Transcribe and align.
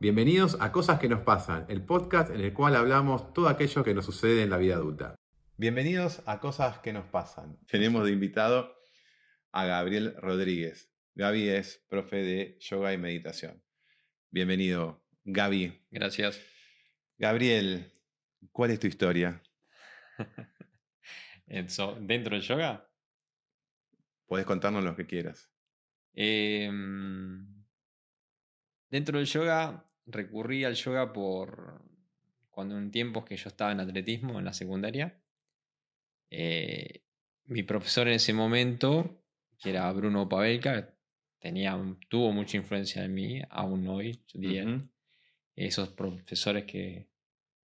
Bienvenidos 0.00 0.56
a 0.60 0.70
Cosas 0.70 1.00
que 1.00 1.08
nos 1.08 1.22
pasan, 1.22 1.66
el 1.68 1.84
podcast 1.84 2.30
en 2.30 2.40
el 2.40 2.54
cual 2.54 2.76
hablamos 2.76 3.32
todo 3.32 3.48
aquello 3.48 3.82
que 3.82 3.94
nos 3.94 4.04
sucede 4.04 4.44
en 4.44 4.50
la 4.50 4.56
vida 4.56 4.76
adulta. 4.76 5.16
Bienvenidos 5.56 6.22
a 6.24 6.38
Cosas 6.38 6.78
que 6.78 6.92
nos 6.92 7.06
pasan. 7.06 7.58
Tenemos 7.66 8.04
de 8.04 8.12
invitado 8.12 8.76
a 9.50 9.64
Gabriel 9.66 10.14
Rodríguez. 10.18 10.94
Gaby 11.16 11.48
es 11.48 11.84
profe 11.88 12.18
de 12.18 12.56
yoga 12.60 12.92
y 12.92 12.98
meditación. 12.98 13.60
Bienvenido, 14.30 15.04
Gaby. 15.24 15.84
Gracias. 15.90 16.40
Gabriel, 17.16 17.92
¿cuál 18.52 18.70
es 18.70 18.78
tu 18.78 18.86
historia? 18.86 19.42
¿Dentro 21.46 22.36
del 22.36 22.46
yoga? 22.46 22.88
Puedes 24.26 24.46
contarnos 24.46 24.84
lo 24.84 24.94
que 24.94 25.08
quieras. 25.08 25.50
Em, 26.12 27.64
dentro 28.90 29.18
del 29.18 29.26
yoga, 29.26 29.87
recurrí 30.08 30.64
al 30.64 30.74
yoga 30.74 31.12
por 31.12 31.82
cuando 32.50 32.76
en 32.76 32.90
tiempos 32.90 33.24
que 33.24 33.36
yo 33.36 33.48
estaba 33.48 33.70
en 33.70 33.80
atletismo 33.80 34.38
en 34.38 34.44
la 34.44 34.52
secundaria. 34.52 35.22
Eh, 36.30 37.02
mi 37.44 37.62
profesor 37.62 38.08
en 38.08 38.14
ese 38.14 38.32
momento, 38.32 39.22
que 39.60 39.70
era 39.70 39.90
Bruno 39.92 40.28
Pavelka, 40.28 40.92
tenía, 41.38 41.78
tuvo 42.08 42.32
mucha 42.32 42.56
influencia 42.56 43.04
en 43.04 43.14
mí, 43.14 43.40
aún 43.50 43.86
hoy, 43.88 44.24
yo 44.26 44.40
diría. 44.40 44.84
Esos 45.54 45.88
profesores 45.90 46.64
que 46.64 47.08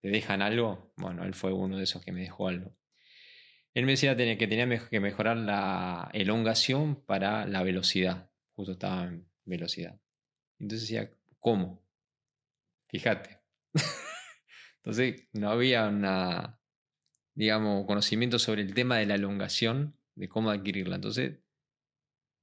te 0.00 0.08
dejan 0.08 0.42
algo, 0.42 0.92
bueno, 0.96 1.24
él 1.24 1.34
fue 1.34 1.52
uno 1.52 1.76
de 1.76 1.84
esos 1.84 2.02
que 2.04 2.12
me 2.12 2.20
dejó 2.22 2.48
algo. 2.48 2.76
Él 3.72 3.86
me 3.86 3.92
decía 3.92 4.16
que 4.16 4.46
tenía 4.46 4.68
que 4.88 5.00
mejorar 5.00 5.36
la 5.36 6.08
elongación 6.12 7.04
para 7.04 7.46
la 7.46 7.62
velocidad. 7.62 8.30
Justo 8.54 8.72
estaba 8.72 9.04
en 9.04 9.26
velocidad. 9.44 10.00
Entonces 10.58 10.88
decía, 10.88 11.10
¿cómo? 11.40 11.83
Fíjate. 12.94 13.40
Entonces 14.76 15.28
no 15.32 15.50
había 15.50 15.88
una, 15.88 16.60
digamos, 17.34 17.86
conocimiento 17.86 18.38
sobre 18.38 18.62
el 18.62 18.72
tema 18.72 18.98
de 18.98 19.06
la 19.06 19.16
elongación, 19.16 19.98
de 20.14 20.28
cómo 20.28 20.50
adquirirla. 20.50 20.94
Entonces 20.94 21.40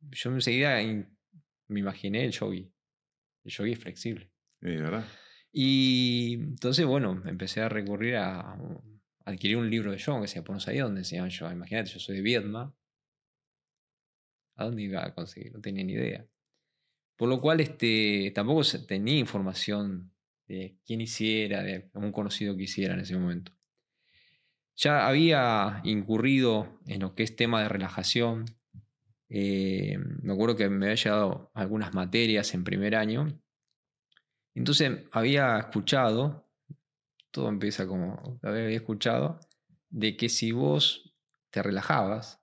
yo 0.09 0.30
enseguida 0.30 0.75
me 1.70 1.80
imaginé 1.80 2.25
el 2.25 2.31
yogi, 2.34 2.70
el 3.45 3.52
yogi 3.52 3.75
flexible. 3.75 4.30
¿verdad? 4.59 5.06
Y 5.53 6.34
entonces, 6.34 6.86
bueno, 6.86 7.23
empecé 7.25 7.62
a 7.62 7.70
recurrir 7.70 8.18
a, 8.18 8.59
adquirir 9.23 9.56
un 9.56 9.70
libro 9.70 9.94
de 9.94 10.00
yoga 10.00 10.20
que 10.20 10.28
se 10.28 10.42
no 10.42 10.59
sabía 10.59 10.84
dónde 10.84 11.06
se 11.06 11.16
llama 11.16 11.30
yoga. 11.30 11.53
Imagínate, 11.53 11.92
yo 11.92 12.00
soy 12.00 12.18
de 12.18 12.23
Vietnam. 12.23 12.73
¿A 14.58 14.66
dónde 14.66 14.81
iba 14.81 15.06
a 15.06 15.16
conseguir? 15.16 15.53
No 15.53 15.62
tenía 15.62 15.86
ni 15.86 15.94
idea. 15.94 16.28
Por 17.16 17.30
lo 17.30 17.40
cual 17.40 17.62
este, 17.62 18.34
tampoco 18.36 18.64
tenía 18.86 19.18
información 19.18 20.11
de 20.52 20.77
quién 20.85 20.99
hiciera, 20.99 21.63
de 21.63 21.89
un 21.94 22.11
conocido 22.11 22.57
que 22.57 22.63
hiciera 22.63 22.94
en 22.94 22.99
ese 22.99 23.17
momento. 23.17 23.53
Ya 24.75 25.07
había 25.07 25.81
incurrido 25.85 26.80
en 26.88 27.02
lo 27.02 27.16
que 27.16 27.23
es 27.23 27.35
tema 27.35 27.61
de 27.61 27.69
relajación. 27.69 28.45
Eh, 29.29 29.97
me 30.22 30.33
acuerdo 30.33 30.57
que 30.57 30.69
me 30.69 30.88
había 30.88 30.95
llegado 30.95 31.52
algunas 31.53 31.94
materias 31.94 32.53
en 32.53 32.66
primer 32.66 32.95
año. 32.95 33.27
Entonces 34.53 35.05
había 35.13 35.57
escuchado, 35.57 36.49
todo 37.31 37.47
empieza 37.47 37.88
como 37.88 38.39
había 38.44 38.67
escuchado, 38.69 39.39
de 39.89 40.17
que 40.17 40.27
si 40.27 40.52
vos 40.52 41.16
te 41.49 41.63
relajabas 41.63 42.41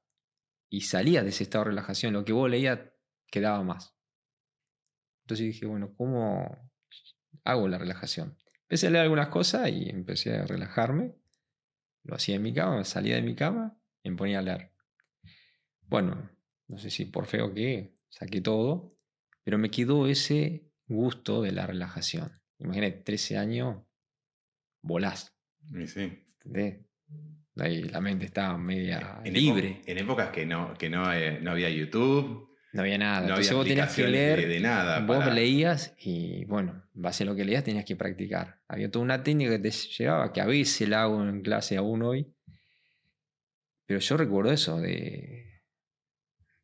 y 0.70 0.82
salías 0.82 1.24
de 1.24 1.30
ese 1.30 1.44
estado 1.44 1.64
de 1.64 1.70
relajación, 1.70 2.14
lo 2.14 2.24
que 2.24 2.32
vos 2.32 2.48
leías 2.48 2.80
quedaba 3.30 3.62
más. 3.62 3.94
Entonces 5.24 5.46
dije, 5.46 5.66
bueno, 5.66 5.92
¿cómo 5.94 6.67
hago 7.44 7.68
la 7.68 7.78
relajación? 7.78 8.36
Empecé 8.62 8.88
a 8.88 8.90
leer 8.90 9.04
algunas 9.04 9.28
cosas 9.28 9.70
y 9.70 9.88
empecé 9.88 10.36
a 10.36 10.46
relajarme 10.46 11.14
lo 12.08 12.14
hacía 12.14 12.36
en 12.36 12.42
mi 12.42 12.54
cama, 12.54 12.84
salía 12.84 13.16
de 13.16 13.22
mi 13.22 13.34
cama 13.34 13.78
y 14.02 14.10
me 14.10 14.16
ponía 14.16 14.38
a 14.38 14.42
leer. 14.42 14.72
Bueno, 15.82 16.30
no 16.66 16.78
sé 16.78 16.90
si 16.90 17.04
por 17.04 17.26
feo 17.26 17.52
que 17.52 17.94
saqué 18.08 18.40
todo, 18.40 18.96
pero 19.44 19.58
me 19.58 19.70
quedó 19.70 20.06
ese 20.06 20.70
gusto 20.86 21.42
de 21.42 21.52
la 21.52 21.66
relajación. 21.66 22.40
Imagínate, 22.58 23.02
13 23.02 23.36
años, 23.36 23.82
volás. 24.80 25.36
Y 25.70 25.86
sí. 25.86 26.24
Ahí 27.56 27.82
la 27.82 28.00
mente 28.00 28.24
estaba 28.24 28.56
media 28.56 29.20
libre. 29.24 29.82
en 29.84 29.98
épocas 29.98 30.30
que 30.30 30.46
no, 30.46 30.74
que 30.78 30.88
no, 30.88 31.12
eh, 31.12 31.40
no 31.42 31.50
había 31.50 31.68
YouTube, 31.68 32.56
no 32.72 32.82
había 32.82 32.98
nada. 32.98 33.20
No 33.20 33.28
Entonces 33.28 33.54
vos 33.54 33.66
tenías 33.66 33.94
que 33.94 34.06
leer. 34.06 34.46
De, 34.46 34.60
nada 34.60 35.00
vos 35.00 35.32
leías 35.32 35.94
y, 35.98 36.44
bueno, 36.44 36.82
base 36.92 37.24
a 37.24 37.26
lo 37.26 37.34
que 37.34 37.44
leías 37.44 37.64
tenías 37.64 37.84
que 37.84 37.96
practicar. 37.96 38.60
Había 38.68 38.90
toda 38.90 39.04
una 39.04 39.22
técnica 39.22 39.52
que 39.52 39.58
te 39.58 39.70
llevaba, 39.70 40.32
que 40.32 40.40
a 40.40 40.46
veces 40.46 40.88
la 40.88 41.02
hago 41.02 41.22
en 41.22 41.40
clase 41.42 41.76
aún 41.76 42.02
hoy. 42.02 42.32
Pero 43.86 44.00
yo 44.00 44.16
recuerdo 44.18 44.52
eso, 44.52 44.78
de, 44.80 45.62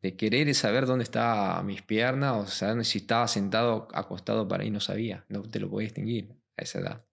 de 0.03 0.17
querer 0.17 0.55
saber 0.55 0.85
dónde 0.85 1.05
estaban 1.05 1.65
mis 1.65 1.81
piernas 1.81 2.37
o 2.37 2.47
saber 2.47 2.85
si 2.85 2.99
estaba 2.99 3.27
sentado, 3.27 3.89
acostado 3.95 4.47
para 4.47 4.63
ahí, 4.63 4.71
no 4.71 4.81
sabía. 4.81 5.25
No 5.31 5.43
te 5.43 5.59
lo 5.59 5.71
podía 5.71 5.87
distinguir 5.87 6.35
a 6.59 6.63
esa 6.63 6.81
edad. 6.81 7.05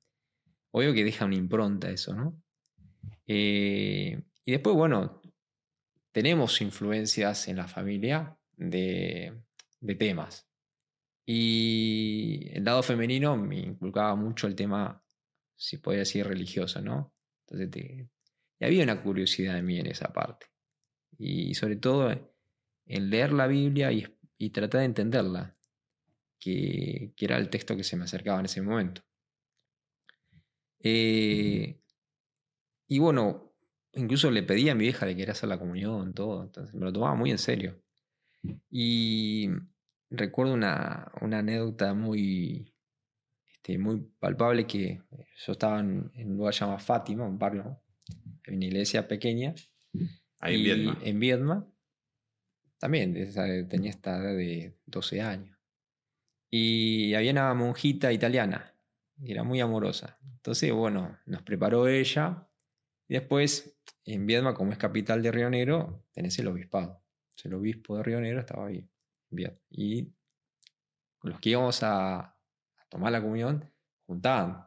Obvio 0.71 0.93
que 0.93 1.05
deja 1.05 1.25
una 1.25 1.35
impronta 1.35 1.89
eso, 1.89 2.13
¿no? 2.13 2.41
Eh, 3.25 4.21
y 4.43 4.51
después, 4.51 4.75
bueno, 4.75 5.21
tenemos 6.11 6.59
influencias 6.59 7.47
en 7.47 7.55
la 7.55 7.67
familia 7.69 8.37
de, 8.57 9.33
temas. 9.97 10.47
Y 11.25 12.49
el 12.53 12.63
lado 12.63 12.83
femenino 12.83 13.37
me 13.37 13.59
inculcaba 13.59 14.15
mucho 14.15 14.47
el 14.47 14.55
tema, 14.55 15.03
si 15.55 15.77
podía 15.77 15.99
decir, 15.99 16.27
religioso, 16.27 16.81
¿no? 16.81 17.13
Entonces, 17.47 18.09
y 18.59 18.65
había 18.65 18.83
una 18.83 19.01
curiosidad 19.01 19.57
en 19.57 19.65
mí 19.65 19.79
en 19.79 19.87
esa 19.87 20.13
parte. 20.13 20.47
Y 21.17 21.55
sobre 21.55 21.77
todo 21.77 22.11
en 22.85 23.09
leer 23.09 23.33
la 23.33 23.47
Biblia 23.47 23.91
y, 23.91 24.49
tratar 24.49 24.81
de 24.81 24.85
entenderla, 24.85 25.57
que, 26.39 27.13
era 27.17 27.37
el 27.37 27.49
texto 27.49 27.75
que 27.75 27.83
se 27.83 27.97
me 27.97 28.05
acercaba 28.05 28.39
en 28.39 28.45
ese 28.45 28.61
momento. 28.61 29.01
Eh, 30.83 31.79
y 32.87 32.99
bueno, 32.99 33.55
incluso 33.93 34.29
le 34.31 34.43
pedí 34.43 34.69
a 34.69 34.75
mi 34.75 34.83
vieja 34.85 35.05
de 35.05 35.15
que 35.15 35.23
hacer 35.23 35.49
la 35.49 35.59
comunión, 35.59 36.13
todo, 36.13 36.43
entonces 36.43 36.73
me 36.75 36.85
lo 36.85 36.93
tomaba 36.93 37.15
muy 37.15 37.31
en 37.31 37.37
serio. 37.37 37.81
Y 38.69 39.49
recuerdo 40.09 40.53
una, 40.53 41.11
anécdota 41.21 41.93
muy, 41.93 42.73
este, 43.53 43.77
muy 43.77 44.01
palpable 44.19 44.65
que 44.67 45.01
yo 45.45 45.51
estaba 45.51 45.79
en, 45.79 46.11
un 46.15 46.37
lugar 46.37 46.53
llamado 46.53 46.79
Fátima, 46.79 47.25
un 47.25 47.37
barrio, 47.37 47.81
en 48.45 48.55
una 48.55 48.65
iglesia 48.65 49.07
pequeña. 49.07 49.53
Ahí 50.39 50.55
en 50.55 50.63
Viedma. 50.63 50.99
En 51.03 51.19
Viedma. 51.19 51.67
También 52.79 53.13
tenía 53.69 53.91
esta 53.91 54.17
edad 54.17 54.35
de 54.35 54.75
12 54.85 55.21
años. 55.21 55.57
Y 56.49 57.13
había 57.13 57.31
una 57.31 57.53
monjita 57.53 58.11
italiana, 58.11 58.75
y 59.21 59.31
era 59.31 59.43
muy 59.43 59.61
amorosa. 59.61 60.17
Entonces, 60.35 60.73
bueno, 60.73 61.17
nos 61.25 61.43
preparó 61.43 61.87
ella. 61.87 62.47
Y 63.07 63.13
después, 63.13 63.77
en 64.03 64.25
Viedma, 64.25 64.55
como 64.55 64.71
es 64.71 64.77
capital 64.79 65.21
de 65.21 65.31
Río 65.31 65.49
Negro, 65.49 66.03
tenés 66.11 66.37
el 66.39 66.47
obispado 66.47 67.00
el 67.45 67.53
obispo 67.53 67.97
de 67.97 68.03
Río 68.03 68.21
Negro 68.21 68.39
estaba 68.39 68.67
ahí. 68.67 68.87
Bien. 69.29 69.59
Y 69.69 70.13
los 71.23 71.39
que 71.39 71.49
íbamos 71.51 71.81
a, 71.83 72.37
tomar 72.89 73.11
la 73.11 73.21
comunión 73.21 73.71
juntaban 74.05 74.65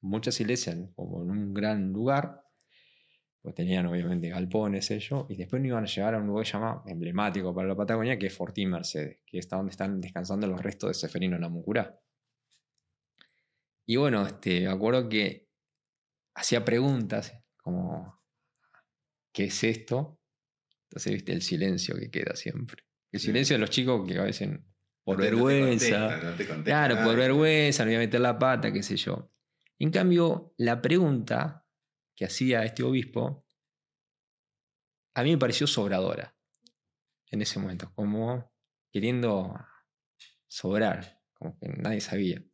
muchas 0.00 0.40
iglesias 0.40 0.78
como 0.94 1.22
en 1.22 1.30
un 1.30 1.52
gran 1.52 1.92
lugar, 1.92 2.42
pues 3.42 3.54
tenían 3.54 3.86
obviamente 3.86 4.30
galpones 4.30 4.90
y 4.90 5.36
después 5.36 5.60
nos 5.60 5.66
iban 5.66 5.84
a 5.84 5.86
llevar 5.86 6.14
a 6.14 6.18
un 6.18 6.26
lugar 6.26 6.46
llamado 6.46 6.84
emblemático 6.86 7.54
para 7.54 7.68
la 7.68 7.76
Patagonia, 7.76 8.18
que 8.18 8.26
es 8.26 8.34
Fortín 8.36 8.70
Mercedes, 8.70 9.20
que 9.26 9.38
está 9.38 9.56
donde 9.56 9.72
están 9.72 10.00
descansando 10.00 10.46
los 10.46 10.62
restos 10.62 10.88
de 10.88 10.94
Seferino 10.94 11.38
Namucurá. 11.38 12.00
Y 13.84 13.96
bueno, 13.96 14.26
este, 14.26 14.62
me 14.62 14.72
acuerdo 14.72 15.08
que 15.08 15.48
hacía 16.34 16.64
preguntas 16.64 17.38
como, 17.58 18.20
¿qué 19.32 19.44
es 19.44 19.64
esto? 19.64 20.18
Entonces, 20.88 21.12
viste 21.12 21.32
el 21.32 21.42
silencio 21.42 21.96
que 21.96 22.10
queda 22.10 22.36
siempre. 22.36 22.84
El 23.12 23.20
silencio 23.20 23.54
de 23.54 23.60
los 23.60 23.70
chicos 23.70 24.06
que 24.06 24.18
a 24.18 24.24
veces 24.24 24.58
por 25.06 25.18
vergüenza. 25.18 26.34
claro, 26.64 27.04
por 27.04 27.16
vergüenza, 27.16 27.84
no 27.84 27.90
voy 27.90 27.96
a 27.96 28.00
meter 28.00 28.20
la 28.20 28.36
pata, 28.38 28.72
qué 28.72 28.82
sé 28.82 28.96
yo. 28.96 29.30
En 29.78 29.92
cambio, 29.92 30.52
la 30.58 30.82
pregunta 30.82 31.64
que 32.16 32.24
hacía 32.24 32.64
este 32.64 32.82
obispo, 32.82 33.46
a 35.14 35.22
mí 35.22 35.30
me 35.30 35.38
pareció 35.38 35.68
sobradora 35.68 36.36
en 37.30 37.40
ese 37.40 37.60
momento, 37.60 37.92
como 37.94 38.52
queriendo 38.92 39.54
sobrar, 40.48 41.22
como 41.34 41.56
que 41.58 41.68
nadie 41.68 42.00
sabía. 42.00 42.44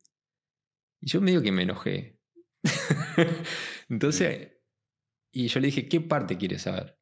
Y 1.01 1.09
yo 1.09 1.21
medio 1.21 1.41
que 1.41 1.51
me 1.51 1.63
enojé. 1.63 2.19
Entonces, 3.89 4.51
y 5.31 5.47
yo 5.47 5.59
le 5.59 5.67
dije, 5.67 5.89
¿qué 5.89 6.01
parte 6.01 6.37
quieres 6.37 6.61
saber? 6.61 6.99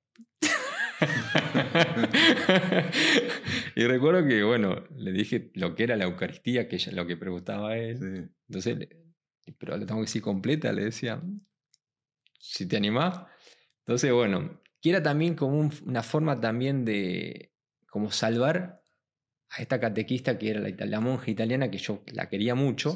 y 3.76 3.84
recuerdo 3.86 4.28
que, 4.28 4.44
bueno, 4.44 4.84
le 4.96 5.12
dije 5.12 5.52
lo 5.56 5.76
que 5.76 5.84
era 5.84 5.96
la 5.96 6.06
Eucaristía, 6.06 6.68
que 6.68 6.78
ella, 6.78 6.92
lo 6.94 7.06
que 7.06 7.18
preguntaba 7.18 7.72
a 7.72 7.78
él. 7.78 8.32
Entonces, 8.48 8.90
pero 9.58 9.78
le 9.78 9.86
tengo 9.86 10.02
que 10.02 10.06
decir 10.06 10.22
completa, 10.22 10.72
le 10.72 10.86
decía, 10.86 11.22
si 12.40 12.68
te 12.68 12.78
animás. 12.78 13.24
Entonces, 13.80 14.12
bueno, 14.12 14.62
que 14.82 14.90
era 14.90 15.04
también 15.04 15.36
como 15.36 15.70
una 15.86 16.04
forma 16.04 16.40
también 16.40 16.86
de 16.86 17.52
como 17.88 18.12
salvar 18.12 18.82
a 19.50 19.62
esta 19.62 19.80
catequista 19.80 20.38
que 20.38 20.50
era 20.50 20.62
la, 20.62 20.86
la 20.86 21.00
monja 21.00 21.30
italiana, 21.30 21.70
que 21.70 21.78
yo 21.78 22.04
la 22.14 22.30
quería 22.30 22.56
mucho, 22.56 22.96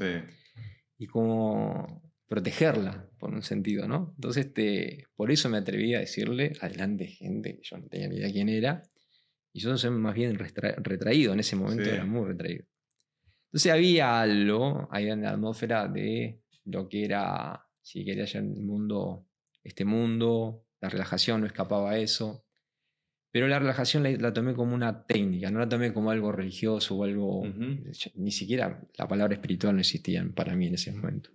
y 0.98 1.08
como 1.08 2.05
protegerla, 2.28 3.10
por 3.20 3.34
un 3.34 3.44
sentido, 3.44 3.88
¿no? 3.88 4.14
Entonces, 4.16 4.48
este, 4.48 5.06
por 5.16 5.32
eso 5.32 5.50
me 5.50 5.58
atreví 5.58 5.94
a 5.94 6.00
decirle, 6.00 6.54
adelante 6.62 7.08
gente, 7.08 7.56
que 7.56 7.62
yo 7.64 7.78
no 7.78 7.88
tenía 7.88 8.08
ni 8.08 8.18
idea 8.18 8.32
quién 8.32 8.50
era, 8.50 8.84
y 9.54 9.60
yo 9.60 9.78
soy 9.78 9.92
más 9.92 10.16
bien 10.16 10.38
retraído, 10.38 11.34
en 11.34 11.40
ese 11.40 11.56
momento 11.56 11.90
era 11.90 12.06
muy 12.06 12.28
retraído. 12.28 12.66
Entonces 13.46 13.72
había 13.72 14.20
algo 14.20 14.88
ahí 14.92 15.10
en 15.10 15.22
la 15.22 15.32
atmósfera 15.32 15.88
de 15.88 16.42
lo 16.66 16.90
que 16.90 17.06
era, 17.06 17.66
si 17.82 18.04
quería 18.04 18.26
ya 18.26 18.40
el 18.40 18.48
mundo, 18.48 19.28
este 19.64 19.86
mundo, 19.86 20.66
la 20.82 20.90
relajación 20.90 21.42
no 21.42 21.48
escapaba 21.48 21.92
a 21.92 21.98
eso, 22.00 22.46
pero 23.32 23.48
la 23.48 23.60
relajación 23.60 24.04
la, 24.22 24.34
tomé 24.34 24.54
como 24.56 24.76
una 24.76 25.06
técnica, 25.06 25.52
no 25.52 25.60
la 25.60 25.70
tomé 25.70 25.94
como 25.94 26.12
algo 26.12 26.32
religioso 26.32 26.96
o 26.96 27.04
algo, 27.04 27.44
ni 28.16 28.32
siquiera 28.32 28.82
la 28.98 29.08
palabra 29.08 29.36
espiritual 29.36 29.76
no 29.76 29.82
existía 29.82 30.26
para 30.36 30.56
mí 30.56 30.68
en 30.68 30.74
ese 30.74 30.92
momento. 30.92 31.30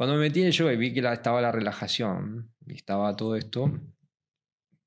Cuando 0.00 0.16
me 0.16 0.22
metí 0.22 0.40
en 0.40 0.46
el 0.46 0.52
yoga 0.54 0.72
y 0.72 0.78
vi 0.78 0.94
que 0.94 1.00
estaba 1.00 1.42
la 1.42 1.52
relajación 1.52 2.54
y 2.66 2.74
estaba 2.74 3.14
todo 3.14 3.36
esto, 3.36 3.70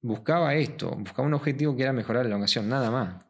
buscaba 0.02 0.56
esto, 0.56 0.90
buscaba 0.90 1.28
un 1.28 1.36
objetivo 1.36 1.76
que 1.76 1.84
era 1.84 1.94
mejorar 1.94 2.24
la 2.24 2.30
elongación, 2.30 2.68
nada 2.68 2.90
más. 2.90 3.24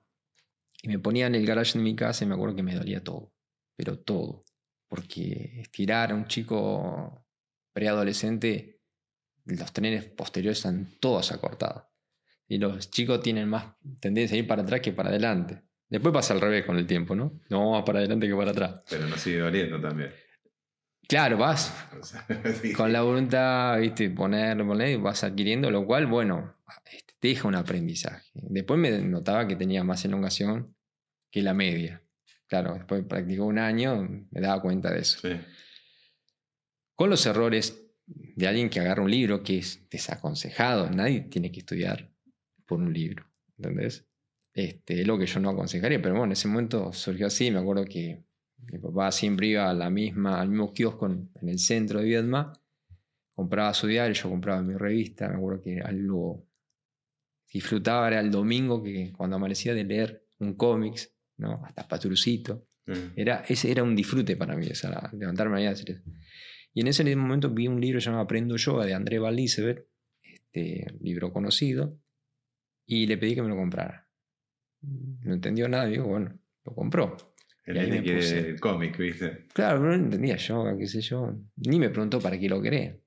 Y 0.82 0.88
me 0.88 0.98
ponía 1.00 1.28
en 1.28 1.36
el 1.36 1.46
garage 1.46 1.78
de 1.78 1.84
mi 1.84 1.94
casa 1.94 2.24
y 2.24 2.28
me 2.30 2.36
acuerdo 2.36 2.56
que 2.56 2.64
me 2.64 2.74
dolía 2.74 3.04
todo, 3.04 3.34
pero 3.76 4.00
todo. 4.00 4.46
Porque 4.88 5.60
estirar 5.60 6.14
a 6.14 6.16
un 6.16 6.26
chico 6.28 7.28
preadolescente, 7.74 8.80
los 9.44 9.74
trenes 9.74 10.06
posteriores 10.06 10.60
están 10.60 10.88
todos 11.02 11.34
acortados. 11.34 11.84
Y 12.48 12.60
los 12.60 12.92
chicos 12.92 13.20
tienen 13.20 13.50
más 13.50 13.76
tendencia 14.00 14.38
a 14.38 14.40
ir 14.40 14.48
para 14.48 14.62
atrás 14.62 14.80
que 14.80 14.94
para 14.94 15.10
adelante. 15.10 15.64
Después 15.90 16.14
pasa 16.14 16.34
al 16.34 16.40
revés 16.40 16.66
con 16.66 16.78
el 16.78 16.88
tiempo, 16.88 17.14
¿no? 17.14 17.42
No 17.50 17.72
más 17.72 17.84
para 17.84 18.00
adelante 18.00 18.26
que 18.26 18.36
para 18.36 18.52
atrás. 18.52 18.84
Pero 18.90 19.06
no 19.06 19.18
sigue 19.18 19.40
doliendo 19.40 19.82
también. 19.82 20.14
Claro, 21.08 21.38
vas 21.38 21.74
con 22.78 22.94
la 22.94 23.02
voluntad, 23.02 23.80
viste, 23.80 24.10
poner, 24.10 24.58
poner, 24.66 25.00
vas 25.00 25.24
adquiriendo, 25.24 25.70
lo 25.70 25.86
cual, 25.86 26.08
bueno, 26.08 26.56
este, 26.86 27.14
te 27.20 27.28
deja 27.30 27.48
un 27.48 27.56
aprendizaje. 27.56 28.30
Después 28.34 28.80
me 28.80 28.92
notaba 29.00 29.48
que 29.48 29.56
tenía 29.56 29.84
más 29.84 30.04
elongación 30.06 30.76
que 31.30 31.42
la 31.42 31.54
media. 31.54 32.02
Claro, 32.48 32.76
después 32.76 33.04
practicó 33.06 33.46
un 33.46 33.60
año, 33.60 34.08
me 34.30 34.42
daba 34.42 34.62
cuenta 34.62 34.92
de 34.92 35.00
eso. 35.00 35.28
Con 36.96 37.10
los 37.10 37.26
errores 37.26 37.84
de 38.06 38.48
alguien 38.48 38.70
que 38.70 38.80
agarra 38.80 39.02
un 39.02 39.12
libro 39.12 39.44
que 39.44 39.58
es 39.58 39.88
desaconsejado, 39.90 40.90
nadie 40.90 41.22
tiene 41.22 41.52
que 41.52 41.60
estudiar 41.60 42.12
por 42.66 42.80
un 42.80 42.94
libro, 42.94 43.26
¿entendés? 43.58 44.06
Este, 44.54 45.02
es 45.02 45.08
lo 45.08 45.18
que 45.18 45.26
yo 45.26 45.40
no 45.40 45.50
aconsejaría, 45.50 46.02
pero 46.02 46.14
bueno, 46.14 46.26
en 46.26 46.32
ese 46.34 46.48
momento 46.48 46.94
surgió 46.94 47.28
así, 47.28 47.50
me 47.50 47.60
acuerdo 47.60 47.86
que 47.86 48.24
mi 48.72 48.80
papá 48.80 49.12
siempre 49.12 49.48
iba 49.48 49.70
a 49.70 49.74
la 49.74 49.90
misma, 49.90 50.42
al 50.42 50.50
mismo 50.50 50.74
kiosco 50.74 51.08
en, 51.08 51.30
el 51.42 51.60
centro 51.60 52.00
de 52.00 52.06
Viedma, 52.06 52.54
compraba 53.34 53.74
su 53.74 53.88
diario, 53.88 54.14
yo 54.14 54.30
compraba 54.30 54.62
mi 54.62 54.76
revista, 54.76 55.28
me 55.28 55.36
acuerdo 55.36 55.62
que 55.62 55.82
algo 55.82 56.46
disfrutaba 57.52 58.08
era 58.08 58.20
el 58.20 58.32
domingo 58.32 58.82
que 58.82 59.12
cuando 59.16 59.36
amanecía 59.36 59.74
de 59.74 59.84
leer 59.84 60.26
un 60.40 60.56
cómics, 60.56 61.14
¿no? 61.38 61.64
hasta 61.66 61.88
Patrucito. 61.88 62.68
Mm. 62.86 63.14
Era, 63.16 63.44
ese 63.48 63.72
era 63.72 63.84
un 63.84 63.96
disfrute 63.96 64.36
para 64.36 64.56
mí, 64.56 64.68
esa, 64.68 65.12
levantarme 65.14 65.60
ahí 65.60 65.66
a 65.68 65.72
hacer 65.72 65.92
eso. 65.92 66.02
Y 66.74 66.82
en 66.82 66.88
ese 66.88 67.16
momento 67.16 67.50
vi 67.50 67.68
un 67.68 67.80
libro 67.80 68.00
llamado 68.00 68.24
Aprendo 68.24 68.56
Yoga 68.58 68.86
de 68.86 68.94
André 68.94 69.20
Van 69.20 69.38
este 69.38 70.94
libro 71.00 71.32
conocido, 71.32 72.00
y 72.86 73.06
le 73.06 73.18
pedí 73.18 73.36
que 73.36 73.42
me 73.42 73.50
lo 73.50 73.56
comprara. 73.56 74.08
No 74.82 75.34
entendió 75.34 75.70
nada, 75.70 75.86
digo, 75.86 76.08
bueno, 76.08 76.38
lo 76.66 76.76
compró. 76.76 77.33
El 77.66 77.78
el 77.78 78.60
cómic, 78.60 78.98
¿viste? 78.98 79.48
Claro, 79.54 79.80
no 79.80 79.94
entendía 79.94 80.36
yo, 80.36 80.66
qué 80.78 80.86
sé 80.86 81.02
yo. 81.02 81.34
Ni 81.56 81.80
me 81.80 81.90
preguntó 81.90 82.20
para 82.20 82.38
qué 82.38 82.50
lo 82.50 82.62
quería. 82.62 82.98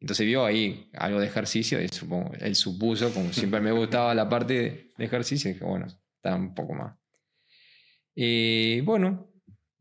Entonces 0.00 0.26
vio 0.26 0.44
ahí 0.44 0.90
algo 0.94 1.20
de 1.20 1.26
ejercicio 1.26 1.80
y 1.80 1.88
supongo, 1.88 2.32
él 2.38 2.54
supuso, 2.54 3.12
como 3.12 3.32
siempre 3.32 3.60
me 3.60 3.72
gustaba 3.72 4.14
la 4.14 4.28
parte 4.28 4.92
de 4.96 5.04
ejercicio, 5.04 5.50
dije, 5.50 5.64
bueno, 5.64 5.86
está 5.86 6.34
un 6.34 6.54
poco 6.54 6.74
más. 6.74 6.96
Y 8.14 8.80
bueno, 8.82 9.30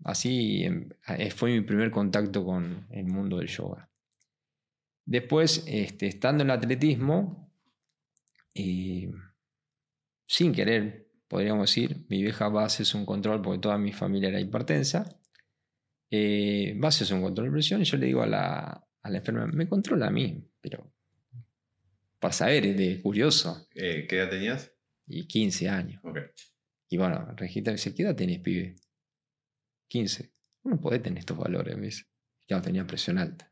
así 0.04 0.64
em, 0.64 0.90
eh, 1.08 1.32
fue 1.32 1.52
mi 1.52 1.62
primer 1.62 1.92
contacto 1.92 2.44
con 2.46 2.88
el 2.92 3.06
mundo 3.06 3.38
del 3.38 3.48
yoga. 3.48 3.90
Después, 5.06 5.64
este, 5.68 6.08
estando 6.08 6.44
en 6.44 6.50
el 6.50 6.58
atletismo, 6.58 7.52
y 8.54 9.10
sin 10.26 10.54
querer, 10.54 11.03
podríamos 11.34 11.68
decir, 11.68 12.06
mi 12.10 12.22
vieja 12.22 12.48
base 12.48 12.84
es 12.84 12.94
un 12.94 13.08
control 13.08 13.42
porque 13.42 13.60
toda 13.60 13.80
mi 13.80 13.92
familia 13.92 14.30
era 14.30 14.40
hipertensa. 14.40 15.20
Eh, 16.12 16.76
base 16.78 17.06
es 17.06 17.12
un 17.12 17.24
control 17.24 17.48
de 17.48 17.54
presión 17.54 17.82
y 17.82 17.86
yo 17.86 17.98
le 17.98 18.06
digo 18.06 18.22
a 18.22 18.28
la, 18.28 18.88
a 19.02 19.10
la 19.10 19.18
enfermera, 19.18 19.48
me 19.48 19.68
controla 19.68 20.08
a 20.08 20.12
mí, 20.12 20.48
pero 20.62 20.94
para 22.20 22.34
saber, 22.34 22.76
de 22.76 23.02
curioso. 23.02 23.68
Eh, 23.74 24.06
¿Qué 24.08 24.18
edad 24.18 24.30
tenías? 24.30 24.72
Y 25.08 25.26
15 25.26 25.70
años. 25.70 26.04
Y 26.88 26.98
bueno, 26.98 27.34
Regita 27.36 27.72
dice, 27.72 27.96
¿qué 27.96 28.04
edad 28.04 28.16
tenés, 28.16 28.40
pibe? 28.40 28.76
15. 29.88 30.32
No 30.66 30.80
podés 30.80 31.02
tener 31.02 31.18
estos 31.18 31.36
valores, 31.36 31.76
me 31.76 31.88
dice. 31.88 32.04
Claro, 32.46 32.62
tenía 32.62 32.86
presión 32.86 33.18
alta. 33.18 33.52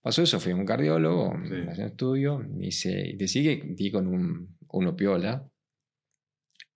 Pasó 0.00 0.20
eso, 0.24 0.40
fui 0.40 0.50
a 0.50 0.56
un 0.56 0.66
cardiólogo, 0.66 1.32
sí. 1.44 1.54
me 1.54 1.62
un 1.62 1.80
estudio, 1.80 2.40
me 2.40 2.66
dice, 2.66 3.06
y 3.06 3.16
te 3.16 3.28
sigue, 3.28 3.62
di 3.64 3.92
con 3.92 4.08
un, 4.08 4.58
uno 4.70 4.96
piola, 4.96 5.48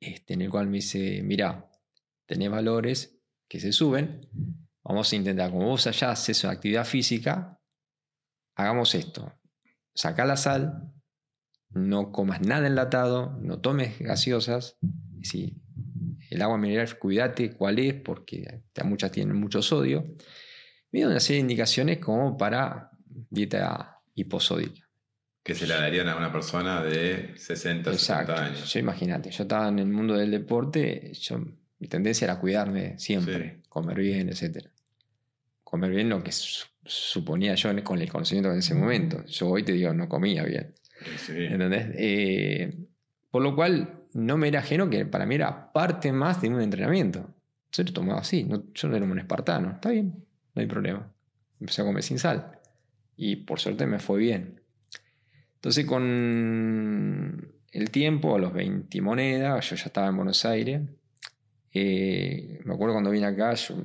este, 0.01 0.35
en 0.35 0.43
el 0.43 0.51
cual 0.51 0.67
me 0.67 0.79
dice, 0.79 1.23
mira, 1.23 1.71
tenés 2.27 2.51
valores 2.51 3.21
que 3.49 3.61
se 3.61 3.73
suben, 3.73 4.29
vamos 4.83 5.13
a 5.13 5.17
intentar, 5.17 5.51
como 5.51 5.67
vos 5.67 5.87
allá 5.87 6.13
haces 6.13 6.45
actividad 6.45 6.87
física, 6.87 7.61
hagamos 8.57 8.95
esto, 8.95 9.39
saca 9.95 10.25
la 10.25 10.37
sal, 10.37 10.93
no 11.71 12.11
comas 12.13 12.41
nada 12.41 12.67
enlatado, 12.67 13.39
no 13.41 13.61
tomes 13.61 13.99
gaseosas, 13.99 14.79
el 16.31 16.43
agua 16.43 16.59
mineral, 16.59 16.99
cuídate 16.99 17.53
cuál 17.53 17.79
es, 17.79 17.95
porque 17.95 18.63
muchas 18.85 19.13
tienen 19.13 19.37
mucho 19.37 19.63
sodio. 19.63 20.17
Me 20.93 21.07
una 21.07 21.21
serie 21.21 21.37
de 21.37 21.43
indicaciones 21.43 21.99
como 21.99 22.37
para 22.37 22.91
dieta 23.29 24.01
hiposódica. 24.15 24.90
Que 25.43 25.55
se 25.55 25.67
la 25.67 25.81
darían 25.81 26.09
a 26.09 26.17
una 26.17 26.31
persona 26.31 26.83
de 26.83 27.33
60, 27.37 27.91
Exacto. 27.93 28.37
60 28.37 28.45
años. 28.45 28.73
Yo 28.73 28.81
imagínate, 28.81 29.31
yo 29.31 29.45
estaba 29.45 29.69
en 29.69 29.79
el 29.79 29.87
mundo 29.87 30.15
del 30.15 30.31
deporte, 30.31 31.13
yo, 31.15 31.41
mi 31.79 31.89
tendencia 31.89 32.27
era 32.27 32.39
cuidarme 32.39 32.99
siempre, 32.99 33.63
comer 33.69 33.99
bien, 33.99 34.29
etc. 34.29 34.67
Comer 35.65 35.91
bien 35.91 36.11
lo 36.11 36.23
que 36.23 36.33
suponía 36.33 37.55
yo 37.55 37.71
con 37.83 38.01
el 38.01 38.11
conocimiento 38.11 38.53
en 38.53 38.59
ese 38.59 38.75
momento. 38.75 39.25
Yo 39.27 39.49
hoy 39.49 39.63
te 39.63 39.73
digo, 39.73 39.95
no 39.95 40.09
comía 40.09 40.45
bien. 40.45 40.75
¿Entendés? 41.29 41.87
Eh, 41.95 42.77
por 43.31 43.43
lo 43.43 43.55
cual 43.55 44.01
no 44.13 44.37
me 44.37 44.49
era 44.49 44.61
ajeno 44.61 44.91
que 44.91 45.07
para 45.07 45.25
mí 45.25 45.37
era 45.37 45.73
parte 45.73 46.13
más 46.13 46.43
de 46.43 46.49
un 46.49 46.61
entrenamiento. 46.61 47.35
Yo 47.73 47.83
lo 47.85 47.93
tomaba 47.93 48.21
así, 48.21 48.47
yo 48.75 48.89
no 48.89 48.97
era 48.97 49.05
un 49.05 49.19
espartano. 49.19 49.71
Está 49.73 49.91
bien, 49.91 50.25
no 50.55 50.61
hay 50.61 50.67
problema. 50.67 51.11
Empecé 51.61 51.83
a 51.83 51.85
comer 51.85 52.03
sin 52.03 52.19
sal 52.19 52.59
y 53.17 53.37
por 53.37 53.61
suerte 53.61 53.87
me 53.87 53.99
fue 53.99 54.19
bien. 54.19 54.61
Entonces 55.61 55.85
con 55.85 57.53
el 57.71 57.91
tiempo, 57.91 58.35
a 58.35 58.39
los 58.39 58.55
20 58.55 59.03
monedas, 59.03 59.69
yo 59.69 59.77
ya 59.77 59.85
estaba 59.85 60.09
en 60.09 60.17
Buenos 60.17 60.47
Aires. 60.47 60.81
Eh, 61.75 62.61
me 62.65 62.73
acuerdo 62.73 62.95
cuando 62.95 63.11
vine 63.11 63.27
acá, 63.27 63.53
yo 63.53 63.77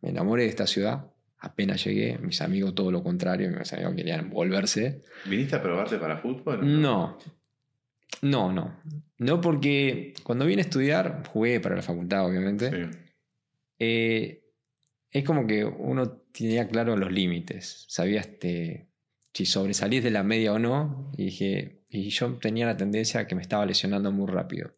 me 0.00 0.08
enamoré 0.08 0.44
de 0.44 0.48
esta 0.48 0.66
ciudad. 0.66 1.04
Apenas 1.40 1.84
llegué, 1.84 2.16
mis 2.16 2.40
amigos 2.40 2.74
todo 2.74 2.90
lo 2.90 3.02
contrario, 3.02 3.50
mis 3.50 3.70
amigos 3.74 3.94
querían 3.96 4.30
volverse. 4.30 5.02
¿Viniste 5.26 5.56
a 5.56 5.62
probarte 5.62 5.98
para 5.98 6.16
fútbol? 6.16 6.80
No, 6.80 7.18
no, 8.22 8.50
no. 8.50 8.80
No 9.18 9.40
porque 9.42 10.14
cuando 10.22 10.46
vine 10.46 10.62
a 10.62 10.64
estudiar, 10.64 11.22
jugué 11.28 11.60
para 11.60 11.76
la 11.76 11.82
facultad, 11.82 12.24
obviamente. 12.24 12.70
Sí. 12.70 12.98
Eh, 13.78 14.42
es 15.10 15.24
como 15.24 15.46
que 15.46 15.66
uno 15.66 16.08
tenía 16.32 16.66
claro 16.66 16.96
los 16.96 17.12
límites, 17.12 17.84
sabía 17.88 18.20
este, 18.20 18.87
si 19.38 19.46
sobresalís 19.46 20.02
de 20.02 20.10
la 20.10 20.24
media 20.24 20.52
o 20.52 20.58
no, 20.58 21.12
y 21.16 21.26
dije, 21.26 21.84
y 21.88 22.10
yo 22.10 22.38
tenía 22.38 22.66
la 22.66 22.76
tendencia 22.76 23.20
a 23.20 23.26
que 23.28 23.36
me 23.36 23.42
estaba 23.42 23.64
lesionando 23.64 24.10
muy 24.10 24.26
rápido. 24.26 24.74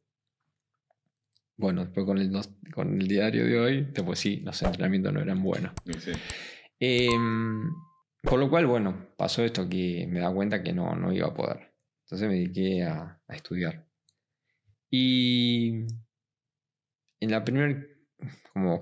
Bueno, 1.57 1.83
después 1.83 2.05
con 2.05 2.19
el, 2.19 2.31
con 2.71 3.01
el 3.01 3.09
diario 3.09 3.47
de 3.47 3.59
hoy, 3.59 3.89
después 3.91 4.19
sí, 4.19 4.43
los 4.45 4.61
entrenamientos 4.63 5.15
no 5.15 5.23
eran 5.23 5.43
buenos. 5.43 5.73
Em, 6.79 7.71
por 8.23 8.39
lo 8.39 8.51
cual, 8.51 8.67
bueno, 8.67 9.15
pasó 9.17 9.43
esto 9.43 9.67
que 9.67 10.07
me 10.07 10.21
da 10.21 10.31
cuenta 10.31 10.63
que 10.63 10.75
no, 10.75 10.95
no 10.95 11.11
iba 11.11 11.29
a 11.29 11.35
poder. 11.35 11.73
Entonces 12.05 12.29
me 12.29 12.35
dediqué 12.35 12.85
a, 12.85 13.19
a 13.27 13.35
estudiar. 13.35 13.89
Y 14.91 15.87
en 17.19 17.31
la 17.31 17.43
primera 17.43 17.83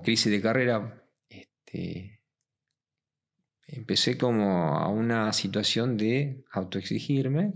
crisis 0.03 0.29
de 0.29 0.41
carrera, 0.41 1.05
este, 1.29 2.18
empecé 3.71 4.17
como 4.17 4.77
a 4.77 4.87
una 4.89 5.31
situación 5.33 5.97
de 5.97 6.43
autoexigirme. 6.51 7.53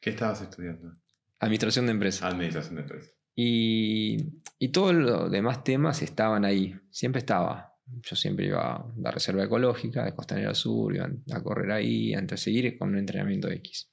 ¿Qué 0.00 0.10
estabas 0.10 0.40
estudiando? 0.42 0.92
Administración 1.38 1.86
de 1.86 1.92
empresas. 1.92 2.22
Administración 2.22 2.76
de 2.76 2.82
empresas. 2.82 3.14
Y, 3.34 4.42
y 4.58 4.68
todos 4.68 4.94
los 4.94 5.30
demás 5.30 5.64
temas 5.64 6.02
estaban 6.02 6.44
ahí, 6.44 6.74
siempre 6.90 7.20
estaba. 7.20 7.74
Yo 8.02 8.14
siempre 8.14 8.46
iba 8.46 8.76
a 8.76 8.92
la 8.98 9.10
reserva 9.10 9.44
ecológica 9.44 10.04
de 10.04 10.14
Costanera 10.14 10.54
Sur, 10.54 10.94
iba 10.94 11.08
a 11.32 11.42
correr 11.42 11.72
ahí, 11.72 12.14
antes 12.14 12.40
de 12.40 12.44
seguir 12.44 12.78
con 12.78 12.90
un 12.90 12.98
entrenamiento 12.98 13.48
X. 13.50 13.90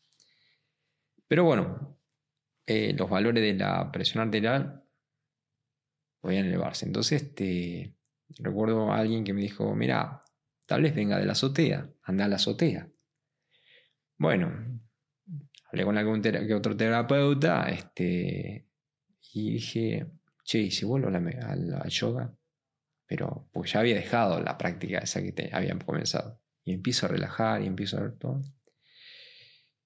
Pero 1.28 1.44
bueno, 1.44 1.98
eh, 2.66 2.94
los 2.98 3.10
valores 3.10 3.42
de 3.42 3.54
la 3.54 3.92
presión 3.92 4.24
arterial 4.24 4.84
podían 6.22 6.46
elevarse. 6.46 6.86
Entonces, 6.86 7.24
este, 7.24 7.96
recuerdo 8.40 8.92
a 8.92 9.00
alguien 9.00 9.24
que 9.24 9.34
me 9.34 9.42
dijo, 9.42 9.74
mira, 9.76 10.24
tal 10.68 10.84
vez 10.84 10.94
venga 10.94 11.18
de 11.18 11.26
la 11.26 11.32
azotea, 11.32 11.90
anda 12.04 12.26
a 12.26 12.28
la 12.28 12.36
azotea. 12.36 12.88
Bueno, 14.18 14.82
hablé 15.72 15.84
con 15.84 15.98
algún 15.98 16.22
otro 16.54 16.78
terapeuta 16.78 17.70
este, 17.70 18.68
y 19.34 19.54
dije, 19.54 20.08
che, 20.44 20.70
si 20.70 20.86
vuelvo 20.86 21.08
al 21.10 21.90
yoga, 21.90 22.38
pero 23.08 23.50
porque 23.54 23.72
ya 23.72 23.80
había 23.80 23.96
dejado 23.96 24.42
la 24.42 24.58
práctica 24.58 25.00
esa 25.00 25.22
que 25.24 25.32
te, 25.32 25.50
habían 25.54 25.80
comenzado. 25.80 26.42
Y 26.64 26.74
empiezo 26.74 27.06
a 27.06 27.10
relajar 27.10 27.62
y 27.62 27.68
empiezo 27.68 27.98
a 27.98 28.02
ver 28.02 28.18
todo. 28.18 28.44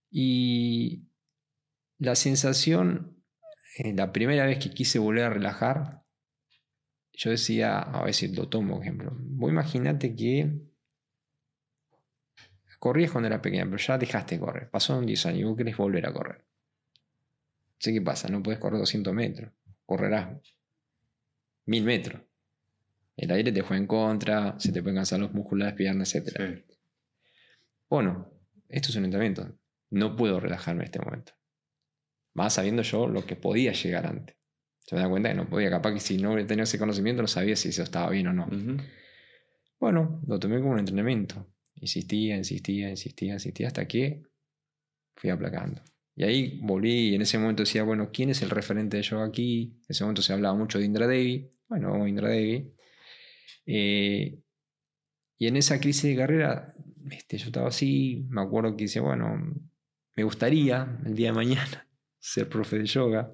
Y 0.10 1.08
la 2.00 2.16
sensación, 2.16 3.24
eh, 3.78 3.94
la 3.94 4.12
primera 4.12 4.46
vez 4.46 4.58
que 4.58 4.72
quise 4.72 4.98
volver 4.98 5.26
a 5.26 5.30
relajar, 5.30 6.04
yo 7.14 7.30
decía, 7.30 7.80
a 7.80 8.12
si 8.12 8.30
lo 8.30 8.50
tomo 8.50 8.82
ejemplo, 8.82 9.16
vos 9.16 9.52
imagínate 9.52 10.16
que 10.16 10.71
corrías 12.82 13.12
cuando 13.12 13.28
era 13.28 13.42
pequeño, 13.42 13.66
pero 13.66 13.78
ya 13.78 13.98
dejaste 14.00 14.36
de 14.36 14.42
correr, 14.42 14.70
pasaron 14.70 15.06
10 15.06 15.26
años 15.28 15.40
y 15.40 15.44
vos 15.44 15.56
querés 15.56 15.78
volver 15.78 16.08
a 16.08 16.12
correr. 16.12 16.44
Sé 17.78 17.94
qué 17.94 18.02
pasa, 18.02 18.28
no 18.30 18.42
puedes 18.42 18.60
correr 18.60 18.80
200 18.80 19.14
metros, 19.14 19.52
correrás 19.86 20.42
1000 21.66 21.84
metros. 21.84 22.22
El 23.16 23.30
aire 23.32 23.52
te 23.52 23.62
fue 23.62 23.78
en 23.78 23.86
contra, 23.86 24.60
se 24.60 24.72
te 24.72 24.82
pueden 24.82 24.96
cansar 24.96 25.20
los 25.20 25.32
músculos, 25.32 25.66
las 25.66 25.76
piernas, 25.76 26.16
etc. 26.16 26.64
Bueno, 27.88 28.34
esto 28.68 28.90
es 28.90 28.96
un 28.96 29.06
entrenamiento. 29.06 29.54
No 29.92 30.16
puedo 30.16 30.40
relajarme 30.40 30.82
en 30.82 30.86
este 30.86 31.00
momento. 31.00 31.34
Más 32.34 32.54
sabiendo 32.54 32.82
yo 32.82 33.08
lo 33.08 33.26
que 33.26 33.36
podía 33.36 33.74
llegar 33.74 34.08
antes 34.08 34.42
se 34.92 34.96
me 34.96 35.02
da 35.02 35.10
cuenta 35.10 35.30
que 35.30 35.36
no 35.36 35.48
podía, 35.48 35.70
capaz 35.70 35.94
que 35.94 36.00
si 36.00 36.18
no 36.18 36.34
hubiera 36.34 36.48
tenido 36.48 36.64
ese 36.64 36.80
conocimiento 36.80 37.22
no 37.22 37.28
sabía 37.28 37.56
si 37.56 37.70
eso 37.70 37.84
estaba 37.84 38.10
bien 38.10 38.28
o 38.28 38.34
no. 38.34 38.48
Bueno, 39.80 40.22
lo 40.28 40.40
tomé 40.40 40.60
como 40.60 40.72
un 40.72 40.80
entrenamiento. 40.80 41.48
Insistía, 41.82 42.38
insistía, 42.38 42.90
insistía, 42.90 43.34
insistía 43.34 43.68
hasta 43.68 43.88
que 43.88 44.24
fui 45.16 45.30
aplacando. 45.30 45.82
Y 46.16 46.24
ahí 46.24 46.60
volví 46.62 47.10
y 47.10 47.16
en 47.16 47.22
ese 47.22 47.38
momento 47.38 47.64
decía, 47.64 47.84
bueno, 47.84 48.12
¿quién 48.14 48.30
es 48.30 48.42
el 48.42 48.50
referente 48.50 48.98
de 48.98 49.04
yoga 49.04 49.26
aquí? 49.26 49.74
En 49.82 49.86
ese 49.90 50.04
momento 50.04 50.22
se 50.22 50.34
hablaba 50.34 50.56
mucho 50.56 50.78
de 50.78 50.86
Indra 50.86 51.08
Devi. 51.08 51.52
Bueno, 51.68 52.08
Indra 52.08 52.30
Devi. 52.30 52.74
Eh, 53.66 54.40
y 55.38 55.48
en 55.48 55.58
esa 55.58 55.80
crisis 55.80 56.04
de 56.04 56.16
carrera, 56.16 56.74
este, 57.10 57.38
yo 57.38 57.48
estaba 57.48 57.70
así, 57.70 58.28
me 58.30 58.42
acuerdo 58.42 58.78
que 58.78 58.84
decía, 58.84 59.02
bueno, 59.02 59.56
me 60.16 60.24
gustaría 60.24 61.00
el 61.06 61.16
día 61.16 61.30
de 61.30 61.34
mañana 61.34 61.88
ser 62.20 62.48
profe 62.48 62.78
de 62.78 62.86
yoga 62.86 63.34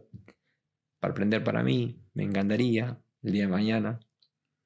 para 1.00 1.12
aprender 1.12 1.44
para 1.44 1.64
mí, 1.64 2.02
me 2.14 2.24
encantaría 2.24 3.00
el 3.24 3.32
día 3.32 3.44
de 3.44 3.50
mañana. 3.50 4.00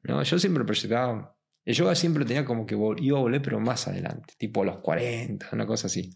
No, 0.03 0.21
yo 0.21 0.39
siempre 0.39 0.63
proyectaba, 0.63 1.35
el 1.65 1.75
yoga 1.75 1.95
siempre 1.95 2.25
tenía 2.25 2.45
como 2.45 2.65
que 2.65 2.75
iba 2.75 3.17
a 3.17 3.21
volver, 3.21 3.41
pero 3.41 3.59
más 3.59 3.87
adelante, 3.87 4.33
tipo 4.37 4.63
a 4.63 4.65
los 4.65 4.77
40, 4.79 5.49
una 5.51 5.67
cosa 5.67 5.87
así. 5.87 6.09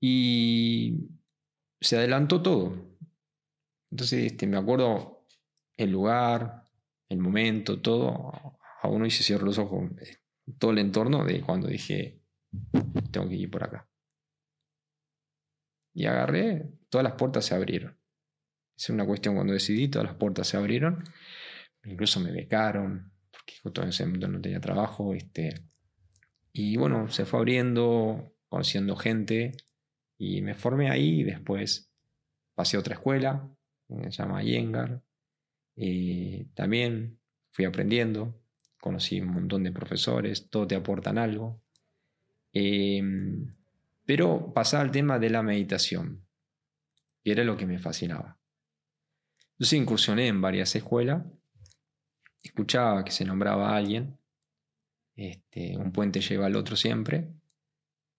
Y 0.00 1.08
se 1.80 1.96
adelantó 1.96 2.42
todo. 2.42 2.98
Entonces 3.90 4.32
este, 4.32 4.46
me 4.46 4.58
acuerdo 4.58 5.26
el 5.76 5.90
lugar, 5.90 6.64
el 7.08 7.18
momento, 7.18 7.80
todo. 7.80 8.58
A 8.82 8.88
uno 8.88 9.06
y 9.06 9.10
se 9.10 9.22
cierro 9.22 9.46
los 9.46 9.56
ojos, 9.56 9.90
todo 10.58 10.72
el 10.72 10.78
entorno 10.78 11.24
de 11.24 11.40
cuando 11.40 11.68
dije, 11.68 12.20
tengo 13.10 13.28
que 13.28 13.36
ir 13.36 13.50
por 13.50 13.64
acá. 13.64 13.88
Y 15.94 16.04
agarré, 16.04 16.70
todas 16.90 17.04
las 17.04 17.14
puertas 17.14 17.46
se 17.46 17.54
abrieron. 17.54 17.98
Es 18.76 18.90
una 18.90 19.06
cuestión 19.06 19.36
cuando 19.36 19.54
decidí, 19.54 19.88
todas 19.88 20.08
las 20.08 20.16
puertas 20.16 20.48
se 20.48 20.58
abrieron. 20.58 21.04
Incluso 21.84 22.20
me 22.20 22.30
becaron, 22.30 23.13
porque 23.44 23.60
justo 23.62 23.82
en 23.82 23.88
ese 23.88 24.06
momento 24.06 24.28
no 24.28 24.40
tenía 24.40 24.60
trabajo. 24.60 25.14
Este, 25.14 25.62
y 26.52 26.76
bueno, 26.76 27.08
se 27.10 27.26
fue 27.26 27.40
abriendo, 27.40 28.32
conociendo 28.48 28.96
gente. 28.96 29.52
Y 30.16 30.42
me 30.42 30.54
formé 30.54 30.90
ahí 30.90 31.22
después 31.22 31.90
pasé 32.54 32.76
a 32.76 32.80
otra 32.80 32.94
escuela, 32.94 33.48
que 33.88 34.10
se 34.10 34.22
llama 34.22 34.42
Yengar. 34.42 35.02
Y 35.76 36.44
también 36.54 37.18
fui 37.50 37.64
aprendiendo, 37.64 38.40
conocí 38.80 39.20
un 39.20 39.32
montón 39.32 39.64
de 39.64 39.72
profesores, 39.72 40.48
todos 40.48 40.68
te 40.68 40.76
aportan 40.76 41.18
algo. 41.18 41.60
Em, 42.52 43.56
pero 44.04 44.52
pasaba 44.54 44.84
al 44.84 44.92
tema 44.92 45.18
de 45.18 45.30
la 45.30 45.42
meditación, 45.42 46.24
y 47.24 47.32
era 47.32 47.42
lo 47.42 47.56
que 47.56 47.66
me 47.66 47.80
fascinaba. 47.80 48.38
Entonces 49.52 49.80
incursioné 49.80 50.28
en 50.28 50.40
varias 50.40 50.76
escuelas, 50.76 51.24
escuchaba 52.44 53.04
que 53.04 53.10
se 53.10 53.24
nombraba 53.24 53.70
a 53.70 53.76
alguien, 53.76 54.18
este, 55.16 55.76
un 55.76 55.92
puente 55.92 56.20
lleva 56.20 56.46
al 56.46 56.56
otro 56.56 56.76
siempre, 56.76 57.32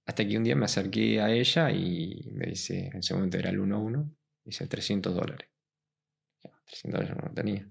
hasta 0.05 0.27
que 0.27 0.37
un 0.37 0.43
día 0.43 0.55
me 0.55 0.65
acerqué 0.65 1.21
a 1.21 1.31
ella 1.31 1.71
y 1.71 2.29
me 2.33 2.47
dice, 2.47 2.87
en 2.87 2.97
ese 2.97 3.13
momento 3.13 3.37
era 3.37 3.49
el 3.49 3.59
1-1, 3.59 4.15
dice 4.43 4.67
300 4.67 5.15
dólares. 5.15 5.49
300 6.65 6.99
dólares 6.99 7.17
no 7.17 7.29
lo 7.29 7.33
tenía. 7.33 7.69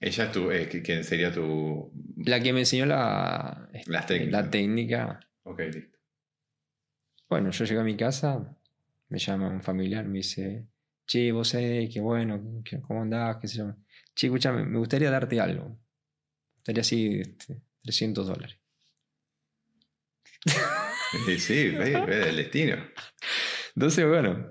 Ella 0.00 0.24
es 0.24 0.32
tu, 0.32 0.50
eh, 0.50 0.68
¿quién 0.68 1.04
sería 1.04 1.32
tu...? 1.32 1.92
La 2.16 2.40
que 2.40 2.52
me 2.52 2.60
enseñó 2.60 2.86
la, 2.86 3.68
este, 3.72 4.26
la 4.26 4.50
técnica. 4.50 5.20
Ok, 5.44 5.60
listo. 5.72 5.98
Bueno, 7.28 7.50
yo 7.50 7.64
llego 7.64 7.80
a 7.80 7.84
mi 7.84 7.96
casa, 7.96 8.56
me 9.08 9.18
llama 9.18 9.48
un 9.48 9.62
familiar, 9.62 10.04
me 10.06 10.18
dice, 10.18 10.66
che, 11.06 11.32
vos 11.32 11.48
sé, 11.48 11.88
qué 11.92 12.00
bueno, 12.00 12.62
¿cómo 12.86 13.02
andás? 13.02 13.38
¿Qué 13.40 13.48
sé 13.48 13.58
yo? 13.58 13.74
Che, 14.14 14.26
escúchame, 14.26 14.64
me 14.64 14.78
gustaría 14.78 15.10
darte 15.10 15.40
algo. 15.40 15.68
Me 15.68 16.54
gustaría 16.56 16.80
así 16.82 17.22
300 17.82 17.84
este, 17.84 18.32
dólares. 18.32 18.58
Sí, 21.26 21.38
sí, 21.38 21.72
el 21.76 22.36
destino. 22.36 22.76
Entonces, 23.74 24.06
bueno, 24.06 24.48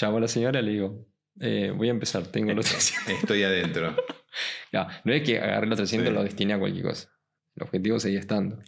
llamo 0.00 0.18
a 0.18 0.20
la 0.20 0.28
señora 0.28 0.60
y 0.60 0.62
le 0.62 0.72
digo, 0.72 1.08
eh, 1.40 1.72
voy 1.74 1.88
a 1.88 1.92
empezar, 1.92 2.26
tengo 2.26 2.52
los 2.52 2.66
300. 2.66 3.14
Estoy 3.22 3.42
adentro. 3.42 3.96
no, 4.72 5.12
es 5.12 5.22
que 5.22 5.38
agarré 5.38 5.66
los 5.66 5.76
300 5.76 6.10
y 6.10 6.14
lo 6.14 6.22
destiné 6.22 6.54
a 6.54 6.58
cualquier 6.58 6.84
cosa. 6.84 7.10
El 7.56 7.62
objetivo 7.62 7.98
seguía 7.98 8.20
estando. 8.20 8.62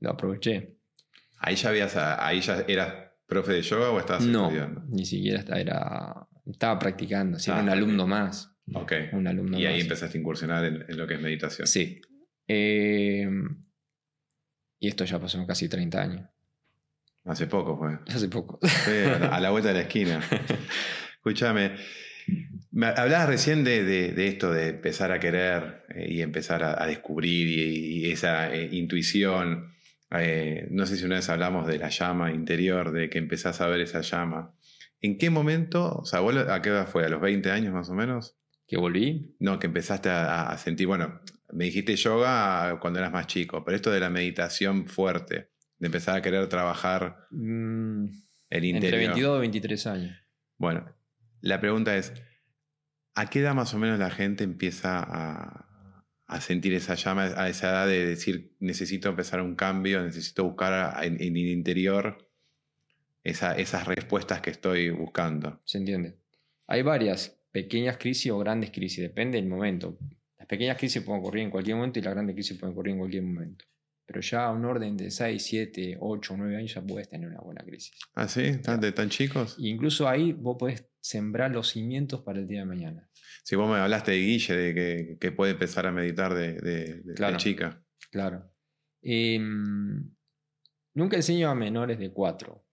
Lo 0.00 0.10
aproveché. 0.10 0.78
Ahí 1.38 1.56
ya 1.56 1.68
habías, 1.70 1.96
ahí 1.96 2.40
ya 2.40 2.64
eras 2.66 3.11
profe 3.32 3.52
de 3.52 3.62
yoga 3.62 3.90
o 3.90 3.98
estabas 3.98 4.24
no, 4.24 4.44
estudiando? 4.44 4.82
Ni 4.88 5.04
siquiera 5.04 5.40
estaba, 5.40 5.60
era, 5.60 6.28
estaba 6.46 6.78
practicando, 6.78 7.38
era 7.38 7.58
ah, 7.58 7.62
un 7.62 7.68
alumno 7.68 8.06
más. 8.06 8.54
Ok. 8.74 8.92
Un 9.12 9.26
alumno 9.26 9.58
y 9.58 9.66
ahí 9.66 9.80
empezaste 9.80 10.18
a 10.18 10.20
incursionar 10.20 10.64
en, 10.64 10.96
lo 10.96 11.06
que 11.06 11.14
es 11.14 11.20
meditación. 11.20 11.66
Sí. 11.66 12.00
Eh, 12.46 13.28
y 14.78 14.88
esto 14.88 15.04
ya 15.04 15.18
pasó 15.18 15.44
casi 15.46 15.68
30 15.68 16.02
años. 16.02 16.28
Hace 17.24 17.46
poco 17.46 17.78
fue. 17.78 17.98
Hace 18.14 18.28
poco. 18.28 18.58
a 19.30 19.40
la 19.40 19.50
vuelta 19.50 19.68
de 19.68 19.74
la 19.74 19.80
esquina. 19.82 20.20
Escúchame. 21.16 21.76
Hablabas 22.96 23.28
recién 23.28 23.64
de, 23.64 24.14
esto 24.26 24.52
de 24.52 24.68
empezar 24.68 25.12
a 25.12 25.20
querer 25.20 25.84
eh, 25.94 26.06
y 26.10 26.22
empezar 26.22 26.64
a, 26.64 26.86
descubrir 26.86 27.48
y, 27.48 28.10
esa 28.10 28.52
eh, 28.52 28.68
intuición. 28.72 29.71
Eh, 30.18 30.68
no 30.70 30.86
sé 30.86 30.96
si 30.96 31.04
una 31.04 31.16
vez 31.16 31.28
hablamos 31.28 31.66
de 31.66 31.78
la 31.78 31.88
llama 31.88 32.32
interior, 32.32 32.92
de 32.92 33.08
que 33.08 33.18
empezás 33.18 33.60
a 33.60 33.66
ver 33.66 33.80
esa 33.80 34.02
llama. 34.02 34.54
¿En 35.00 35.18
qué 35.18 35.30
momento, 35.30 35.96
o 35.96 36.04
sea, 36.04 36.20
a 36.20 36.62
qué 36.62 36.68
edad 36.68 36.86
fue? 36.86 37.04
¿A 37.04 37.08
los 37.08 37.20
20 37.20 37.50
años 37.50 37.72
más 37.72 37.88
o 37.90 37.94
menos? 37.94 38.36
¿Que 38.66 38.76
volví? 38.76 39.34
No, 39.40 39.58
que 39.58 39.66
empezaste 39.66 40.10
a, 40.10 40.56
sentir, 40.58 40.86
bueno, 40.86 41.20
me 41.52 41.64
dijiste 41.64 41.96
yoga 41.96 42.78
cuando 42.80 43.00
eras 43.00 43.12
más 43.12 43.26
chico, 43.26 43.64
pero 43.64 43.76
esto 43.76 43.90
de 43.90 44.00
la 44.00 44.10
meditación 44.10 44.86
fuerte, 44.86 45.50
de 45.78 45.86
empezar 45.86 46.16
a 46.16 46.22
querer 46.22 46.48
trabajar 46.48 47.26
mm, 47.30 48.06
el 48.50 48.64
interior. 48.64 48.94
Entre 48.94 48.98
22 48.98 49.38
y 49.38 49.40
23 49.40 49.86
años. 49.88 50.16
Bueno, 50.56 50.94
la 51.40 51.60
pregunta 51.60 51.96
es, 51.96 52.12
¿a 53.14 53.26
qué 53.28 53.40
edad 53.40 53.54
más 53.54 53.74
o 53.74 53.78
menos 53.78 53.98
la 53.98 54.10
gente 54.10 54.44
empieza 54.44 55.02
a, 55.02 55.71
a 56.34 56.40
sentir 56.40 56.74
esa 56.74 56.94
llama 56.94 57.24
a 57.36 57.48
esa 57.48 57.70
edad 57.70 57.86
de 57.86 58.06
decir, 58.06 58.54
necesito 58.60 59.08
empezar 59.08 59.40
un 59.40 59.54
cambio, 59.54 60.02
necesito 60.02 60.44
buscar 60.44 61.04
en, 61.04 61.20
el 61.20 61.36
interior 61.36 62.28
esa- 63.24 63.56
esas 63.56 63.86
respuestas 63.86 64.40
que 64.40 64.50
estoy 64.50 64.90
buscando. 64.90 65.60
¿Se 65.64 65.78
entiende? 65.78 66.16
Hay 66.66 66.82
varias 66.82 67.38
pequeñas 67.52 67.98
crisis 67.98 68.30
o 68.32 68.38
grandes 68.38 68.70
crisis, 68.70 69.00
depende 69.00 69.38
del 69.38 69.48
momento. 69.48 69.98
Las 70.38 70.46
pequeñas 70.48 70.76
crisis 70.78 71.02
pueden 71.02 71.20
ocurrir 71.20 71.44
en 71.44 71.50
cualquier 71.50 71.76
momento 71.76 71.98
y 71.98 72.02
las 72.02 72.14
grandes 72.14 72.34
crisis 72.34 72.58
pueden 72.58 72.72
ocurrir 72.72 72.92
en 72.94 72.98
cualquier 72.98 73.22
momento. 73.22 73.64
Pero 74.06 74.20
ya 74.20 74.46
a 74.46 74.50
un 74.52 74.64
orden 74.64 74.96
de 74.96 75.10
6, 75.10 75.42
7, 75.42 75.96
8, 76.00 76.34
9 76.36 76.56
años 76.56 76.74
ya 76.74 76.82
puedes 76.82 77.08
tener 77.08 77.28
una 77.28 77.40
buena 77.40 77.62
crisis. 77.62 77.96
¿Ah, 78.14 78.26
sí? 78.26 78.58
¿Tan, 78.58 78.80
de 78.80 78.92
tan 78.92 79.08
chicos? 79.08 79.56
Incluso 79.58 80.08
ahí 80.08 80.32
vos 80.32 80.56
podés 80.58 80.84
sembrar 81.02 81.50
los 81.50 81.68
cimientos 81.70 82.22
para 82.22 82.38
el 82.38 82.46
día 82.46 82.60
de 82.60 82.66
mañana. 82.66 83.08
Si 83.42 83.56
vos 83.56 83.68
me 83.70 83.76
hablaste 83.78 84.12
de 84.12 84.18
Guille, 84.18 84.56
de 84.56 84.74
que, 84.74 85.18
que 85.18 85.32
puede 85.32 85.52
empezar 85.52 85.86
a 85.86 85.92
meditar 85.92 86.32
de, 86.32 86.52
de- 86.54 86.84
de- 86.94 87.02
de 87.02 87.14
Claro. 87.14 87.36
chica. 87.38 87.84
Claro. 88.10 88.50
Em, 89.02 90.10
nunca 90.94 91.16
enseño 91.16 91.50
a 91.50 91.54
menores 91.56 91.98
de 91.98 92.12
4, 92.12 92.64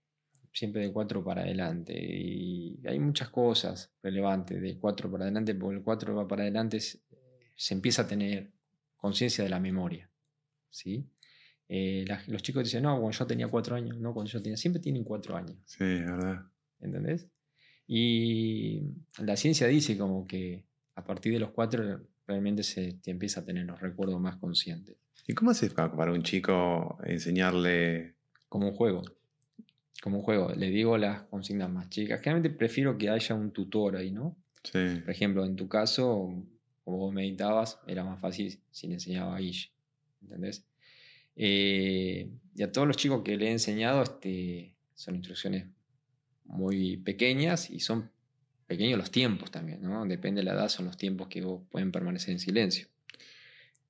siempre 0.53 0.81
de 0.83 0.93
4 0.93 1.23
para 1.23 1.41
adelante. 1.41 1.93
Y 1.99 2.79
hay 2.85 2.99
muchas 2.99 3.29
cosas 3.29 3.91
relevantes 4.03 4.61
de 4.61 4.77
4 4.77 5.11
para 5.11 5.23
adelante, 5.25 5.55
porque 5.55 5.77
el 5.77 5.83
4 5.83 6.15
va 6.15 6.27
para 6.27 6.43
adelante 6.43 6.79
se 6.79 7.73
empieza 7.73 8.03
a 8.03 8.07
tener 8.07 8.51
conciencia 8.95 9.43
de 9.43 9.49
la 9.49 9.59
memoria. 9.59 10.09
¿sí? 10.69 11.09
Eh, 11.67 12.05
la- 12.07 12.21
los 12.27 12.43
chicos 12.43 12.63
dicen, 12.63 12.83
no, 12.83 12.99
cuando 12.99 13.17
yo 13.17 13.25
tenía 13.25 13.47
4 13.47 13.75
años, 13.75 13.97
no, 13.97 14.13
cuando 14.13 14.31
yo 14.31 14.39
tenía, 14.41 14.55
siempre 14.57 14.81
tienen 14.81 15.03
4 15.03 15.35
años. 15.35 15.57
Sí, 15.65 15.83
es 15.83 16.05
verdad. 16.05 16.45
¿entendés? 16.79 17.27
Y 17.91 18.83
la 19.17 19.35
ciencia 19.35 19.65
dice 19.65 19.97
como 19.97 20.27
que 20.27 20.63
a 20.93 21.03
partir 21.03 21.33
de 21.33 21.39
los 21.39 21.49
4 21.49 22.01
realmente 22.27 22.61
se 22.61 22.93
te 23.01 23.09
empieza 23.09 23.39
a 23.39 23.45
tener 23.45 23.65
los 23.65 23.81
recuerdos 23.81 24.21
más 24.21 24.37
conscientes. 24.37 24.95
¿Y 25.27 25.33
cómo 25.33 25.49
haces 25.49 25.73
pa- 25.73 25.91
para 25.91 26.11
un 26.13 26.21
chico 26.21 26.99
enseñarle? 27.03 28.13
como 28.47 28.67
un 28.69 28.75
juego. 28.75 29.01
Como 30.03 30.17
un 30.19 30.23
juego. 30.23 30.53
Le 30.55 30.69
digo 30.69 30.97
las 30.99 31.23
consignas 31.23 31.71
más 31.71 31.89
chicas. 31.89 32.21
Generalmente 32.21 32.55
prefiero 32.55 32.95
que 32.95 33.09
haya 33.09 33.33
un 33.33 33.51
tutor 33.51 33.95
ahí, 33.95 34.11
¿no? 34.11 34.37
Sí, 34.63 34.99
Por 35.01 35.09
ejemplo, 35.09 35.43
en 35.45 35.55
tu 35.55 35.67
caso, 35.67 36.31
como 36.83 36.97
vos 36.97 37.11
meditabas, 37.13 37.79
era 37.87 38.03
más 38.03 38.19
fácil 38.21 38.59
si 38.69 38.87
le 38.87 38.93
enseñaba 38.93 39.35
a 39.35 39.39
Guille. 39.39 39.71
¿Entendés? 40.21 40.63
Eh, 41.35 42.29
y 42.55 42.61
a 42.63 42.71
todos 42.71 42.87
los 42.87 42.97
chicos 42.97 43.23
que 43.23 43.35
le 43.37 43.47
he 43.47 43.51
enseñado, 43.51 44.03
este, 44.03 44.75
son 44.93 45.15
instrucciones 45.15 45.65
muy 46.49 46.97
pequeñas 46.97 47.69
y 47.69 47.79
son 47.79 48.09
pequeños 48.67 48.97
los 48.99 49.11
tiempos 49.11 49.49
también, 49.51 49.81
¿no? 49.81 50.05
Depende 50.05 50.41
de 50.41 50.45
la 50.45 50.53
edad, 50.53 50.69
son 50.69 50.85
los 50.85 50.97
tiempos 50.97 51.27
que 51.27 51.41
vos 51.41 51.61
pueden 51.71 51.91
permanecer 51.91 52.31
en 52.31 52.39
silencio. 52.39 52.87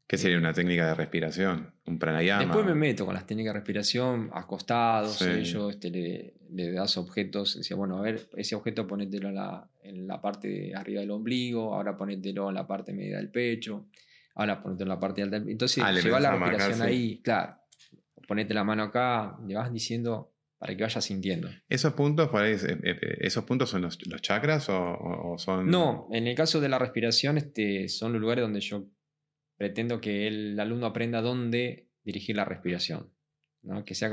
¿Qué 0.07 0.17
sería 0.17 0.37
una 0.39 0.53
técnica 0.53 0.87
de 0.87 0.95
respiración? 0.95 1.71
¿Un 1.85 1.99
pranayama? 1.99 2.43
Después 2.45 2.65
me 2.65 2.73
meto 2.73 3.05
con 3.05 3.13
las 3.13 3.27
técnicas 3.27 3.53
de 3.53 3.59
respiración, 3.59 4.29
acostados, 4.33 5.17
Sí. 5.19 5.25
ellos, 5.29 5.71
este, 5.73 5.91
le, 5.91 6.33
le 6.51 6.71
das 6.71 6.97
objetos, 6.97 7.57
decía, 7.57 7.77
bueno, 7.77 7.97
a 7.97 8.01
ver, 8.01 8.27
ese 8.35 8.55
objeto 8.55 8.87
ponételo 8.87 9.29
en 9.29 9.35
la, 9.35 9.69
en 9.83 10.07
la 10.07 10.19
parte 10.19 10.47
de 10.47 10.75
arriba 10.75 11.01
del 11.01 11.11
ombligo, 11.11 11.75
ahora 11.75 11.95
ponételo 11.95 12.49
en 12.49 12.55
la 12.55 12.65
parte 12.65 12.91
media 12.91 13.17
del 13.17 13.29
pecho, 13.29 13.85
ahora 14.35 14.61
ponételo 14.63 14.85
en 14.85 14.95
la 14.95 14.99
parte 14.99 15.21
alta 15.21 15.39
del 15.39 15.49
Entonces, 15.49 15.83
Ah, 15.85 15.91
le 15.91 16.01
lleva 16.01 16.19
la 16.19 16.31
respiración 16.35 16.79
sí. 16.79 16.83
ahí, 16.83 17.21
claro, 17.21 17.57
ponete 18.27 18.53
la 18.55 18.63
mano 18.63 18.83
acá, 18.83 19.37
le 19.45 19.53
vas 19.55 19.71
diciendo 19.71 20.33
para 20.59 20.75
que 20.75 20.83
vayas 20.83 21.03
sintiendo. 21.03 21.49
¿Esos 21.69 21.93
puntos, 21.93 22.29
ahí, 22.33 22.51
eh, 22.51 22.79
eh, 22.83 23.17
¿esos 23.21 23.45
puntos 23.45 23.69
son 23.69 23.81
los, 23.81 24.05
los 24.07 24.21
chakras 24.21 24.67
o, 24.69 25.35
son...? 25.37 25.71
No, 25.71 26.09
en 26.11 26.27
el 26.27 26.35
caso 26.35 26.59
de 26.59 26.67
la 26.67 26.77
respiración, 26.77 27.37
este, 27.37 27.87
son 27.87 28.11
los 28.11 28.21
lugares 28.21 28.43
donde 28.43 28.59
yo 28.59 28.85
pretendo 29.57 30.01
que 30.01 30.27
el 30.27 30.59
alumno 30.59 30.87
aprenda 30.87 31.21
dónde 31.21 31.87
dirigir 32.03 32.35
la 32.35 32.43
respiración. 32.43 33.09
¿no? 33.61 33.85
Que 33.85 33.95
sea, 33.95 34.09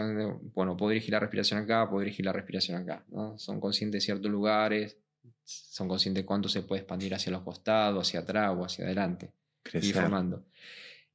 bueno, 0.55 0.77
puedo 0.77 0.91
dirigir 0.91 1.13
la 1.13 1.21
respiración 1.21 1.61
acá, 1.61 1.89
puedo 1.91 2.01
dirigir 2.01 2.25
la 2.25 2.33
respiración 2.33 2.81
acá. 2.81 3.05
¿no? 3.09 3.37
Son 3.39 3.61
conscientes 3.61 4.03
de 4.03 4.05
ciertos 4.05 4.31
lugares, 4.31 4.99
son 5.43 5.89
conscientes 5.89 6.23
de 6.23 6.27
cuánto 6.27 6.49
se 6.49 6.63
puede 6.63 6.83
expandir 6.83 7.13
hacia 7.13 7.33
los 7.33 7.43
costados, 7.43 8.07
hacia 8.07 8.21
atrás 8.21 8.55
o 8.57 8.65
hacia 8.65 8.85
adelante. 8.85 9.33
Crecer. 9.65 9.95
formando. 9.95 10.47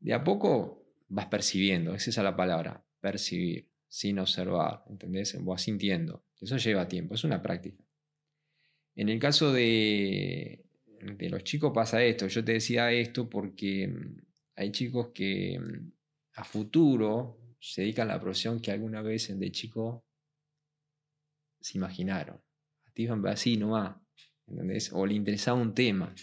De 0.01 0.13
a 0.13 0.25
poco 0.25 0.83
vas 1.07 1.27
percibiendo, 1.27 1.93
esa 1.93 2.09
es 2.09 2.17
la 2.17 2.35
palabra, 2.35 2.83
percibir, 2.99 3.70
sin 3.91 4.19
observar, 4.19 4.85
¿entendés? 4.89 5.37
Vas 5.43 5.63
sintiendo. 5.63 6.23
Eso 6.39 6.55
lleva 6.55 6.87
tiempo, 6.87 7.13
es 7.13 7.25
una 7.25 7.41
práctica. 7.41 7.83
En 8.95 9.09
el 9.09 9.19
caso 9.19 9.51
de, 9.51 10.63
de 11.01 11.29
los 11.29 11.43
chicos 11.43 11.73
pasa 11.75 12.01
esto. 12.01 12.25
Yo 12.27 12.41
te 12.41 12.53
decía 12.53 12.89
esto 12.93 13.29
porque 13.29 13.89
mm, 13.89 14.21
hay 14.55 14.71
chicos 14.71 15.09
que 15.13 15.59
mm, 15.59 15.91
a 16.35 16.43
futuro 16.45 17.37
se 17.59 17.81
dedican 17.81 18.09
a 18.09 18.13
la 18.13 18.21
profesión 18.21 18.61
que 18.61 18.71
alguna 18.71 19.01
vez 19.01 19.37
de 19.37 19.51
chico 19.51 20.05
se 21.59 21.77
imaginaron. 21.77 22.39
Activan 22.85 23.27
así 23.27 23.57
nomás, 23.57 23.97
¿entendés? 24.47 24.93
O 24.93 25.05
le 25.05 25.15
interesaba 25.15 25.59
un 25.59 25.75
tema. 25.75 26.15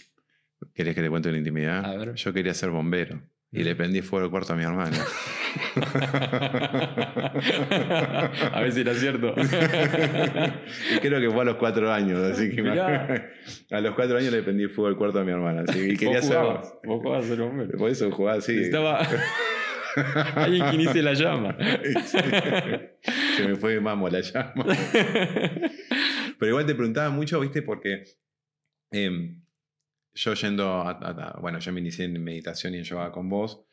¿Querés 0.73 0.95
que 0.95 1.03
te 1.03 1.09
cuente 1.09 1.29
una 1.29 1.37
intimidad? 1.37 1.85
A 1.85 1.95
ver. 1.95 2.15
Yo 2.15 2.33
quería 2.33 2.55
ser 2.55 2.71
bombero 2.71 3.21
y 3.51 3.63
le 3.63 3.75
prendí 3.75 4.01
fuego 4.01 4.25
al 4.25 4.31
cuarto 4.31 4.53
a 4.53 4.55
mi 4.55 4.63
hermana. 4.63 4.95
a 8.53 8.61
ver 8.61 8.71
si 8.71 8.81
era 8.81 8.93
cierto. 8.93 9.33
y 10.95 10.99
creo 10.99 11.19
que 11.19 11.29
fue 11.31 11.41
a 11.41 11.45
los 11.45 11.55
cuatro 11.55 11.91
años, 11.91 12.19
así 12.19 12.51
que 12.51 12.61
Mirá. 12.61 13.31
a 13.71 13.81
los 13.81 13.95
cuatro 13.95 14.17
años 14.17 14.31
le 14.31 14.43
prendí 14.43 14.67
fuego 14.67 14.89
al 14.89 14.97
cuarto 14.97 15.19
a 15.19 15.23
mi 15.23 15.31
hermana. 15.31 15.63
así 15.67 15.79
que- 15.79 15.93
y 15.93 15.97
quería 15.97 16.21
ser 16.21 16.37
vos 16.37 16.73
jugabas 16.83 17.25
ser 17.25 17.39
bombero. 17.39 17.77
Por 17.77 17.89
eso 17.89 18.11
jugaba 18.11 18.37
así. 18.37 18.51
Necesitaba 18.53 18.99
alguien 20.35 20.69
que 20.69 20.75
inicie 20.75 21.01
la 21.01 21.13
llama. 21.13 21.57
Se 23.35 23.47
me 23.47 23.55
fue 23.55 23.79
mamo 23.79 24.09
la 24.09 24.21
llama. 24.21 24.63
Pero 26.37 26.49
igual 26.49 26.65
te 26.67 26.75
preguntaba 26.75 27.09
mucho, 27.09 27.39
¿viste? 27.39 27.63
Porque 27.63 28.03
em, 28.91 29.41
yo 30.13 30.33
yendo 30.33 30.67
a, 30.73 30.91
a- 30.91 31.31
a- 31.35 31.39
Bueno, 31.39 31.59
yo 31.59 31.71
me 31.73 31.79
inicié 31.81 32.05
en 32.05 32.23
meditación 32.23 32.73
y 32.75 32.79
en 32.79 32.83
yoga 32.83 33.11
con 33.11 33.29
vos, 33.29 33.65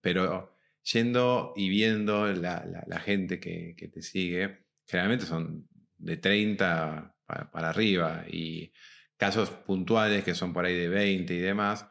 pero 0.00 0.56
yendo 0.92 1.52
y 1.56 1.68
viendo 1.68 2.26
la, 2.28 2.64
la- 2.66 2.84
la 2.86 3.00
gente 3.00 3.40
que, 3.40 3.74
que 3.76 3.88
te 3.88 4.02
sigue, 4.02 4.66
generalmente 4.86 5.26
son 5.26 5.68
de 5.96 6.16
30 6.16 7.16
pa- 7.26 7.50
para, 7.50 7.70
arriba 7.70 8.24
y 8.28 8.72
casos 9.16 9.50
puntuales 9.50 10.24
que 10.24 10.34
son 10.34 10.52
por 10.52 10.64
ahí 10.64 10.74
de 10.76 10.88
20 10.88 11.34
y 11.34 11.38
demás. 11.38 11.86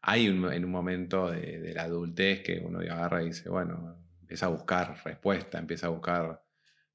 Hay 0.00 0.28
un- 0.28 0.52
en 0.52 0.64
un 0.64 0.70
momento 0.70 1.30
de, 1.30 1.60
de 1.60 1.74
la 1.74 1.84
adultez 1.84 2.42
que 2.42 2.60
uno 2.60 2.80
agarra 2.80 3.22
y 3.22 3.26
dice, 3.26 3.48
bueno, 3.50 3.96
empieza 4.20 4.46
a 4.46 4.50
buscar 4.50 5.00
respuesta, 5.04 5.58
empieza 5.58 5.86
a 5.86 5.90
buscar 5.90 6.42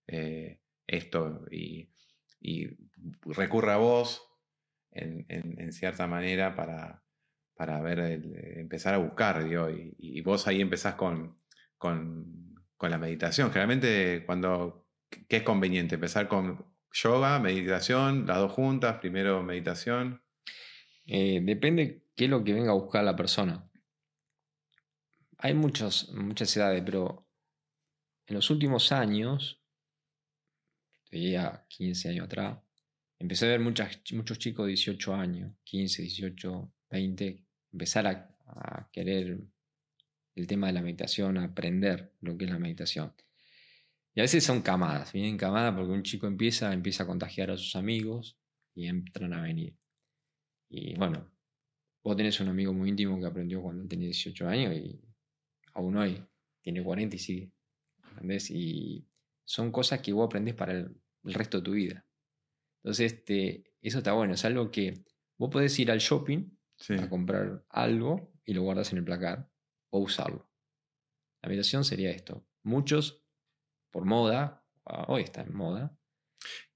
eh, 0.07 0.61
esto 0.87 1.45
y, 1.51 1.89
y 2.41 2.67
recurre 3.25 3.71
a 3.73 3.77
vos 3.77 4.26
en, 4.97 5.71
cierta 5.71 6.07
manera 6.07 6.55
para, 6.55 7.03
para 7.55 7.81
ver, 7.81 7.99
el- 7.99 8.59
empezar 8.59 8.93
a 8.93 8.97
buscar, 8.97 9.43
digo, 9.47 9.69
y, 9.69 10.21
vos 10.21 10.47
ahí 10.47 10.61
empezás 10.61 10.95
con, 10.95 11.39
con, 11.77 12.55
con 12.75 12.91
la 12.91 12.97
meditación. 12.97 13.49
Generalmente 13.49 14.23
cuando, 14.25 14.87
¿qué 15.27 15.37
es 15.37 15.43
conveniente? 15.43 15.95
Empezar 15.95 16.27
con 16.27 16.65
yoga, 16.91 17.39
meditación, 17.39 18.25
las 18.25 18.37
dos 18.37 18.51
juntas, 18.51 18.99
primero 18.99 19.43
meditación. 19.43 20.21
Eh, 21.05 21.39
depende 21.43 22.03
qué 22.15 22.25
es 22.25 22.29
lo 22.29 22.43
que 22.43 22.53
venga 22.53 22.71
a 22.71 22.75
buscar 22.75 23.03
la 23.03 23.15
persona. 23.15 23.69
Hay 25.39 25.53
muchos, 25.53 26.11
muchas 26.13 26.55
edades, 26.57 26.81
pero 26.83 27.27
en 28.25 28.35
los 28.35 28.49
últimos 28.49 28.91
años, 28.91 29.61
diría 31.11 31.65
15 31.69 32.09
años 32.09 32.25
atrás, 32.25 32.59
empecé 33.19 33.45
a 33.45 33.49
ver 33.49 33.59
muchas, 33.59 34.01
muchos 34.13 34.39
chicos 34.39 34.65
de 34.65 34.69
18 34.71 35.13
años, 35.15 35.53
15, 35.63 36.01
18, 36.03 36.73
20, 36.89 37.43
empezar 37.73 38.07
a, 38.07 38.37
a 38.45 38.89
querer 38.91 39.39
el 40.35 40.47
tema 40.47 40.67
de 40.67 40.73
la 40.73 40.81
meditación, 40.81 41.37
a 41.37 41.45
aprender 41.45 42.13
lo 42.21 42.37
que 42.37 42.45
es 42.45 42.51
la 42.51 42.59
meditación. 42.59 43.13
Y 44.17 44.19
a 44.19 44.23
veces 44.23 44.43
son 44.43 44.63
camadas, 44.63 45.13
vienen 45.13 45.37
camadas 45.37 45.75
porque 45.75 45.91
un 45.91 46.01
chico 46.01 46.25
empieza, 46.25 46.73
empieza 46.73 47.03
a 47.03 47.07
contagiar 47.07 47.51
a 47.51 47.57
sus 47.57 47.75
amigos 47.75 48.39
y 48.73 48.87
entran 48.87 49.33
a 49.33 49.43
venir. 49.43 49.77
Y 50.69 50.95
bueno, 50.95 51.31
vos 52.03 52.17
tenés 52.17 52.39
un 52.39 52.47
amigo 52.47 52.73
muy 52.73 52.89
íntimo 52.89 53.19
que 53.19 53.27
aprendió 53.27 53.61
cuando 53.61 53.87
tenía 53.87 54.07
18 54.07 54.47
años 54.47 54.75
y 54.75 54.99
aún 55.73 55.97
hoy 55.97 56.23
tiene 56.63 56.83
40 56.83 57.15
y 57.15 57.19
sigue. 57.19 57.51
¿Entendés? 58.13 58.49
Y 58.49 59.07
son 59.45 59.71
cosas 59.71 60.01
que 60.01 60.13
vos 60.13 60.25
aprendés 60.25 60.55
para 60.55 60.73
el, 60.73 60.99
el 61.23 61.33
resto 61.35 61.57
de 61.57 61.63
tu 61.63 61.71
vida. 61.73 62.03
Entonces, 62.83 63.13
este, 63.13 63.63
eso 63.81 63.97
está 63.99 64.13
bueno. 64.13 64.33
Es 64.33 64.45
algo 64.45 64.71
que 64.71 65.03
vos 65.37 65.49
podés 65.51 65.77
ir 65.79 65.91
al 65.91 65.99
shopping 65.99 66.49
Sí. 66.79 66.93
a 66.93 67.09
comprar 67.09 67.65
algo 67.69 68.31
y 68.45 68.53
lo 68.53 68.61
guardas 68.61 68.91
en 68.91 68.99
el 68.99 69.03
placar 69.03 69.49
o 69.89 69.99
usarlo. 69.99 70.47
La 71.41 71.49
meditación 71.49 71.83
sería 71.83 72.11
esto. 72.11 72.45
Muchos, 72.63 73.23
por 73.91 74.05
moda, 74.05 74.63
ah, 74.85 75.05
hoy 75.07 75.23
está 75.23 75.41
en 75.41 75.53
moda, 75.55 75.97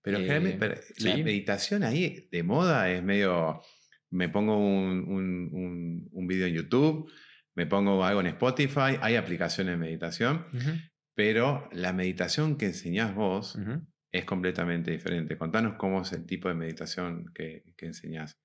Pero 0.04 0.18
Eh, 0.18 0.22
generalmente 0.22 0.58
pero 0.60 0.76
la 0.98 1.16
sí. 1.16 1.24
meditación 1.24 1.84
ahí 1.84 2.28
de 2.32 2.42
moda 2.42 2.90
es 2.90 3.04
medio. 3.04 3.62
Me 4.10 4.28
pongo 4.30 4.58
un, 4.58 5.06
un, 5.08 5.50
un- 5.54 6.10
un 6.12 6.28
video 6.28 6.48
en 6.48 6.56
YouTube, 6.56 7.12
me 7.54 7.68
pongo 7.68 8.04
algo 8.04 8.20
en 8.22 8.28
Spotify, 8.28 8.98
hay 9.00 9.16
aplicaciones 9.16 9.74
de 9.74 9.78
meditación, 9.78 10.48
pero 11.14 11.70
la 11.72 11.94
meditación 11.94 12.58
que 12.58 12.66
enseñás 12.66 13.14
vos 13.14 13.56
Ujú. 13.56 13.86
Es 14.12 14.26
completamente 14.26 14.92
diferente. 14.92 15.38
Contanos 15.38 15.76
cómo 15.78 16.02
es 16.02 16.12
el 16.12 16.26
tipo 16.26 16.48
de 16.50 16.56
meditación 16.56 17.32
que, 17.34 17.74
que 17.78 17.86
enseñás. 17.86 18.38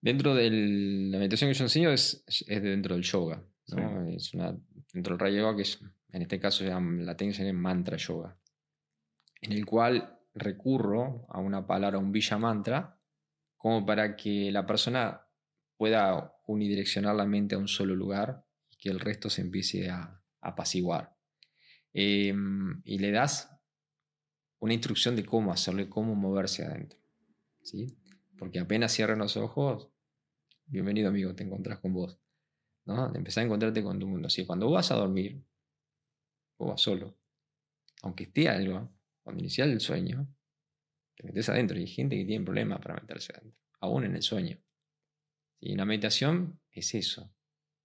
Dentro 0.00 0.34
de 0.34 0.50
la 0.50 1.18
meditación 1.18 1.50
que 1.50 1.58
yo 1.58 1.64
enseño 1.64 1.90
es, 1.90 2.24
es 2.26 2.62
dentro 2.62 2.94
del 2.94 3.04
yoga. 3.04 3.42
Es 4.16 4.32
una, 4.32 4.56
dentro 4.92 5.14
del 5.14 5.18
Rayo 5.18 5.38
Yoga, 5.38 5.56
que 5.56 5.62
es, 5.62 5.80
en 6.10 6.22
este 6.22 6.40
caso 6.40 6.64
la 6.64 7.16
técnica 7.16 7.42
es 7.42 7.54
mantra 7.54 7.98
yoga, 7.98 8.38
en 9.42 9.52
el 9.52 9.66
cual 9.66 10.18
recurro 10.34 11.26
a 11.28 11.38
una 11.40 11.66
palabra, 11.66 11.98
un 11.98 12.12
villa 12.12 12.38
mantra, 12.38 12.98
como 13.56 13.84
para 13.84 14.16
que 14.16 14.50
la 14.50 14.64
persona 14.64 15.20
pueda 15.76 16.34
unidireccionar 16.46 17.14
la 17.14 17.26
mente 17.26 17.56
a 17.56 17.58
un 17.58 17.68
solo 17.68 17.94
lugar 17.94 18.44
y 18.70 18.76
que 18.78 18.88
el 18.88 19.00
resto 19.00 19.28
se 19.28 19.42
empiece 19.42 19.90
a, 19.90 20.22
apaciguar. 20.40 21.14
Em, 21.92 22.80
y 22.84 22.98
le 22.98 23.10
das 23.10 23.50
una 24.60 24.74
instrucción 24.74 25.16
de 25.16 25.24
cómo 25.24 25.52
hacerlo 25.52 25.88
cómo 25.88 26.14
moverse 26.14 26.64
adentro. 26.64 26.98
¿sí? 27.62 27.96
Porque 28.36 28.58
apenas 28.58 28.92
cierran 28.92 29.18
los 29.18 29.36
ojos, 29.36 29.90
bienvenido 30.66 31.08
amigo, 31.08 31.34
te 31.34 31.44
encontrás 31.44 31.78
con 31.78 31.92
vos. 31.92 32.18
¿no? 32.84 33.14
Empezás 33.14 33.42
a 33.42 33.46
encontrarte 33.46 33.82
con 33.82 33.98
tu 33.98 34.06
mundo. 34.06 34.26
Así 34.26 34.46
cuando 34.46 34.70
vas 34.70 34.90
a 34.90 34.96
dormir, 34.96 35.42
vos 36.58 36.70
vas 36.70 36.80
solo. 36.80 37.16
Aunque 38.02 38.24
esté 38.24 38.48
algo, 38.48 38.90
cuando 39.22 39.40
inicias 39.40 39.68
el 39.68 39.80
sueño, 39.80 40.26
te 41.16 41.24
metes 41.24 41.48
adentro. 41.48 41.76
Y 41.76 41.82
hay 41.82 41.86
gente 41.86 42.16
que 42.16 42.24
tiene 42.24 42.44
problemas 42.44 42.80
para 42.80 42.94
meterse 42.94 43.32
adentro, 43.34 43.60
aún 43.80 44.04
en 44.04 44.16
el 44.16 44.22
sueño. 44.22 44.58
Y 45.60 45.74
la 45.74 45.84
meditación 45.84 46.60
es 46.70 46.94
eso: 46.94 47.34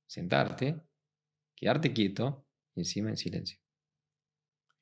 sentarte, 0.06 0.80
quedarte 1.56 1.94
quieto 1.94 2.46
y 2.76 2.82
encima 2.82 3.10
en 3.10 3.18
silencio. 3.18 3.63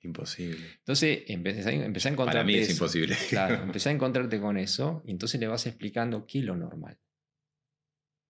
Imposible. 0.04 0.66
Entonces 0.80 1.24
empecé 1.28 1.70
a, 1.70 1.74
empecé 1.74 2.10
a 2.10 2.12
encontrarte. 2.12 2.40
Para 2.40 2.46
mí 2.46 2.56
es 2.56 2.72
imposible. 2.72 3.16
Claro, 3.30 3.64
empecé 3.64 3.90
a 3.90 3.92
encontrarte 3.92 4.40
con 4.42 4.58
eso 4.58 5.04
y 5.06 5.12
entonces 5.12 5.40
le 5.40 5.48
vas 5.48 5.68
explicando 5.68 6.26
qué 6.26 6.40
es 6.40 6.46
lo 6.46 6.56
normal. 6.56 7.00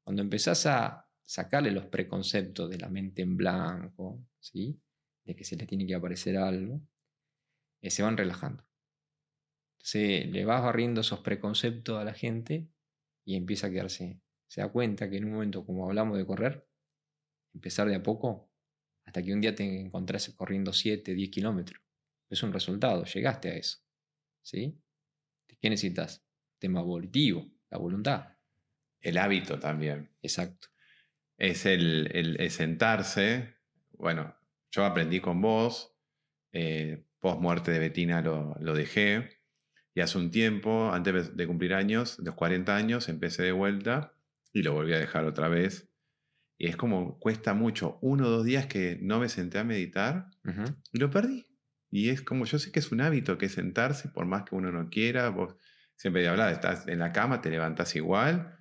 Cuando 0.03 0.21
empezás 0.21 0.65
a 0.65 1.09
sacarle 1.23 1.71
los 1.71 1.85
preconceptos 1.85 2.69
de 2.69 2.77
la 2.77 2.89
mente 2.89 3.21
en 3.21 3.37
blanco, 3.37 4.21
¿sí? 4.39 4.81
de 5.23 5.35
que 5.35 5.45
se 5.45 5.55
le 5.55 5.65
tiene 5.65 5.85
que 5.85 5.95
aparecer 5.95 6.37
algo, 6.37 6.81
eh, 7.81 7.89
se 7.89 8.03
van 8.03 8.17
relajando. 8.17 8.65
Entonces 9.77 10.27
le 10.27 10.45
vas 10.45 10.61
barriendo 10.61 11.01
esos 11.01 11.21
preconceptos 11.21 11.99
a 11.99 12.03
la 12.03 12.13
gente 12.13 12.67
y 13.25 13.35
empieza 13.35 13.67
a 13.67 13.71
quedarse. 13.71 14.21
Se 14.47 14.61
da 14.61 14.71
cuenta 14.71 15.09
que 15.09 15.17
en 15.17 15.25
un 15.25 15.33
momento, 15.33 15.65
como 15.65 15.85
hablamos 15.85 16.17
de 16.17 16.25
correr, 16.25 16.67
empezar 17.53 17.87
de 17.87 17.95
a 17.95 18.03
poco, 18.03 18.50
hasta 19.05 19.21
que 19.21 19.33
un 19.33 19.41
día 19.41 19.55
te 19.55 19.63
encontrás 19.63 20.29
corriendo 20.29 20.73
7, 20.73 21.13
10 21.13 21.29
kilómetros. 21.29 21.81
Es 22.29 22.43
un 22.43 22.53
resultado, 22.53 23.03
llegaste 23.05 23.49
a 23.51 23.55
eso. 23.55 23.79
¿Sí? 24.41 24.79
¿Qué 25.59 25.69
necesitas? 25.69 26.23
Tema 26.57 26.81
volitivo, 26.81 27.51
la 27.69 27.77
voluntad. 27.77 28.37
El 28.99 29.17
hábito 29.17 29.59
también. 29.59 30.09
Exacto 30.21 30.71
es 31.41 31.65
el, 31.65 32.37
sentarse. 32.51 33.55
Bueno, 33.93 34.35
yo 34.69 34.85
aprendí 34.85 35.19
con 35.19 35.41
vos, 35.41 35.95
eh, 36.51 37.03
post 37.19 37.41
muerte 37.41 37.71
de 37.71 37.79
Betina 37.79 38.21
lo, 38.21 38.75
dejé, 38.75 39.41
y 39.95 40.01
hace 40.01 40.19
un 40.19 40.29
tiempo, 40.29 40.91
antes 40.93 41.35
de 41.35 41.47
cumplir 41.47 41.73
años, 41.73 42.17
de 42.17 42.25
los 42.25 42.35
40 42.35 42.75
años, 42.75 43.09
empecé 43.09 43.41
de 43.41 43.51
vuelta 43.53 44.13
y 44.53 44.61
lo 44.61 44.73
volví 44.73 44.93
a 44.93 44.99
dejar 44.99 45.25
otra 45.25 45.49
vez. 45.49 45.90
Y 46.61 46.67
es 46.67 46.75
como, 46.75 47.17
cuesta 47.17 47.55
mucho, 47.55 47.97
uno 48.01 48.27
o 48.27 48.29
dos 48.29 48.45
días 48.45 48.67
que 48.67 48.99
no 49.01 49.19
me 49.19 49.29
senté 49.29 49.57
a 49.57 49.63
meditar 49.63 50.29
y 50.93 50.99
lo 50.99 51.09
perdí. 51.09 51.47
Y 51.89 52.09
es 52.09 52.21
como, 52.21 52.45
yo 52.45 52.59
sé 52.59 52.71
que 52.71 52.77
es 52.77 52.91
un 52.91 53.01
hábito 53.01 53.39
que 53.39 53.49
sentarse, 53.49 54.09
por 54.09 54.27
más 54.27 54.43
que 54.43 54.53
uno 54.53 54.71
no 54.71 54.87
quiera, 54.91 55.29
vos 55.29 55.55
siempre 55.95 56.21
de 56.21 56.27
hablar, 56.27 56.53
estás 56.53 56.87
en 56.87 56.99
la 56.99 57.13
cama, 57.13 57.41
te 57.41 57.49
levantas 57.49 57.95
igual 57.95 58.59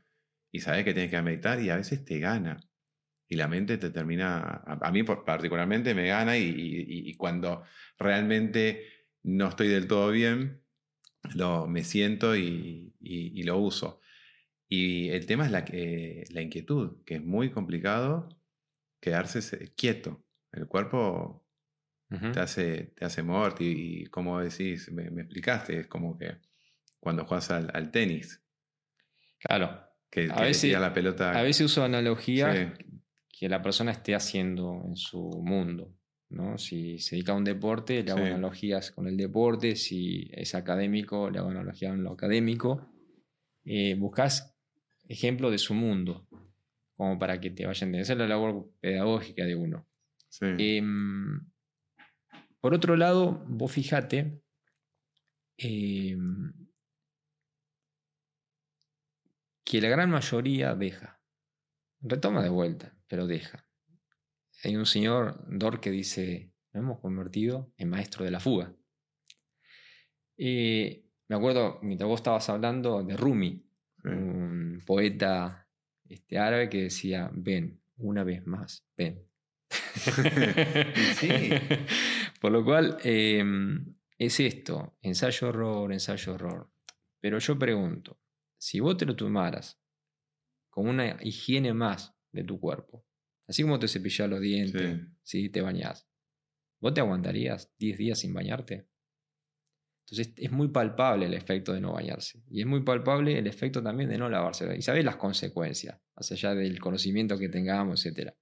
y 0.50 0.60
sabes 0.60 0.86
que 0.86 0.94
tienes 0.94 1.10
que 1.10 1.20
meditar 1.20 1.60
y 1.60 1.68
a 1.68 1.76
veces 1.76 2.02
te 2.06 2.18
gana 2.20 2.58
y 3.28 3.36
la 3.36 3.48
mente 3.48 3.76
te 3.76 3.90
termina, 3.90 4.62
a, 4.64 4.90
mí 4.90 5.02
particularmente 5.02 5.94
me 5.94 6.08
gana 6.08 6.38
y, 6.38 7.14
cuando 7.18 7.64
realmente 7.98 8.82
no 9.24 9.48
estoy 9.48 9.68
del 9.68 9.86
todo 9.86 10.10
bien, 10.10 10.62
lo, 11.34 11.66
me 11.66 11.84
siento 11.84 12.34
y, 12.34 12.94
lo 13.44 13.58
uso. 13.58 13.99
Y 14.72 15.09
el 15.09 15.26
tema 15.26 15.46
es 15.46 15.50
la, 15.50 15.64
la 16.30 16.42
inquietud, 16.42 17.02
que 17.04 17.16
es 17.16 17.24
muy 17.24 17.50
complicado 17.50 18.28
quedarse 19.00 19.72
quieto. 19.74 20.24
El 20.52 20.68
cuerpo 20.68 21.44
te, 22.09 22.38
hace, 22.38 22.92
te 22.96 23.04
hace 23.04 23.24
mover 23.24 23.54
y, 23.59 24.06
como 24.06 24.40
decís, 24.40 24.90
me, 24.92 25.06
explicaste, 25.06 25.80
es 25.80 25.87
como 25.88 26.16
que 26.16 26.37
cuando 27.00 27.24
juegas 27.24 27.50
al, 27.50 27.90
tenis. 27.90 28.40
Claro. 29.40 29.88
Que, 30.09 30.28
a, 30.30 30.40
veces, 30.40 30.72
la 30.72 30.92
pelota. 30.92 31.33
a 31.33 31.42
veces 31.42 31.66
uso 31.66 31.83
analogía 31.83 32.72
que 33.28 33.48
la 33.48 33.62
persona 33.62 33.90
esté 33.90 34.14
haciendo 34.14 34.85
en 34.87 34.94
su 34.94 35.20
mundo. 35.42 35.96
¿no? 36.28 36.59
Si 36.59 36.98
se 36.98 37.16
dedica 37.16 37.33
a 37.33 37.37
un 37.37 37.44
deporte, 37.44 38.04
le 38.04 38.12
hago 38.12 38.20
analogías 38.20 38.92
con 38.92 39.09
el 39.09 39.16
deporte, 39.16 39.74
si 39.74 40.30
es 40.33 40.54
académico, 40.54 41.28
le 41.28 41.40
hago 41.40 41.50
analogías 41.50 41.90
con 41.90 42.04
lo 42.04 42.12
académico. 42.12 42.88
Eh, 43.64 43.94
buscas 43.98 44.56
ejemplo 45.11 45.51
de 45.51 45.59
su 45.59 45.75
mundo, 45.75 46.27
como 46.96 47.18
para 47.18 47.40
que 47.40 47.51
te 47.51 47.66
vayan 47.66 47.94
a 47.94 48.01
Esa 48.01 48.12
es 48.12 48.18
la 48.18 48.29
labor 48.29 48.70
pedagógica 48.81 49.44
de 49.44 49.55
uno. 49.55 49.87
Em, 50.40 51.40
por 52.61 52.75
otro 52.75 52.96
lado, 52.96 53.44
vos 53.49 53.73
fíjate 53.73 54.40
em, 55.59 56.53
que 59.64 59.81
la 59.81 59.88
gran 59.88 60.11
mayoría 60.11 60.75
deja, 60.75 61.20
retoma 62.01 62.42
de 62.42 62.49
vuelta 62.49 62.96
pero 63.11 63.27
deja. 63.27 63.66
Hay 64.62 64.77
un 64.77 64.87
señor, 64.87 65.44
Dor, 65.49 65.81
que 65.81 65.90
dice, 65.90 66.53
nos 66.73 66.85
hemos 66.85 67.01
convertido 67.01 67.73
en 67.77 67.90
maestro 67.90 68.25
de 68.25 68.31
la 68.31 68.38
fuga. 68.38 68.73
Y 70.37 71.11
me 71.27 71.37
acuerdo, 71.37 71.81
mientras 71.83 72.07
vos 72.07 72.20
estabas 72.20 72.49
hablando 72.49 73.03
de 73.03 73.16
Rumi, 73.16 73.68
un 74.04 74.82
poeta 74.86 75.68
este, 76.08 76.38
árabe 76.38 76.68
que 76.68 76.84
decía, 76.84 77.30
ven, 77.32 77.80
una 77.96 78.22
vez 78.24 78.46
más, 78.46 78.86
ven. 78.96 79.26
Por 82.40 82.52
lo 82.52 82.64
cual, 82.64 82.98
em, 83.04 83.94
es 84.18 84.40
esto, 84.40 84.96
ensayo 85.02 85.48
horror, 85.48 85.92
ensayo 85.92 86.34
horror. 86.34 86.70
Pero 87.20 87.38
yo 87.38 87.58
pregunto, 87.58 88.18
si 88.58 88.80
vos 88.80 88.96
te 88.96 89.06
lo 89.06 89.16
tomaras 89.16 89.80
como 90.70 90.90
una 90.90 91.16
higiene 91.22 91.74
más 91.74 92.14
de 92.32 92.44
tu 92.44 92.60
cuerpo. 92.60 93.04
Así 93.46 93.62
como 93.62 93.78
te 93.78 93.88
cepillas 93.88 94.30
los 94.30 94.40
dientes, 94.40 95.00
si 95.22 95.50
te 95.50 95.60
bañas. 95.60 96.08
¿Vos 96.80 96.94
te 96.94 97.00
aguantarías 97.00 97.70
10 97.78 97.98
días 97.98 98.20
sin 98.20 98.32
bañarte? 98.32 98.88
Entonces 100.11 100.35
es 100.37 100.51
muy 100.51 100.68
palpable 100.68 101.27
el 101.27 101.35
efecto 101.35 101.73
de 101.73 101.81
no 101.81 101.92
bañarse. 101.92 102.42
Y 102.51 102.61
es 102.61 102.66
muy 102.66 102.83
palpable 102.83 103.38
el 103.38 103.46
efecto 103.46 103.81
también 103.81 104.11
de 104.11 104.18
no 104.18 104.29
lavarse. 104.29 104.77
Y 104.77 104.83
sabes 104.83 105.05
las 105.05 105.16
consecuencias, 105.16 106.01
más 106.16 106.33
allá 106.33 106.53
del 106.55 106.81
conocimiento 106.81 107.38
que 107.38 107.49
tengamos, 107.49 108.05
etc. 108.05 108.33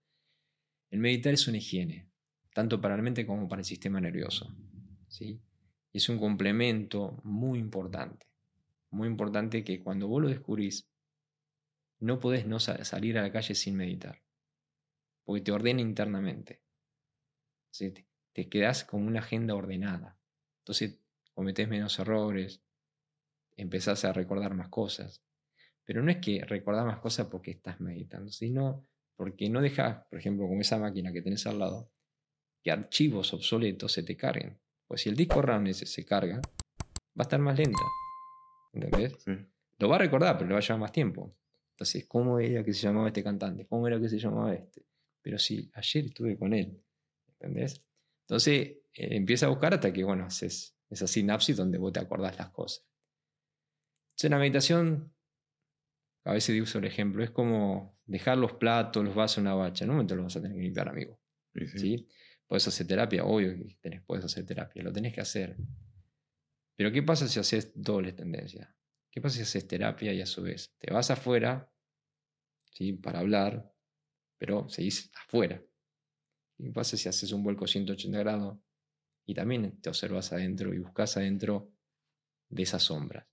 El 0.91 1.01
meditar 1.01 1.35
es 1.35 1.47
una 1.47 1.59
higiene, 1.59 2.09
tanto 2.55 2.81
para 2.81 2.97
la 2.97 3.03
mente 3.03 3.27
como 3.27 3.47
para 3.49 3.61
el 3.61 3.67
sistema 3.67 4.01
nervioso. 4.01 4.51
¿sí? 5.09 5.43
Es 5.93 6.09
un 6.09 6.19
complemento 6.19 7.21
muy 7.23 7.59
importante. 7.59 8.27
Muy 8.91 9.07
importante 9.07 9.63
que 9.63 9.83
cuando 9.83 10.09
vos 10.09 10.23
lo 10.23 10.29
descubrís, 10.29 10.89
no 12.01 12.19
podés 12.19 12.47
no 12.47 12.61
salir 12.61 13.19
a 13.19 13.23
la 13.23 13.33
calle 13.33 13.55
sin 13.55 13.77
meditar, 13.77 14.23
porque 15.25 15.43
te 15.43 15.53
ordena 15.53 15.83
internamente. 15.83 16.63
Te, 17.77 18.07
te 18.33 18.49
quedás 18.49 18.85
con 18.85 19.03
una 19.03 19.19
agenda 19.19 19.55
ordenada. 19.55 20.19
Entonces 20.61 20.99
cometés 21.39 21.69
menos 21.69 21.97
errores, 22.01 22.65
empezás 23.57 24.05
a 24.05 24.13
recordar 24.13 24.55
más 24.55 24.71
cosas. 24.71 25.23
Pero 25.85 26.03
no 26.03 26.11
es 26.11 26.17
que 26.17 26.45
recordar 26.45 26.85
más 26.85 26.99
cosas 26.99 27.29
porque 27.29 27.53
estás 27.53 27.81
meditando, 27.81 28.33
sino 28.33 28.89
porque 29.15 29.49
no 29.49 29.61
dejas, 29.61 30.05
por 30.11 30.19
ejemplo, 30.19 30.49
con 30.49 30.61
esa 30.61 30.79
máquina 30.79 31.13
que 31.13 31.23
tenés 31.23 31.47
al 31.47 31.61
lado, 31.61 31.93
que 32.61 32.73
archivos 32.73 33.33
obsoletos 33.35 33.93
se 33.93 34.03
te 34.03 34.17
carguen. 34.17 34.59
Pues 34.89 35.03
si 35.03 35.11
el 35.11 35.15
disco 35.15 35.41
RAM 35.41 35.73
se, 35.73 35.87
se 35.87 36.05
carga, 36.05 36.39
va 36.39 37.21
a 37.21 37.23
estar 37.23 37.39
más 37.39 37.57
lento. 37.57 37.85
¿Entendés? 38.73 39.25
Lo 39.79 39.89
va 39.89 39.95
a 39.95 40.01
recordar, 40.01 40.37
pero 40.39 40.49
le 40.49 40.55
va 40.55 40.59
a 40.59 40.63
llevar 40.63 40.81
más 40.81 40.93
tiempo. 40.93 41.37
Entonces, 41.71 42.05
¿cómo 42.09 42.41
era 42.41 42.65
que 42.65 42.73
se 42.73 42.83
llamaba 42.83 43.07
este 43.07 43.23
cantante? 43.23 43.65
¿Cómo 43.65 43.87
era 43.87 44.01
que 44.01 44.09
se 44.09 44.19
llamaba 44.19 44.55
este? 44.55 44.87
Pero 45.23 45.39
si 45.39 45.71
ayer 45.73 46.07
estuve 46.07 46.37
con 46.37 46.53
él, 46.53 46.83
¿entendés? 47.29 47.81
Entonces, 48.23 48.55
eh, 48.93 49.15
empieza 49.15 49.47
a 49.47 49.51
buscar 49.51 49.75
hasta 49.75 49.93
que, 49.93 50.03
bueno, 50.03 50.25
haces 50.25 50.78
esa 50.91 51.07
sinapsis 51.07 51.57
donde 51.57 51.79
vos 51.79 51.93
te 51.93 52.01
acordás 52.01 52.37
las 52.39 52.51
cosas. 52.51 52.87
Entonces, 54.13 54.31
la 54.31 54.39
meditación, 54.39 55.15
a 56.25 56.33
veces 56.33 56.55
digo 56.55 56.67
el 56.79 56.85
ejemplo, 56.85 57.23
es 57.23 57.31
como 57.31 57.99
dejar 58.07 58.39
los 58.39 58.55
platos, 58.55 59.05
los 59.05 59.15
vasos 59.15 59.39
en 59.39 59.45
una 59.45 59.55
bacha. 59.55 59.85
En 59.85 59.91
un 59.91 59.97
momento 59.97 60.17
los 60.17 60.25
vas 60.25 60.37
a 60.37 60.43
tener 60.43 60.57
que 60.57 60.63
limpiar, 60.63 60.89
amigo. 60.89 61.21
Sí, 61.77 62.07
Puedes 62.47 62.67
hacer 62.67 62.87
terapia, 62.87 63.25
obvio 63.25 63.55
que 63.55 63.77
tenés, 63.81 64.03
puedes 64.03 64.25
hacer 64.25 64.47
terapia, 64.47 64.83
lo 64.83 64.93
tenés 64.93 65.13
que 65.13 65.21
hacer. 65.21 65.57
Pero 66.77 66.91
¿qué 66.91 67.03
pasa 67.03 67.29
si 67.29 67.39
haces 67.39 67.73
doble 67.75 68.13
tendencia? 68.13 68.75
¿Qué 69.11 69.21
pasa 69.21 69.37
si 69.37 69.43
haces 69.43 69.69
terapia 69.69 70.15
y 70.15 70.23
a 70.23 70.27
su 70.27 70.43
vez 70.43 70.75
te 70.79 70.91
vas 70.91 71.11
afuera, 71.11 71.71
¿sí? 72.73 72.95
Para 72.95 73.19
hablar, 73.19 73.71
pero 74.39 74.69
seguís 74.71 75.11
afuera. 75.15 75.63
¿Qué 76.57 76.71
pasa 76.71 76.97
si 76.97 77.09
haces 77.09 77.33
un 77.33 77.43
vuelco 77.43 77.67
180 77.67 78.19
grados 78.19 78.59
y 79.29 79.35
también 79.35 79.79
te 79.83 79.91
observas 79.91 80.33
adentro 80.33 80.73
y 80.73 80.79
buscas 80.79 81.19
adentro 81.19 81.71
de 82.49 82.63
esas 82.63 82.83
sombras? 82.83 83.29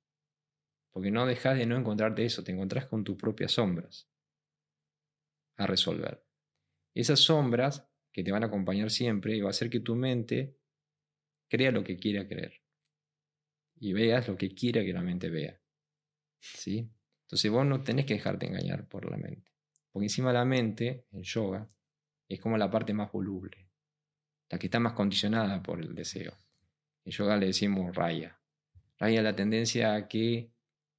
Porque 0.91 1.10
no 1.10 1.25
dejas 1.25 1.58
de 1.58 1.65
no 1.65 1.77
encontrarte 1.77 2.25
eso, 2.25 2.43
te 2.43 2.51
encontrás 2.51 2.88
con 2.88 3.05
tus 3.05 3.15
propias 3.15 3.53
sombras 3.53 4.10
a 5.55 5.65
resolver. 5.65 6.21
Esas 6.93 7.21
sombras 7.21 7.89
que 8.12 8.25
te 8.25 8.31
van 8.34 8.43
a 8.43 8.47
acompañar 8.47 8.91
siempre 8.91 9.38
y 9.38 9.41
va 9.41 9.47
a 9.47 9.49
hacer 9.51 9.69
que 9.69 9.79
tu 9.79 9.95
mente 9.95 10.58
crea 11.47 11.71
lo 11.71 11.81
que 11.81 11.95
quiera 11.95 12.27
creer 12.27 12.62
y 13.77 13.93
veas 13.93 14.27
lo 14.27 14.36
que 14.36 14.53
quiera 14.53 14.84
que 14.84 14.91
la 14.91 15.01
mente 15.01 15.29
vea. 15.29 15.58
¿Sí? 16.41 16.91
Entonces 17.21 17.49
vos 17.49 17.65
no 17.65 17.84
tenés 17.84 18.05
que 18.05 18.15
dejarte 18.15 18.47
engañar 18.47 18.86
por 18.89 19.10
la 19.10 19.15
mente. 19.15 19.49
Porque 19.93 20.08
encima 20.08 20.34
la 20.34 20.43
mente, 20.43 21.08
en 21.13 21.23
yoga, 21.23 21.69
es 22.27 22.41
como 22.41 22.58
la 22.58 22.69
parte 22.69 22.93
más 22.93 23.10
voluble, 23.13 23.64
la 24.49 24.60
que 24.60 24.67
está 24.67 24.79
más 24.79 24.93
condicionada 24.93 25.62
por 25.62 25.79
el 25.79 25.95
deseo. 25.95 26.34
En 27.03 27.12
yoga 27.12 27.38
le 27.38 27.47
decimos 27.47 27.95
raya. 27.95 28.39
Raya 28.97 29.21
la 29.21 29.36
tendencia 29.36 29.93
a 29.95 30.08
que 30.08 30.51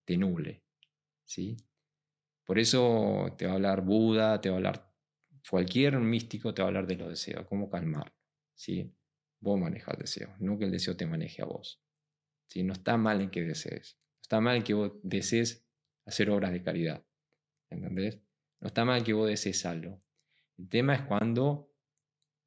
te 0.04 0.16
nuble. 0.16 0.62
¿sí? 1.24 1.56
Por 2.44 2.58
eso 2.58 3.34
te 3.36 3.46
va 3.46 3.52
a 3.52 3.54
hablar 3.56 3.82
Buda, 3.82 4.40
te 4.40 4.48
va 4.48 4.56
a 4.56 4.58
hablar 4.58 4.92
cualquier 5.48 5.98
místico, 5.98 6.54
te 6.54 6.62
va 6.62 6.66
a 6.66 6.68
hablar 6.68 6.86
de 6.86 6.96
los 6.96 7.08
deseos, 7.08 7.46
cómo 7.46 7.70
calmar. 7.70 8.12
¿sí? 8.54 8.92
Vos 9.40 9.58
manejas 9.58 9.94
el 9.94 10.00
deseo, 10.00 10.34
no 10.38 10.58
que 10.58 10.64
el 10.64 10.70
deseo 10.70 10.96
te 10.96 11.06
maneje 11.06 11.42
a 11.42 11.46
vos. 11.46 11.82
¿sí? 12.46 12.62
No 12.62 12.72
está 12.72 12.96
mal 12.96 13.20
en 13.20 13.30
que 13.30 13.42
desees. 13.42 13.98
No 14.16 14.22
está 14.22 14.40
mal 14.40 14.64
que 14.64 14.74
vos 14.74 14.92
desees 15.02 15.66
hacer 16.04 16.30
obras 16.30 16.52
de 16.52 16.62
caridad. 16.62 17.04
¿Entendés? 17.68 18.20
No 18.60 18.68
está 18.68 18.84
mal 18.84 19.02
que 19.02 19.12
vos 19.12 19.28
desees 19.28 19.66
algo. 19.66 20.02
El 20.56 20.68
tema 20.68 20.94
es 20.94 21.02
cuando 21.02 21.75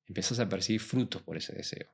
empezás 0.10 0.40
a 0.40 0.50
percibir 0.50 0.82
frutos 0.82 1.22
por 1.22 1.38
ese 1.38 1.54
deseo. 1.54 1.88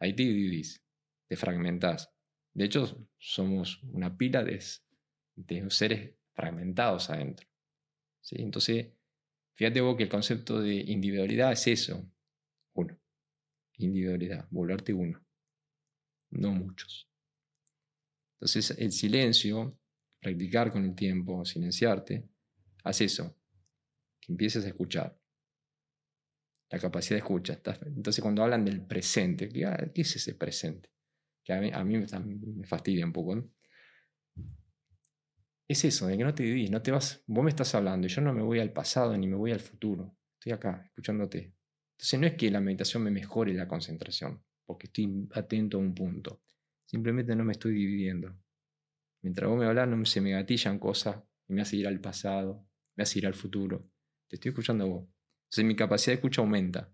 Ahí 0.00 0.14
te 0.14 0.24
dividís, 0.24 0.82
te 1.28 1.36
fragmentás. 1.36 2.10
De 2.52 2.64
hecho, 2.64 3.06
somos 3.18 3.82
una 3.84 4.16
pila 4.16 4.42
de, 4.42 4.62
de 5.36 5.70
seres 5.70 6.14
fragmentados 6.32 7.10
adentro. 7.10 7.46
¿sí? 8.22 8.36
Entonces, 8.38 8.88
fíjate 9.54 9.82
vos 9.82 9.96
que 9.96 10.04
el 10.04 10.08
concepto 10.08 10.60
de 10.60 10.76
individualidad 10.76 11.52
es 11.52 11.66
eso. 11.66 12.10
Uno. 12.72 12.98
Individualidad, 13.76 14.48
volverte 14.50 14.94
uno. 14.94 15.22
No 16.30 16.52
muchos. 16.52 17.10
Entonces, 18.36 18.78
el 18.78 18.92
silencio, 18.92 19.78
practicar 20.20 20.72
con 20.72 20.84
el 20.84 20.94
tiempo, 20.94 21.44
silenciarte, 21.44 22.26
haz 22.84 23.02
eso. 23.02 23.36
Que 24.20 24.32
empieces 24.32 24.64
a 24.64 24.68
escuchar 24.68 25.18
la 26.70 26.78
capacidad 26.78 27.16
de 27.16 27.18
escucha. 27.18 27.60
Entonces, 27.84 28.22
cuando 28.22 28.42
hablan 28.42 28.64
del 28.64 28.82
presente, 28.82 29.48
¿qué, 29.48 29.90
es 29.94 30.16
ese 30.16 30.34
presente? 30.34 30.90
Que 31.44 31.52
a 31.52 31.84
mí, 31.84 31.98
me 31.98 32.66
fastidia 32.66 33.04
un 33.04 33.12
poco. 33.12 33.50
Es 35.68 35.84
eso, 35.84 36.06
de 36.06 36.16
que 36.16 36.24
no 36.24 36.34
te 36.34 36.42
vivís, 36.42 36.70
no 36.70 36.82
te 36.82 36.90
vas. 36.90 37.22
Vos 37.26 37.44
me 37.44 37.50
estás 37.50 37.74
hablando 37.74 38.06
y 38.06 38.10
yo 38.10 38.20
no 38.20 38.32
me 38.32 38.42
voy 38.42 38.60
al 38.60 38.72
pasado 38.72 39.16
ni 39.16 39.26
me 39.26 39.36
voy 39.36 39.52
al 39.52 39.60
futuro. 39.60 40.16
Estoy 40.34 40.52
acá, 40.52 40.82
escuchándote. 40.86 41.54
Entonces, 41.92 42.20
no 42.20 42.26
es 42.26 42.34
que 42.34 42.50
la 42.50 42.60
meditación 42.60 43.02
me 43.02 43.10
mejore 43.10 43.54
la 43.54 43.66
concentración, 43.66 44.42
porque 44.64 44.86
estoy 44.86 45.28
atento 45.32 45.78
a 45.78 45.80
un 45.80 45.94
punto. 45.94 46.42
Simplemente 46.84 47.34
no 47.34 47.44
me 47.44 47.52
estoy 47.52 47.74
dividiendo. 47.74 48.36
Mientras 49.22 49.48
vos 49.48 49.58
me 49.58 49.66
hablas, 49.66 49.88
no 49.88 50.04
se 50.04 50.20
me 50.20 50.32
gatillan 50.32 50.78
cosas 50.78 51.22
y 51.48 51.54
me 51.54 51.62
hace 51.62 51.76
ir 51.76 51.88
al 51.88 52.00
pasado, 52.00 52.68
me 52.94 53.02
hace 53.02 53.18
ir 53.18 53.26
al 53.26 53.34
futuro. 53.34 53.90
Te 54.28 54.36
estoy 54.36 54.50
escuchando 54.50 54.86
vos. 54.86 55.15
Entonces 55.46 55.64
mi 55.64 55.76
capacidad 55.76 56.12
de 56.12 56.14
escucha 56.16 56.40
aumenta, 56.40 56.92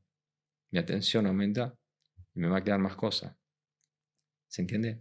mi 0.70 0.78
atención 0.78 1.26
aumenta 1.26 1.74
y 2.34 2.40
me 2.40 2.48
va 2.48 2.58
a 2.58 2.64
quedar 2.64 2.78
más 2.78 2.96
cosas. 2.96 3.34
¿Se 4.48 4.60
entiende? 4.60 4.98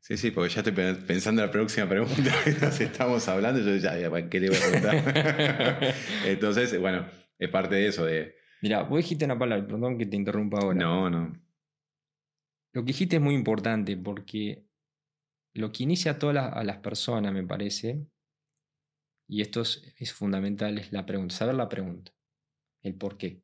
Sí, 0.00 0.16
sí, 0.16 0.30
porque 0.30 0.52
ya 0.52 0.60
estoy 0.60 0.72
pensando 0.72 1.42
en 1.42 1.48
la 1.48 1.52
próxima 1.52 1.88
pregunta 1.88 2.32
que 2.44 2.52
nos 2.52 2.80
estamos 2.80 3.26
hablando. 3.28 3.60
Yo 3.60 3.76
ya, 3.76 4.28
¿qué 4.28 4.40
le 4.40 4.48
voy 4.48 4.56
a 4.56 4.60
preguntar? 4.60 5.94
Entonces, 6.24 6.78
bueno, 6.80 7.06
es 7.38 7.48
parte 7.50 7.74
de 7.74 7.86
eso. 7.88 8.04
De... 8.04 8.36
Mira, 8.62 8.82
vos 8.82 8.98
dijiste 8.98 9.24
una 9.24 9.38
palabra, 9.38 9.66
perdón 9.66 9.98
que 9.98 10.06
te 10.06 10.16
interrumpa 10.16 10.58
ahora. 10.58 10.78
No, 10.78 11.10
no. 11.10 11.32
Lo 12.72 12.82
que 12.82 12.86
dijiste 12.86 13.16
es 13.16 13.22
muy 13.22 13.34
importante 13.34 13.96
porque 13.96 14.64
lo 15.54 15.72
que 15.72 15.82
inicia 15.82 16.12
a 16.12 16.18
todas 16.18 16.64
las, 16.64 16.78
personas, 16.78 17.32
me 17.32 17.44
parece, 17.44 18.06
y 19.28 19.40
esto 19.42 19.62
es 19.62 20.12
fundamental, 20.12 20.78
es 20.78 20.92
la 20.92 21.04
pregunta, 21.04 21.34
saber 21.34 21.56
la 21.56 21.68
pregunta 21.68 22.12
el 22.82 22.94
por 22.94 23.16
qué. 23.16 23.42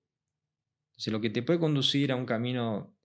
Entonces, 0.91 1.13
lo 1.13 1.21
que 1.21 1.31
te 1.31 1.43
puede 1.43 1.59
conducir 1.59 2.13
a 2.13 2.17
un 2.17 2.27
camino 2.27 2.97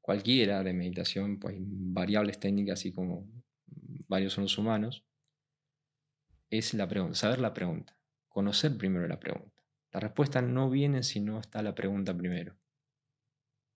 cualquiera 0.00 0.62
de 0.62 0.72
meditación, 0.72 1.38
pues 1.38 1.56
variables 1.58 2.38
técnicas, 2.38 2.80
así 2.80 2.92
como 2.92 3.26
varios 4.06 4.34
son 4.34 4.44
los 4.44 4.58
humanos, 4.58 5.04
es 6.50 6.74
la 6.74 6.86
pregunta, 6.86 7.14
saber 7.14 7.40
la 7.40 7.54
pregunta, 7.54 7.98
conocer 8.28 8.76
primero 8.76 9.08
la 9.08 9.18
pregunta. 9.18 9.62
La 9.92 10.00
respuesta 10.00 10.42
no 10.42 10.70
viene 10.70 11.02
si 11.02 11.20
no 11.20 11.40
está 11.40 11.62
la 11.62 11.74
pregunta 11.74 12.16
primero. 12.16 12.56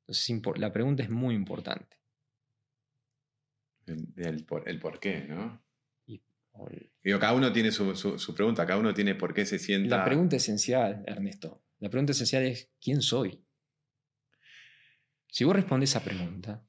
Entonces, 0.01 0.59
la 0.59 0.73
pregunta 0.73 1.03
es 1.03 1.11
muy 1.11 1.35
importante. 1.35 1.97
El, 3.87 4.45
por, 4.45 5.01
qué, 5.01 5.21
¿no? 5.23 5.63
Cada 7.19 7.33
uno 7.35 7.53
tiene 7.53 7.71
su, 7.71 8.35
pregunta, 8.35 8.67
cada 8.67 8.79
uno 8.79 8.95
tiene 8.95 9.15
por 9.15 9.35
qué 9.35 9.47
se 9.47 9.59
sienta. 9.59 9.99
La 9.99 10.05
pregunta 10.05 10.37
esencial, 10.37 11.05
Ernesto, 11.07 11.65
la 11.79 11.91
pregunta 11.91 12.13
esencial 12.13 12.45
es: 12.45 12.71
¿quién 12.81 13.03
soy? 13.03 13.45
Si 15.27 15.45
vos 15.45 15.55
respondes 15.55 15.91
esa 15.91 16.03
pregunta, 16.03 16.67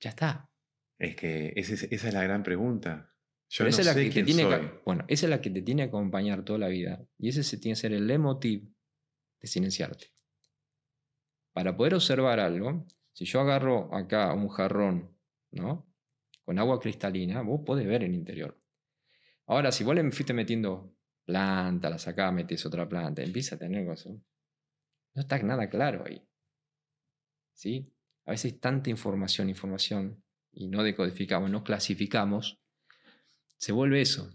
ya 0.00 0.10
está. 0.10 0.50
Es 0.98 1.14
que 1.16 1.52
esa 1.56 1.74
es, 1.74 2.12
la 2.14 2.22
gran 2.22 2.42
pregunta. 2.42 3.14
Yo 3.50 3.66
esa 3.66 3.80
es 3.80 3.86
la 3.86 3.94
que 3.94 4.10
te 4.10 4.22
tiene 4.24 4.44
bueno, 4.84 5.04
esa 5.08 5.26
es 5.26 5.30
la 5.30 5.40
que 5.40 5.50
te 5.50 5.62
tiene 5.62 5.82
que 5.82 5.88
acompañar 5.88 6.44
toda 6.44 6.58
la 6.58 6.68
vida. 6.68 7.04
Y 7.18 7.28
ese 7.28 7.42
se 7.42 7.58
tiene 7.58 7.74
que 7.74 7.80
ser 7.80 7.92
el 7.92 8.10
emotivo 8.10 8.68
de 9.40 9.48
silenciarte. 9.48 10.12
Para 11.52 11.76
poder 11.76 11.94
observar 11.94 12.40
algo, 12.40 12.86
si 13.12 13.24
yo 13.24 13.40
agarro 13.40 13.94
acá 13.94 14.32
un 14.32 14.48
jarrón, 14.48 15.16
¿no? 15.50 15.88
Con 16.44 16.58
agua 16.58 16.80
cristalina, 16.80 17.42
vos 17.42 17.62
podés 17.64 17.86
ver 17.86 18.04
el 18.04 18.14
interior. 18.14 18.60
Ahora, 19.48 19.72
si 19.72 19.82
vos 19.82 19.94
le 19.94 20.02
fuiste 20.12 20.34
metiendo 20.34 20.94
planta, 21.24 21.88
la 21.88 21.98
sacás, 21.98 22.32
metes 22.34 22.66
otra 22.66 22.86
planta, 22.86 23.22
empieza 23.22 23.56
a 23.56 23.58
tener 23.58 23.86
cosas. 23.86 24.12
No 25.14 25.22
está 25.22 25.42
nada 25.42 25.70
claro 25.70 26.04
ahí. 26.06 26.22
¿Sí? 27.54 27.90
A 28.26 28.32
veces 28.32 28.60
tanta 28.60 28.90
información, 28.90 29.48
información, 29.48 30.22
y 30.52 30.68
no 30.68 30.82
decodificamos, 30.82 31.50
no 31.50 31.64
clasificamos, 31.64 32.60
se 33.56 33.72
vuelve 33.72 34.02
eso. 34.02 34.30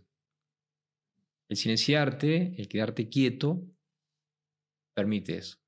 El 1.47 1.57
silenciarte, 1.57 2.55
el 2.57 2.67
quedarte 2.67 3.07
quieto, 3.07 3.67
permite 4.95 5.37
eso. 5.37 5.59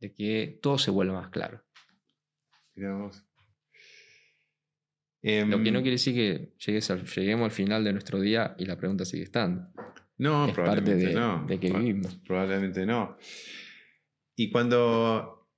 De 0.00 0.12
que 0.12 0.58
todo 0.60 0.76
se 0.76 0.90
vuelva 0.90 1.20
más 1.20 1.30
claro. 1.30 1.64
Lo 5.22 5.62
que 5.62 5.70
no 5.70 5.78
em, 5.78 5.82
quiere 5.82 5.90
decir 5.90 6.14
que 6.14 6.54
lleguemos 6.58 7.44
al 7.44 7.50
final 7.50 7.84
de 7.84 7.92
nuestro 7.92 8.20
día 8.20 8.54
y 8.58 8.64
la 8.64 8.76
pregunta 8.78 9.04
sigue 9.04 9.24
estando. 9.24 9.68
No, 10.16 10.46
es 10.46 10.54
probablemente 10.54 10.92
parte 10.92 11.06
de, 11.06 11.14
no. 11.14 11.46
De 11.46 11.60
que 11.60 11.72
vivimos. 11.72 12.14
Probablemente 12.26 12.86
no. 12.86 13.16
Y 14.36 14.50
cuando, 14.50 15.48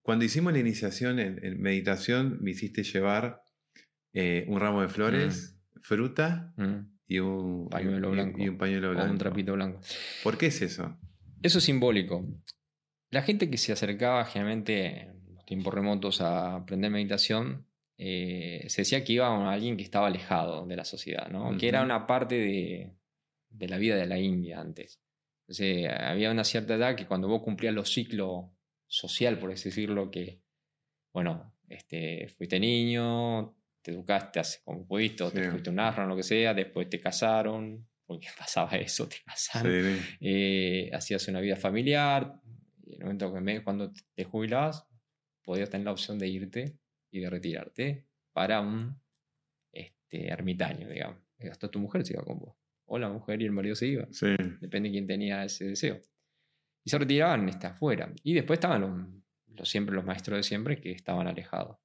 cuando 0.00 0.24
hicimos 0.24 0.52
la 0.52 0.58
iniciación 0.58 1.18
en, 1.18 1.60
meditación, 1.60 2.38
me 2.40 2.52
hiciste 2.52 2.82
llevar 2.82 3.42
eh, 4.14 4.44
un 4.48 4.60
ramo 4.60 4.80
de 4.80 4.88
flores, 4.88 5.58
mm. 5.74 5.80
fruta 5.80 6.54
mm. 6.56 6.78
y, 7.08 7.18
un, 7.18 7.68
pañuelo 7.68 8.10
blanco, 8.10 8.42
y 8.42 8.48
un 8.48 8.56
pañuelo 8.56 8.90
blanco. 8.90 9.08
O 9.08 9.12
un 9.12 9.18
trapito 9.18 9.52
blanco. 9.52 9.80
¿Por 10.22 10.38
qué 10.38 10.46
es 10.46 10.62
eso? 10.62 10.98
Eso 11.42 11.58
es 11.58 11.64
simbólico. 11.64 12.26
La 13.10 13.22
gente 13.22 13.50
que 13.50 13.58
se 13.58 13.72
acercaba 13.72 14.24
generalmente 14.24 15.02
en 15.02 15.34
los 15.34 15.44
tiempos 15.44 15.74
remotos 15.74 16.22
a 16.22 16.56
aprender 16.56 16.90
meditación 16.90 17.66
eh, 18.04 18.64
se 18.68 18.80
decía 18.80 19.04
que 19.04 19.12
iba 19.12 19.28
a 19.28 19.52
alguien 19.52 19.76
que 19.76 19.84
estaba 19.84 20.08
alejado 20.08 20.66
de 20.66 20.74
la 20.74 20.84
sociedad, 20.84 21.28
¿no? 21.28 21.56
que 21.56 21.68
era 21.68 21.84
una 21.84 22.04
parte 22.04 22.34
de, 22.34 22.90
de, 23.48 23.68
la 23.68 23.78
vida 23.78 23.94
de 23.94 24.06
la 24.06 24.18
India 24.18 24.58
antes. 24.58 25.00
Entonces, 25.42 25.88
había 25.88 26.32
una 26.32 26.42
cierta 26.42 26.74
edad 26.74 26.96
que 26.96 27.06
cuando 27.06 27.28
vos 27.28 27.42
cumplías 27.44 27.72
los 27.72 27.92
ciclos 27.92 28.46
social, 28.88 29.38
por 29.38 29.52
así 29.52 29.68
decirlo, 29.68 30.10
que, 30.10 30.40
bueno, 31.12 31.54
este, 31.68 32.26
fuiste 32.26 32.58
niño, 32.58 33.54
te 33.82 33.92
educaste 33.92 34.40
como 34.64 34.84
pudiste, 34.84 35.30
te 35.30 35.48
fuiste 35.50 35.70
un 35.70 35.78
o 35.78 36.06
lo 36.06 36.16
que 36.16 36.24
sea, 36.24 36.54
después 36.54 36.90
te 36.90 36.98
casaron, 36.98 37.86
porque 38.04 38.26
pasaba 38.36 38.72
eso, 38.78 39.06
te 39.06 39.18
casaron, 39.24 39.96
eh, 40.20 40.90
hacías 40.92 41.28
una 41.28 41.38
vida 41.38 41.54
familiar, 41.54 42.34
y 42.84 42.94
en 42.94 43.02
el 43.02 43.04
momento 43.04 43.32
que 43.32 43.40
me, 43.40 43.62
cuando 43.62 43.92
te 44.16 44.24
jubilabas, 44.24 44.88
podías 45.44 45.70
tener 45.70 45.84
la 45.84 45.92
opción 45.92 46.18
de 46.18 46.26
irte 46.26 46.81
y 47.12 47.20
de 47.20 47.30
retirarte 47.30 48.06
para 48.32 48.60
un 48.60 48.98
este, 49.70 50.28
ermitaño, 50.28 50.88
digamos. 50.88 51.20
Hasta 51.50 51.68
tu 51.68 51.78
mujer 51.78 52.04
se 52.04 52.14
iba 52.14 52.24
con 52.24 52.38
vos. 52.38 52.56
O 52.86 52.98
la 52.98 53.08
mujer 53.08 53.40
y 53.42 53.44
el 53.44 53.52
marido 53.52 53.74
se 53.74 53.86
iban. 53.86 54.12
Sí. 54.12 54.34
Depende 54.60 54.88
de 54.88 54.92
quién 54.92 55.06
tenía 55.06 55.44
ese 55.44 55.66
deseo. 55.66 56.00
Y 56.84 56.90
se 56.90 56.98
retiraban 56.98 57.48
está 57.48 57.68
afuera. 57.68 58.12
Y 58.24 58.34
después 58.34 58.56
estaban 58.56 58.80
los, 59.46 59.68
siempre 59.68 59.94
los 59.94 60.04
maestros 60.04 60.38
de 60.38 60.42
siempre 60.42 60.80
que 60.80 60.90
estaban 60.90 61.26
alejados. 61.26 61.78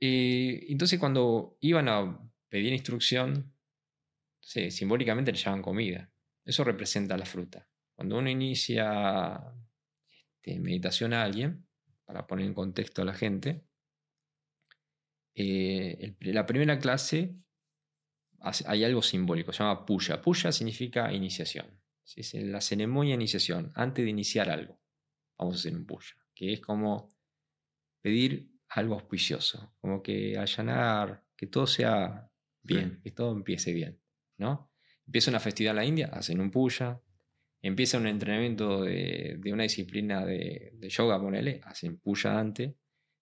Y 0.00 0.72
entonces 0.72 0.98
cuando 0.98 1.58
iban 1.60 1.88
a 1.88 2.18
pedir 2.48 2.72
instrucción, 2.72 3.52
simbólicamente 4.40 5.32
le 5.32 5.38
llevaban 5.38 5.62
comida. 5.62 6.10
Eso 6.44 6.64
representa 6.64 7.16
la 7.18 7.26
fruta. 7.26 7.68
Cuando 7.94 8.18
uno 8.18 8.30
inicia 8.30 9.42
este, 10.06 10.58
meditación 10.60 11.12
a 11.12 11.24
alguien, 11.24 11.67
para 12.08 12.26
poner 12.26 12.46
en 12.46 12.54
contexto 12.54 13.02
a 13.02 13.04
la 13.04 13.12
gente, 13.12 13.66
eh, 15.34 16.16
la 16.20 16.46
primera 16.46 16.78
clase 16.78 17.36
hay 18.40 18.82
algo 18.82 19.02
simbólico, 19.02 19.52
se 19.52 19.62
llama 19.62 19.84
puya. 19.84 20.22
Puya 20.22 20.50
significa 20.50 21.12
iniciación. 21.12 21.66
Es 22.16 22.32
la 22.32 22.62
ceremonia 22.62 23.10
de 23.10 23.22
iniciación, 23.22 23.72
antes 23.74 24.06
de 24.06 24.10
iniciar 24.10 24.48
algo. 24.48 24.80
Vamos 25.36 25.56
a 25.56 25.58
hacer 25.58 25.76
un 25.76 25.84
puya, 25.84 26.16
que 26.34 26.54
es 26.54 26.60
como 26.60 27.10
pedir 28.00 28.54
algo 28.70 28.94
auspicioso, 28.94 29.74
como 29.78 30.02
que 30.02 30.38
allanar, 30.38 31.26
que 31.36 31.46
todo 31.46 31.66
sea 31.66 32.32
bien, 32.62 33.02
que 33.02 33.10
todo 33.10 33.32
empiece 33.32 33.74
bien, 33.74 34.00
¿no? 34.38 34.72
Empieza 35.04 35.30
una 35.30 35.40
festividad 35.40 35.72
en 35.72 35.76
la 35.76 35.84
India, 35.84 36.06
hacen 36.10 36.40
un 36.40 36.50
puya, 36.50 37.02
empieza 37.62 37.98
un 37.98 38.06
entrenamiento 38.06 38.82
de, 38.82 39.40
una 39.52 39.64
disciplina 39.64 40.24
de, 40.24 40.72
yoga, 40.88 41.20
ponele, 41.20 41.60
hacen 41.64 41.98
puya 41.98 42.38
antes, 42.38 42.74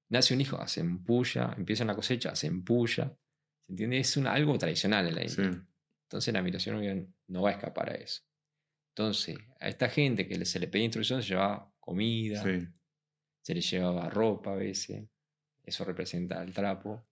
nace 0.08 0.34
un 0.34 0.40
hijo, 0.40 0.60
hacen 0.60 1.02
puya, 1.02 1.54
empieza 1.56 1.84
una 1.84 1.94
cosecha, 1.94 2.30
hacen 2.30 2.64
puya, 2.64 3.16
¿se 3.60 3.72
entiende? 3.72 3.98
Es 3.98 4.16
algo 4.18 4.58
tradicional 4.58 5.08
en 5.08 5.14
la 5.14 5.22
India. 5.24 5.66
Entonces 6.04 6.32
la 6.32 6.42
meditación 6.42 7.14
no 7.28 7.42
va 7.42 7.50
a 7.50 7.52
escapar 7.52 7.90
a 7.90 7.94
eso. 7.94 8.22
Entonces, 8.90 9.36
a 9.60 9.68
esta 9.68 9.88
gente 9.88 10.26
que 10.26 10.42
se 10.44 10.58
le 10.58 10.68
pedía 10.68 10.86
instrucción 10.86 11.22
se 11.22 11.30
llevaba 11.30 11.70
comida, 11.78 12.42
se 13.42 13.54
le 13.54 13.60
llevaba 13.60 14.08
ropa 14.08 14.52
a 14.52 14.56
veces, 14.56 15.04
eso 15.62 15.84
representa 15.84 16.42
el 16.42 16.52
trapo. 16.52 17.06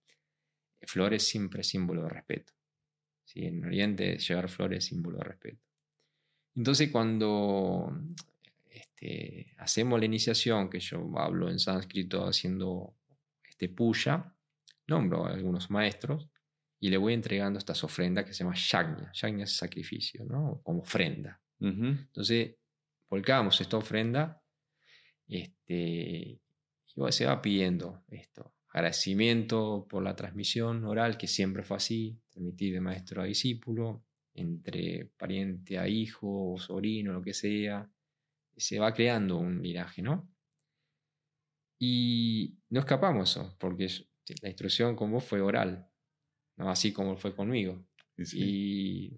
Flores 0.81 1.27
siempre 1.27 1.61
es 1.61 1.67
símbolo 1.67 2.03
de 2.03 2.09
respeto. 2.09 2.53
¿sí? 3.23 3.45
En 3.45 3.63
Oriente 3.65 4.17
llevar 4.17 4.49
flores 4.49 4.79
es 4.79 4.85
símbolo 4.85 5.17
de 5.17 5.23
respeto. 5.25 5.64
Entonces 6.55 6.89
cuando 6.91 7.91
este, 8.69 9.53
hacemos 9.57 9.99
la 9.99 10.05
iniciación, 10.05 10.69
que 10.69 10.79
yo 10.79 10.99
hablo 11.17 11.49
en 11.49 11.59
sánscrito 11.59 12.25
haciendo 12.25 12.95
este 13.43 13.69
puya, 13.69 14.33
nombro 14.87 15.25
a 15.25 15.31
algunos 15.31 15.69
maestros 15.69 16.29
y 16.79 16.89
le 16.89 16.97
voy 16.97 17.13
entregando 17.13 17.59
estas 17.59 17.83
ofrendas 17.83 18.25
que 18.25 18.33
se 18.33 18.43
llama 18.43 18.55
yagna. 18.55 19.11
Yagna 19.13 19.43
es 19.43 19.55
sacrificio, 19.55 20.25
¿no? 20.25 20.61
Como 20.63 20.81
ofrenda. 20.81 21.41
Entonces, 21.59 22.55
volcamos 23.09 23.59
esta 23.59 23.77
ofrenda 23.77 24.41
este, 25.27 25.73
y 25.73 27.11
se 27.11 27.25
va 27.25 27.41
pidiendo 27.41 28.03
esto. 28.09 28.53
Agradecimiento 28.69 29.87
por 29.89 30.03
la 30.03 30.15
transmisión 30.15 30.83
oral, 30.83 31.17
que 31.17 31.27
siempre 31.27 31.63
fue 31.63 31.77
así, 31.77 32.19
transmitir 32.29 32.73
de 32.73 32.81
maestro 32.81 33.21
a 33.21 33.25
discípulo, 33.25 34.03
entre 34.35 35.11
pariente 35.17 35.79
a 35.79 35.87
hijo, 35.87 36.53
o 36.53 36.59
sobrino, 36.59 37.13
lo 37.13 37.21
que 37.21 37.33
sea. 37.33 37.89
Se 38.55 38.79
va 38.79 38.93
creando 38.93 39.37
un 39.37 39.61
linaje, 39.61 40.01
¿no? 40.01 40.29
Y 41.79 42.57
no 42.69 42.79
escapamos 42.79 43.31
eso, 43.31 43.55
porque 43.59 43.87
la 44.41 44.49
instrucción 44.49 44.95
con 44.95 45.11
vos 45.11 45.23
fue 45.23 45.41
oral, 45.41 45.89
¿no? 46.57 46.69
así 46.69 46.93
como 46.93 47.17
fue 47.17 47.35
conmigo. 47.35 47.85
Y 48.33 49.11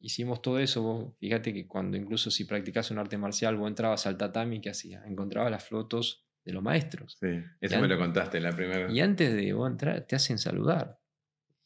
hicimos 0.00 0.42
todo 0.42 0.58
eso. 0.58 1.16
fíjate 1.20 1.54
que 1.54 1.68
cuando 1.68 1.96
incluso 1.96 2.30
si 2.30 2.44
practicas 2.44 2.90
un 2.90 2.98
arte 2.98 3.16
marcial, 3.16 3.56
vos 3.56 3.68
entrabas 3.68 4.06
al 4.06 4.16
tatami, 4.16 4.60
¿qué 4.60 4.70
hacía? 4.70 5.04
Encontrabas 5.06 5.52
las 5.52 5.68
fotos 5.68 6.26
de 6.44 6.52
los 6.52 6.62
maestros. 6.62 7.16
Sí, 7.20 7.42
eso 7.60 7.80
me 7.80 7.86
lo 7.86 7.96
contaste 7.96 8.38
en 8.38 8.44
la 8.44 8.56
primera. 8.56 8.90
Y 8.90 9.00
antes 9.00 9.34
de 9.34 9.52
vos 9.52 9.70
entrar, 9.70 10.04
te 10.06 10.16
hacen 10.16 10.38
saludar. 10.38 11.00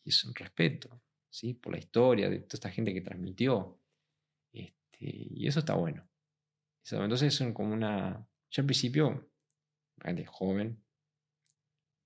Y 0.05 0.11
es 0.11 0.25
un 0.25 0.35
respeto, 0.35 1.01
¿sí? 1.35 1.55
Por 1.55 1.73
la 1.73 1.79
historia 1.79 2.31
de 2.31 2.39
toda 2.39 2.55
esta 2.55 2.71
gente 2.71 2.95
que 2.95 3.01
transmitió. 3.01 3.81
Este, 4.53 4.99
y 5.01 5.49
eso 5.49 5.59
está 5.59 5.75
bueno. 5.75 6.09
Entonces 6.91 7.35
son 7.35 7.53
como 7.53 7.73
una... 7.73 8.27
Yo 8.51 8.61
al 8.63 8.67
principio, 8.67 9.33
joven, 10.27 10.81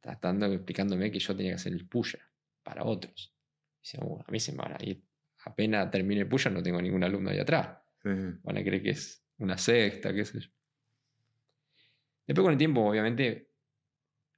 tratando, 0.01 0.47
explicándome 0.47 1.11
que 1.11 1.19
yo 1.19 1.37
tenía 1.37 1.53
que 1.53 1.57
hacer 1.57 1.75
el 1.75 1.87
puya 1.87 2.21
para 2.63 2.85
otros. 2.85 3.35
Uh, 4.01 4.21
a 4.27 4.31
mí 4.31 4.41
se 4.41 4.53
me 4.53 4.59
van 4.59 4.73
a 4.81 4.85
ir. 4.85 5.05
Apenas 5.45 5.91
termine 5.91 6.23
el 6.23 6.29
puya 6.29 6.51
no 6.51 6.63
tengo 6.63 6.81
ningún 6.81 7.05
alumno 7.05 7.31
ahí 7.31 7.39
atrás. 7.39 7.77
Van 8.03 8.57
a 8.57 8.63
creer 8.63 8.83
que 8.83 8.91
es 8.91 9.23
una 9.39 9.59
sexta, 9.59 10.15
qué 10.15 10.25
sé 10.25 10.41
yo. 10.41 10.51
Después 12.27 12.45
con 12.45 12.53
el 12.53 12.59
tiempo, 12.59 12.81
obviamente, 12.81 13.51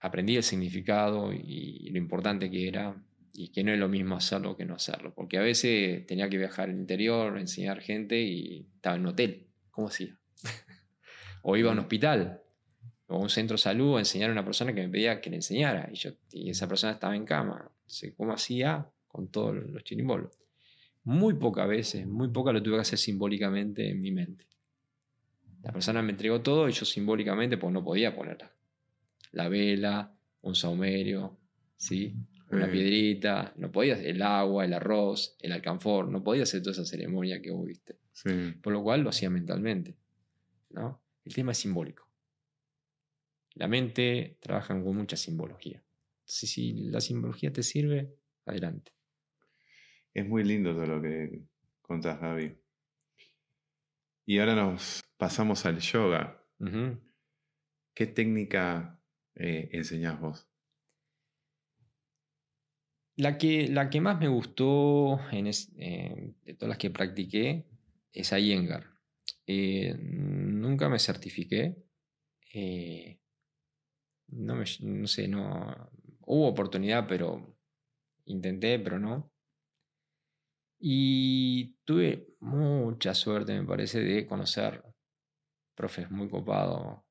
aprendí 0.00 0.36
el 0.36 0.42
significado 0.42 1.32
y 1.32 1.90
lo 1.90 1.98
importante 1.98 2.50
que 2.50 2.66
era 2.66 2.96
y 3.32 3.52
que 3.52 3.64
no 3.64 3.72
es 3.72 3.78
lo 3.78 3.88
mismo 3.88 4.16
hacerlo 4.16 4.56
que 4.56 4.64
no 4.64 4.74
hacerlo. 4.74 5.12
Porque 5.14 5.38
a 5.38 5.42
veces 5.42 6.06
tenía 6.06 6.28
que 6.28 6.38
viajar 6.38 6.68
al 6.68 6.76
interior, 6.76 7.38
enseñar 7.38 7.80
gente 7.80 8.20
y 8.20 8.68
estaba 8.74 8.96
en 8.96 9.02
un 9.02 9.08
hotel. 9.08 9.46
¿Cómo 9.70 9.88
hacía? 9.88 10.18
o 11.42 11.56
iba 11.56 11.70
a 11.70 11.72
un 11.72 11.78
hospital 11.78 12.42
o 13.06 13.16
a 13.16 13.18
un 13.18 13.28
centro 13.28 13.54
de 13.54 13.62
salud 13.62 13.96
a 13.96 14.00
enseñar 14.00 14.30
a 14.30 14.32
una 14.32 14.44
persona 14.44 14.74
que 14.74 14.82
me 14.82 14.88
pedía 14.88 15.20
que 15.20 15.30
le 15.30 15.36
enseñara 15.36 15.88
y, 15.92 15.96
yo, 15.96 16.10
y 16.32 16.50
esa 16.50 16.68
persona 16.68 16.92
estaba 16.92 17.16
en 17.16 17.24
cama. 17.24 17.70
¿Cómo 18.16 18.32
hacía? 18.32 18.88
con 19.10 19.28
todos 19.28 19.54
los 19.54 19.82
chirimbolos. 19.84 20.30
Muy 21.04 21.34
pocas 21.34 21.68
veces, 21.68 22.06
muy 22.06 22.28
poca 22.28 22.52
lo 22.52 22.62
tuve 22.62 22.76
que 22.76 22.82
hacer 22.82 22.98
simbólicamente 22.98 23.90
en 23.90 24.00
mi 24.00 24.12
mente. 24.12 24.46
La 25.62 25.72
persona 25.72 26.00
me 26.00 26.12
entregó 26.12 26.40
todo 26.40 26.68
y 26.68 26.72
yo 26.72 26.84
simbólicamente, 26.84 27.58
pues 27.58 27.72
no 27.72 27.82
podía 27.82 28.14
ponerla. 28.14 28.52
La 29.32 29.48
vela, 29.48 30.14
un 30.42 30.54
saumerio, 30.54 31.38
¿sí? 31.76 32.14
Una 32.50 32.70
piedrita, 32.70 33.54
no 33.56 33.70
podía 33.70 33.94
el 33.94 34.20
agua, 34.22 34.64
el 34.64 34.72
arroz, 34.72 35.36
el 35.40 35.52
alcanfor, 35.52 36.08
no 36.08 36.22
podía 36.22 36.42
hacer 36.42 36.62
toda 36.62 36.72
esa 36.72 36.84
ceremonia 36.84 37.40
que 37.40 37.50
vos 37.50 37.66
viste. 37.66 37.98
Por 38.62 38.72
lo 38.72 38.82
cual 38.82 39.02
lo 39.02 39.10
hacía 39.10 39.30
mentalmente. 39.30 39.96
¿no? 40.70 41.02
El 41.24 41.34
tema 41.34 41.52
es 41.52 41.58
simbólico. 41.58 42.08
La 43.54 43.68
mente 43.68 44.38
trabaja 44.40 44.74
con 44.82 44.96
mucha 44.96 45.16
simbología. 45.16 45.82
si 46.24 46.72
la 46.90 47.00
simbología 47.00 47.52
te 47.52 47.62
sirve, 47.62 48.14
adelante. 48.46 48.92
Es 50.12 50.26
muy 50.26 50.44
lindo 50.44 50.72
todo 50.72 50.86
lo 50.86 51.02
que 51.02 51.42
contás, 51.82 52.20
Gaby. 52.20 52.56
Y 54.26 54.38
ahora 54.38 54.54
nos 54.54 55.02
pasamos 55.16 55.66
al 55.66 55.78
yoga. 55.78 56.44
¿Qué 57.94 58.06
técnica 58.06 59.00
eh, 59.34 59.68
enseñás 59.72 60.20
vos? 60.20 60.49
La 63.20 63.36
que, 63.36 63.68
la 63.68 63.90
que 63.90 64.00
más 64.00 64.18
me 64.18 64.28
gustó 64.28 65.20
en 65.30 65.46
eh, 65.46 66.32
de 66.42 66.54
todas 66.54 66.70
las 66.70 66.78
que 66.78 66.88
practiqué 66.88 67.66
es 68.14 68.32
Iyengar. 68.32 68.86
Eh, 69.46 69.94
nunca 69.98 70.88
me 70.88 70.98
certifiqué. 70.98 71.76
no, 74.28 74.56
me, 74.56 74.64
no 74.80 75.06
sé, 75.06 75.28
no. 75.28 75.90
Hubo 76.20 76.48
oportunidad, 76.48 77.06
pero 77.06 77.58
intenté, 78.24 78.78
pero 78.78 78.98
no. 78.98 79.30
Y 80.78 81.74
tuve 81.84 82.26
mucha 82.40 83.14
suerte, 83.14 83.52
me 83.52 83.66
parece, 83.66 84.00
de 84.00 84.26
conocer 84.26 84.82
profes 85.74 86.10
muy 86.10 86.30
copados 86.30 87.02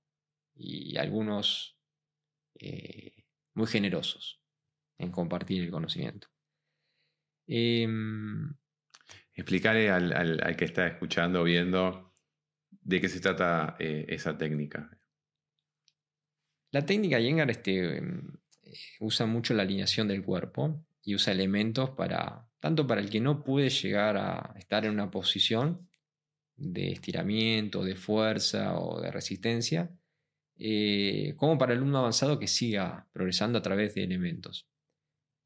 y 0.55 0.97
algunos 0.97 1.77
eh, 2.55 3.25
muy 3.53 3.67
generosos 3.67 4.38
en 4.99 5.11
compartir 5.11 5.63
el 5.63 5.71
conocimiento. 5.71 6.27
Eh, 7.47 7.87
Explicarle 9.39 9.89
al, 9.89 10.55
que 10.57 10.65
está 10.65 10.85
escuchando, 10.85 11.45
viendo, 11.45 12.13
de 12.69 12.99
qué 12.99 13.07
se 13.07 13.21
trata 13.21 13.77
eh, 13.79 14.05
esa 14.09 14.37
técnica. 14.37 14.89
La 16.71 16.85
técnica 16.85 17.21
Yengar 17.21 17.49
este, 17.49 17.99
em, 17.99 18.33
usa 18.99 19.25
mucho 19.25 19.53
la 19.53 19.63
alineación 19.63 20.09
del 20.09 20.23
cuerpo 20.23 20.85
y 21.01 21.15
usa 21.15 21.31
elementos 21.31 21.91
para, 21.91 22.49
tanto 22.59 22.85
para 22.85 22.99
el 22.99 23.09
que 23.09 23.21
no 23.21 23.41
puede 23.41 23.69
llegar 23.69 24.17
a 24.17 24.53
estar 24.57 24.83
en 24.83 24.91
una 24.91 25.09
posición 25.09 25.87
de 26.57 26.91
estiramiento, 26.91 27.85
de 27.85 27.95
fuerza 27.95 28.77
o 28.77 28.99
de 28.99 29.09
resistencia, 29.09 29.89
eh, 30.57 31.33
como 31.37 31.57
para 31.57 31.71
el 31.71 31.77
alumno 31.77 31.99
avanzado 31.99 32.37
que 32.37 32.47
siga 32.47 33.07
progresando 33.13 33.59
a 33.59 33.61
través 33.61 33.95
de 33.95 34.03
elementos. 34.03 34.68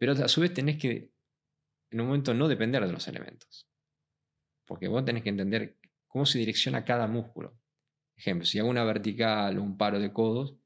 Pero 0.04 0.22
a 0.22 0.28
su 0.28 0.42
vez 0.42 0.54
tenés 0.54 0.76
que, 0.76 1.14
en 1.90 2.02
un 2.02 2.08
momento, 2.08 2.34
no 2.34 2.50
depender 2.50 2.86
de 2.86 2.92
los 2.92 3.08
elementos. 3.08 3.70
Porque 4.66 4.90
vos 4.90 5.06
tenés 5.06 5.24
que 5.24 5.30
entender 5.30 5.78
cómo 6.08 6.26
se 6.26 6.40
direcciona 6.40 6.84
cada 6.84 7.08
músculo. 7.08 7.58
Ejemplo, 8.18 8.46
si 8.46 8.60
hago 8.60 8.68
una 8.68 8.84
vertical 8.84 9.58
o 9.58 9.64
un 9.64 9.78
paro 9.78 10.02
de 10.02 10.12
codos, 10.12 10.58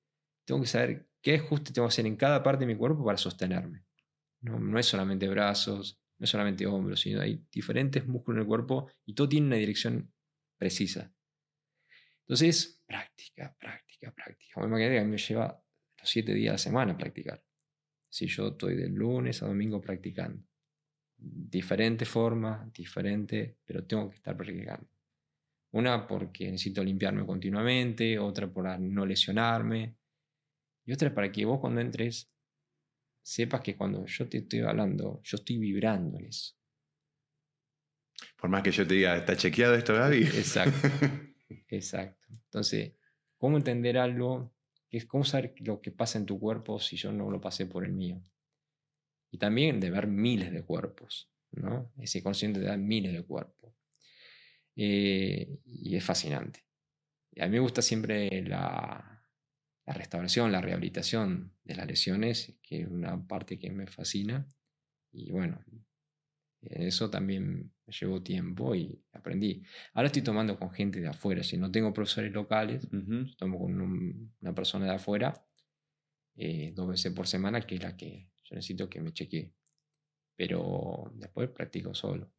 tengo 0.44 0.60
que 0.62 0.66
saber 0.66 1.12
qué 1.22 1.36
ajuste 1.36 1.72
tengo 1.72 1.88
que 1.88 1.92
hacer 1.92 2.08
en 2.08 2.16
cada 2.16 2.42
parte 2.42 2.66
de 2.66 2.74
mi 2.74 2.80
cuerpo 2.80 3.06
para 3.06 3.20
sostenerme. 3.20 3.86
No, 4.42 4.60
no 4.60 4.80
es 4.80 4.88
solamente 4.88 5.28
brazos, 5.28 6.02
no 6.18 6.24
es 6.24 6.32
solamente 6.32 6.66
hombros, 6.66 7.02
sino 7.02 7.22
hay 7.22 7.46
diferentes 7.52 8.08
músculos 8.08 8.38
en 8.38 8.42
el 8.42 8.48
cuerpo 8.48 8.90
y 9.06 9.14
todo 9.14 9.30
tiene 9.30 9.46
una 9.46 9.58
dirección 9.58 10.12
precisa. 10.58 11.14
Entonces, 12.22 12.82
práctica, 12.88 13.56
práctica, 13.60 14.12
práctica. 14.16 14.66
Imagínate 14.66 14.96
que 14.96 15.00
a 15.00 15.04
mí 15.04 15.12
me 15.12 15.18
lleva 15.20 15.64
los 16.00 16.10
siete 16.10 16.34
días 16.34 16.50
a 16.50 16.54
la 16.54 16.58
semana 16.58 16.98
practicar. 16.98 17.47
Si 18.18 18.26
yo 18.26 18.48
estoy 18.48 18.76
de 18.76 18.90
lunes 18.90 19.44
a 19.44 19.46
domingo 19.46 19.80
practicando. 19.80 20.44
Diferente 21.16 22.04
forma, 22.04 22.68
diferente, 22.74 23.60
pero 23.64 23.86
tengo 23.86 24.10
que 24.10 24.16
estar 24.16 24.36
practicando. 24.36 24.90
Una 25.74 26.08
porque 26.08 26.46
necesito 26.50 26.84
limpiarme 26.84 27.28
continuamente, 27.28 28.18
otra 28.18 28.52
por 28.52 28.80
no 28.80 29.06
lesionarme, 29.06 29.98
y 30.84 30.94
otra 30.94 31.14
para 31.14 31.32
que 31.32 31.46
vos 31.46 31.60
cuando 31.60 31.80
entres 31.80 32.28
sepas 33.22 33.62
que 33.62 33.78
cuando 33.78 34.04
yo 34.08 34.28
te 34.28 34.40
estoy 34.40 34.62
hablando, 34.62 35.22
yo 35.22 35.38
estoy 35.38 35.60
vibrando 35.60 36.18
en 36.18 36.26
eso. 36.26 36.56
Por 38.36 38.50
más 38.50 38.64
que 38.64 38.72
yo 38.72 38.88
te 38.88 38.96
diga, 38.96 39.16
¿está 39.16 39.38
chequeado 39.38 39.76
esto, 39.76 39.94
Gaby? 39.94 40.24
Exacto. 40.24 40.88
Exacto. 41.70 42.26
Entonces, 42.32 42.94
¿cómo 43.38 43.58
entender 43.58 44.00
algo? 44.00 44.57
Que 44.90 44.98
es 44.98 45.06
cómo 45.06 45.24
saber 45.24 45.56
lo 45.60 45.82
que 45.82 45.92
pasa 45.92 46.18
en 46.18 46.26
tu 46.26 46.40
cuerpo 46.40 46.80
si 46.80 46.96
yo 46.96 47.12
no 47.12 47.30
lo 47.30 47.42
pasé 47.42 47.66
por 47.66 47.86
el 47.86 47.94
mío. 47.94 48.22
Y 49.32 49.38
también 49.38 49.80
de 49.80 49.90
ver 49.90 50.08
miles 50.08 50.52
de 50.52 50.64
cuerpos, 50.64 51.30
¿no? 51.52 51.92
Ese 51.98 52.24
consciente 52.24 52.60
de 52.60 52.68
ver 52.68 52.78
miles 52.78 53.14
de 53.14 53.24
cuerpos. 53.24 53.74
Eh, 54.76 55.60
y 55.66 55.96
es 55.96 56.04
fascinante. 56.04 56.64
Y 57.32 57.42
a 57.42 57.46
mí 57.46 57.52
me 57.52 57.60
gusta 57.60 57.82
siempre 57.82 58.42
la, 58.44 59.18
la 59.86 59.94
restauración, 59.94 60.52
la 60.52 60.62
rehabilitación 60.62 61.54
de 61.64 61.76
las 61.76 61.88
lesiones, 61.88 62.56
que 62.62 62.82
es 62.82 62.88
una 62.88 63.26
parte 63.28 63.58
que 63.58 63.72
me 63.72 63.88
fascina. 63.88 64.48
Y 65.12 65.32
bueno, 65.32 65.64
eso 66.62 67.10
también 67.10 67.72
me 67.86 67.94
llevó 67.94 68.22
tiempo 68.22 68.76
y 68.76 69.02
aprendí. 69.14 69.64
Ahora 69.94 70.08
estoy 70.08 70.22
tomando 70.22 70.58
con 70.58 70.72
gente 70.72 71.00
de 71.00 71.08
afuera. 71.08 71.44
Si 71.44 71.58
no 71.58 71.72
tengo 71.72 71.94
profesores 71.94 72.32
locales, 72.32 72.88
tomo 73.38 73.60
con 73.60 74.32
una 74.40 74.56
persona 74.56 74.86
de 74.86 74.96
afuera 74.96 75.34
eh, 76.36 76.74
dos 76.76 76.90
veces 76.90 77.14
por 77.14 77.28
semana, 77.28 77.62
que 77.62 77.76
es 77.76 77.84
la 77.84 77.96
que 77.96 78.30
yo 78.44 78.56
necesito 78.56 78.90
que 78.90 79.02
me 79.02 79.14
chequee. 79.14 79.54
Pero 80.36 81.12
después 81.16 81.50
practico 81.50 81.94
solo. 81.94 82.32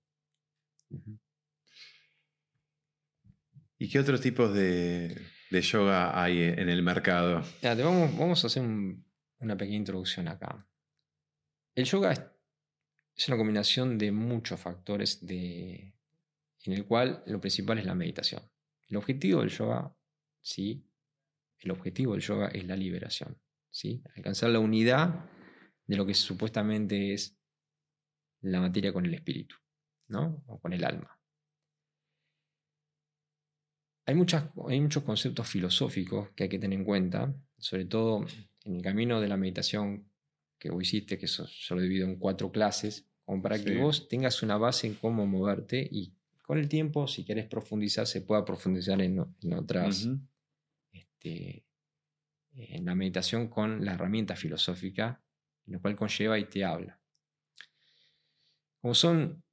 ¿Y 3.79 3.89
qué 3.89 3.99
otros 4.01 4.21
tipos 4.21 4.53
de, 4.55 5.17
yoga 5.51 6.21
hay 6.21 6.43
en 6.43 6.69
el 6.69 6.83
mercado? 6.83 7.43
vamos, 7.63 8.45
a 8.45 8.47
hacer 8.47 8.63
una 8.63 9.57
pequeña 9.57 9.79
introducción 9.79 10.29
acá. 10.29 10.69
El 11.75 11.85
yoga 11.85 12.13
es 12.13 12.23
es 13.19 13.27
una 13.27 13.37
combinación 13.37 13.99
de 13.99 14.13
muchos 14.13 14.61
factores 14.61 15.21
en 15.29 15.93
el 16.67 16.87
cual 16.87 17.25
lo 17.27 17.41
principal 17.41 17.79
es 17.79 17.85
la 17.85 17.97
meditación. 17.97 18.43
El 18.87 18.97
objetivo 18.97 19.41
del 19.41 19.51
yoga, 19.51 19.93
sí, 20.41 20.89
el 21.59 21.73
objetivo 21.73 22.13
del 22.13 22.23
yoga 22.23 22.47
es 22.49 22.65
la 22.65 22.77
liberación, 22.77 23.37
sí, 23.71 24.05
alcanzar 24.15 24.51
la 24.51 24.61
unidad 24.61 25.29
de 25.85 25.97
lo 25.97 26.07
que 26.07 26.15
supuestamente 26.15 27.13
es 27.13 27.37
la 28.43 28.61
materia 28.61 28.93
con 28.93 29.05
el 29.05 29.15
espíritu, 29.15 29.57
¿no? 30.07 30.45
O 30.47 30.61
con 30.61 30.73
el 30.73 30.85
alma. 30.85 31.21
Hay, 34.07 34.15
hay 34.15 34.81
muchos 34.81 35.03
conceptos 35.03 35.49
filosóficos 35.49 36.31
que 36.37 36.45
hay 36.45 36.49
que 36.49 36.61
tener 36.61 36.79
en 36.79 36.85
cuenta, 36.85 37.35
sobre 37.59 37.87
todo 37.87 38.25
en 38.65 38.77
el 38.77 38.83
camino 38.83 39.21
de 39.21 39.27
la 39.27 39.37
meditación 39.37 40.09
que 40.57 40.71
vos 40.71 40.83
hiciste, 40.83 41.19
que 41.19 41.27
eso 41.27 41.49
lo 41.71 41.81
divido 41.81 42.07
en 42.07 42.17
cuatro 42.17 42.51
clases, 42.51 43.08
como 43.29 43.43
para 43.43 43.63
que 43.63 43.77
vos 43.77 44.09
tengas 44.09 44.43
una 44.43 44.57
base 44.57 44.87
en 44.87 44.95
cómo 44.95 45.27
moverte 45.27 45.87
y 45.93 46.15
con 46.41 46.57
el 46.57 46.67
tiempo, 46.67 47.07
si 47.07 47.27
querés 47.27 47.45
profundizar, 47.45 48.07
se 48.07 48.23
pueda 48.23 48.43
profundizar 48.43 49.03
en, 49.03 49.19
otras, 49.53 50.09
este, 50.91 51.63
en 52.55 52.87
la 52.87 52.95
meditación 52.95 53.49
con 53.49 53.85
la 53.85 53.93
herramienta 53.93 54.35
filosófica, 54.35 55.23
la 55.67 55.79
cual 55.79 55.95
conlleva 55.95 56.39
y 56.39 56.47
te 56.47 56.65
habla. 56.65 56.99
Como 58.81 58.95
son 58.95 59.45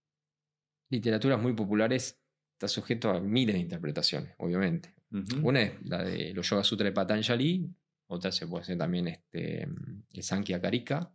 literaturas 0.89 1.41
muy 1.41 1.51
populares, 1.51 2.17
está 2.53 2.69
sujeto 2.69 3.09
a 3.09 3.19
miles 3.19 3.55
de 3.55 3.59
interpretaciones, 3.59 4.35
obviamente. 4.37 4.95
Una 5.43 5.63
es 5.63 5.85
la 5.85 6.01
de 6.01 6.33
los 6.33 6.49
Yoga 6.49 6.63
Sutra 6.63 6.85
de 6.85 6.93
Patanjali, 6.93 7.69
otra 8.07 8.31
se 8.31 8.47
puede 8.47 8.63
ser 8.63 8.77
también 8.77 9.09
este, 9.09 9.67
el 10.13 10.23
Sankhya 10.23 10.61
Karika, 10.61 11.13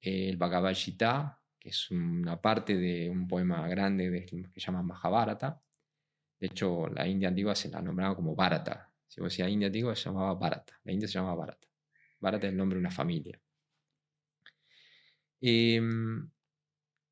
el 0.00 0.38
Bhagavad 0.38 0.74
Gita, 0.74 1.38
que 1.62 1.68
es 1.68 1.92
una 1.92 2.40
parte 2.40 2.76
de 2.76 3.08
un 3.08 3.28
poema 3.28 3.68
grande 3.68 4.10
de, 4.10 4.26
que 4.26 4.48
se 4.52 4.60
llama 4.66 4.82
Mahabharata. 4.82 5.62
De 6.40 6.48
hecho, 6.48 6.88
la 6.88 7.06
India 7.06 7.28
antigua 7.28 7.54
se 7.54 7.68
la 7.68 7.80
nombraba 7.80 8.16
como 8.16 8.34
Bharata. 8.34 8.92
Si 9.06 9.20
vos 9.20 9.30
decías 9.30 9.48
India 9.48 9.68
antigua, 9.68 9.94
se 9.94 10.06
llamaba 10.06 10.34
Bharata. 10.34 10.80
La 10.82 10.92
India 10.92 11.06
se 11.06 11.14
llamaba 11.14 11.36
Bharata. 11.36 11.68
Bharata 12.18 12.48
es 12.48 12.50
el 12.50 12.56
nombre 12.56 12.74
de 12.74 12.80
una 12.80 12.90
familia. 12.90 13.40
Em, 15.40 16.28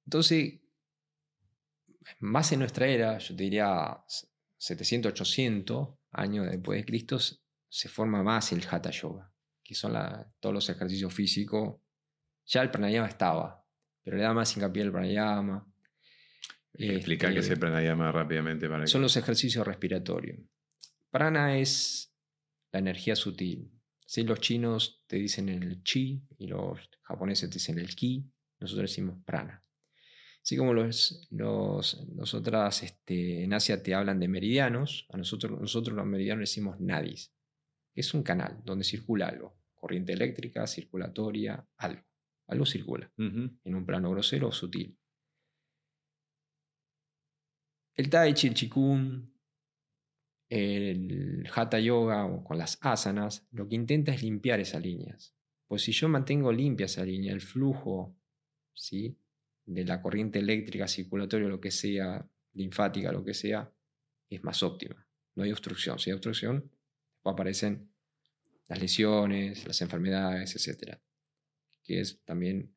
entonces, 0.05 0.61
más 2.18 2.51
en 2.51 2.59
nuestra 2.59 2.88
era, 2.88 3.18
yo 3.18 3.36
te 3.36 3.44
diría 3.44 4.03
700, 4.57 5.12
800 5.12 5.88
años 6.11 6.51
después 6.51 6.80
de 6.80 6.84
Cristo, 6.84 7.18
se 7.68 7.88
forma 7.88 8.24
más 8.24 8.51
el 8.51 8.66
Hatha 8.68 8.90
Yoga, 8.90 9.32
que 9.62 9.76
son 9.76 9.92
todos 10.40 10.53
los 10.53 10.68
ejercicios 10.68 11.14
físicos. 11.14 11.80
Ya 12.46 12.62
el 12.62 12.72
pranayama 12.72 13.07
estaba, 13.07 13.59
pero 14.03 14.16
le 14.16 14.22
da 14.22 14.34
más 14.34 14.57
hincapié 14.57 14.82
al 14.82 14.92
pranayama. 14.92 15.66
Explicar 16.72 17.32
qué 17.32 17.40
es 17.40 17.46
el 17.46 17.53
este, 17.53 17.61
pranayama 17.61 18.11
rápidamente. 18.12 18.68
Para 18.68 18.86
son 18.86 19.03
los 19.03 19.16
ejercicios 19.16 19.66
respiratorios. 19.66 20.38
Prana 21.11 21.59
es 21.59 22.14
la 22.72 22.78
energía 22.78 23.16
sutil. 23.16 23.70
Si 24.07 24.22
Los 24.24 24.40
chinos 24.40 25.05
te 25.07 25.16
dicen 25.16 25.48
el 25.48 25.82
chi 25.82 26.22
y 26.38 26.46
los 26.46 26.78
japoneses 27.03 27.48
te 27.48 27.55
dicen 27.55 27.78
el 27.78 27.94
ki, 27.94 28.24
nosotros 28.59 28.90
decimos 28.90 29.22
prana. 29.24 29.64
Así 30.42 30.57
como 30.57 30.72
los, 30.72 31.28
los, 31.30 32.09
nosotras 32.09 32.82
este, 32.82 33.44
en 33.44 33.53
Asia 33.53 33.82
te 33.82 33.94
hablan 33.94 34.18
de 34.18 34.28
meridianos, 34.28 35.07
a 35.11 35.16
nosotros, 35.16 35.61
nosotros 35.61 35.94
los 35.94 36.07
meridianos 36.07 36.42
decimos 36.42 36.80
nadis. 36.80 37.32
Es 37.94 38.14
un 38.14 38.22
canal 38.22 38.61
donde 38.64 38.84
circula 38.84 39.28
algo, 39.28 39.57
corriente 39.74 40.12
eléctrica, 40.12 40.66
circulatoria, 40.66 41.64
algo. 41.76 42.09
Algo 42.51 42.66
circula 42.66 43.11
en 43.16 43.74
un 43.74 43.86
plano 43.86 44.11
grosero 44.11 44.48
o 44.48 44.53
sutil. 44.53 44.98
El 47.94 48.11
Tai 48.11 48.34
Chi, 48.34 48.48
el 48.48 48.55
Chikun, 48.55 49.32
el 50.48 51.48
Hatha 51.55 51.78
Yoga 51.78 52.26
o 52.26 52.42
con 52.42 52.59
las 52.59 52.76
asanas, 52.80 53.46
lo 53.53 53.68
que 53.68 53.76
intenta 53.76 54.12
es 54.12 54.22
limpiar 54.22 54.59
esas 54.59 54.82
líneas. 54.82 55.32
Pues 55.68 55.82
si 55.82 55.92
yo 55.92 56.09
mantengo 56.09 56.51
limpia 56.51 56.86
esa 56.86 57.05
línea, 57.05 57.32
el 57.32 57.40
flujo 57.40 58.16
¿sí? 58.74 59.16
de 59.64 59.84
la 59.84 60.03
corriente 60.03 60.40
eléctrica, 60.40 60.88
circulatoria, 60.88 61.46
lo 61.46 61.61
que 61.61 61.70
sea, 61.70 62.28
linfática, 62.55 63.12
lo 63.12 63.24
que 63.24 63.34
sea, 63.34 63.72
es 64.28 64.42
más 64.42 64.64
óptima. 64.64 65.07
No 65.36 65.44
hay 65.44 65.53
obstrucción. 65.53 66.01
Si 66.01 66.11
hay 66.11 66.14
obstrucción, 66.14 66.68
aparecen 67.22 67.92
las 68.66 68.80
lesiones, 68.80 69.64
las 69.68 69.80
enfermedades, 69.82 70.57
etc 70.57 70.98
que 71.91 72.01
es 72.01 72.22
también, 72.24 72.72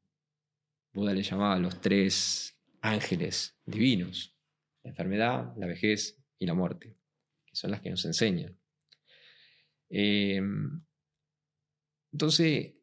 Buda 0.92 1.14
le 1.14 1.22
llamaba 1.22 1.60
los 1.60 1.80
tres 1.80 2.58
ángeles 2.82 3.56
divinos, 3.64 4.36
la 4.82 4.90
enfermedad, 4.90 5.56
la 5.56 5.68
vejez 5.68 6.20
y 6.40 6.48
la 6.48 6.56
muerte, 6.56 6.98
que 7.46 7.56
son 7.56 7.70
las 7.70 7.82
que 7.82 7.92
nos 7.92 8.04
enseñan. 8.06 8.58
Em, 9.88 10.84
entonces, 12.12 12.74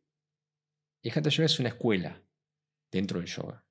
el 1.03 1.11
Hatha 1.13 1.31
Yoga 1.31 1.47
es 1.47 1.59
una 1.59 1.71
escuela 1.71 2.23
dentro 2.93 3.19
del 3.19 3.29
yoga. 3.29 3.67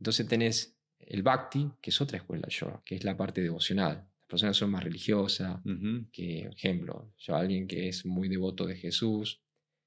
Entonces 0.00 0.26
tenés 0.26 0.76
el 0.98 1.22
Bhakti, 1.22 1.70
que 1.80 1.90
es 1.90 2.00
otra 2.00 2.18
escuela 2.18 2.42
del 2.42 2.56
yoga, 2.56 2.82
que 2.84 2.96
es 2.96 3.04
la 3.04 3.16
parte 3.16 3.40
devocional. 3.40 3.98
Las 3.98 4.26
personas 4.26 4.56
son 4.56 4.72
más 4.72 4.82
religiosas, 4.82 5.60
que, 6.10 6.40
ejemplo, 6.40 7.14
yo 7.18 7.36
alguien 7.36 7.68
que 7.68 7.88
es 7.88 8.04
muy 8.04 8.28
devoto 8.28 8.66
de 8.66 8.74
Jesús, 8.74 9.45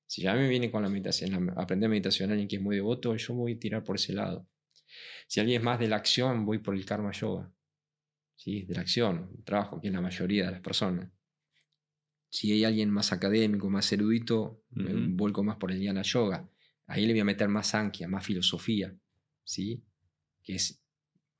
si 0.09 0.23
ya 0.23 0.33
me 0.33 0.49
viene 0.49 0.71
con 0.71 0.81
la 0.81 0.89
meditación, 0.89 1.53
aprender 1.55 1.87
meditación 1.87 2.31
alguien 2.31 2.47
que 2.47 2.55
es 2.55 2.61
muy 2.63 2.75
devoto, 2.75 3.15
yo 3.15 3.35
voy 3.35 3.53
a 3.53 3.59
tirar 3.59 3.83
por 3.83 3.95
ese 3.95 4.11
lado. 4.11 4.47
Si 5.27 5.39
alguien 5.39 5.61
es 5.61 5.63
más 5.63 5.77
de 5.77 5.87
la 5.87 5.97
acción, 5.97 6.47
voy 6.47 6.57
por 6.57 6.73
el 6.73 6.83
karma 6.83 7.11
yoga. 7.11 7.53
¿sí? 8.35 8.63
De 8.63 8.73
la 8.73 8.81
acción, 8.81 9.29
trabajo, 9.43 9.79
que 9.79 9.89
es 9.89 9.93
la 9.93 10.01
mayoría 10.01 10.47
de 10.47 10.51
las 10.53 10.61
personas. 10.61 11.11
Si 12.27 12.51
hay 12.51 12.65
alguien 12.65 12.89
más 12.89 13.13
académico, 13.13 13.69
más 13.69 13.93
erudito, 13.93 14.63
me 14.71 14.93
vuelco 15.15 15.43
más 15.43 15.57
por 15.57 15.71
el 15.71 15.79
Dhyana 15.79 16.01
Yoga. 16.01 16.49
Ahí 16.87 17.05
le 17.05 17.13
voy 17.13 17.19
a 17.19 17.25
meter 17.25 17.47
más 17.47 17.67
sankhya, 17.67 18.07
más 18.07 18.25
filosofía, 18.25 18.91
¿sí? 19.43 19.85
Que 20.41 20.55
es, 20.55 20.81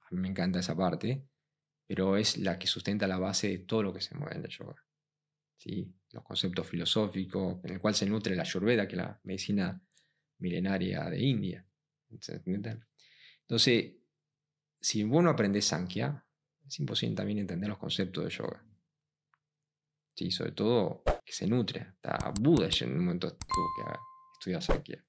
a 0.02 0.14
mí 0.14 0.22
me 0.22 0.28
encanta 0.28 0.60
esa 0.60 0.78
parte, 0.78 1.26
pero 1.88 2.18
es 2.18 2.38
la 2.38 2.60
que 2.60 2.68
sustenta 2.68 3.08
la 3.08 3.18
base 3.18 3.48
de 3.48 3.58
todo 3.58 3.82
lo 3.82 3.94
que 3.94 4.02
se 4.02 4.14
mueve 4.14 4.36
en 4.36 4.46
el 4.46 4.52
yoga. 4.52 4.76
¿sí? 5.58 5.92
Los 6.12 6.24
conceptos 6.24 6.68
filosóficos, 6.68 7.64
en 7.64 7.74
el 7.74 7.80
cual 7.80 7.96
se 7.96 8.06
nutre 8.06 8.36
la 8.36 8.44
Ayurveda, 8.44 8.88
que 8.88 8.96
es 8.96 9.02
la 9.02 9.20
medicina 9.24 9.82
milenaria 10.40 11.10
de 11.10 11.22
India. 11.22 11.66
Entonces, 12.10 13.94
si 14.80 15.04
vos 15.04 15.24
no 15.24 15.30
aprendés 15.30 15.66
Sankhya, 15.66 16.26
es 16.66 16.80
imposible 16.80 17.16
también 17.16 17.40
entender 17.40 17.70
los 17.70 17.78
conceptos 17.78 18.24
de 18.24 18.30
yoga. 18.30 18.66
Sí, 20.16 20.32
sobre 20.32 20.52
todo 20.52 21.04
que 21.24 21.32
se 21.32 21.48
nutre. 21.48 21.82
Hasta 21.82 22.32
Buda 22.40 22.70
en 22.82 22.92
un 22.92 23.00
momento 23.00 23.32
tuvo 23.32 23.68
que 23.78 24.00
estudiar 24.34 24.64
Sankhya. 24.64 25.06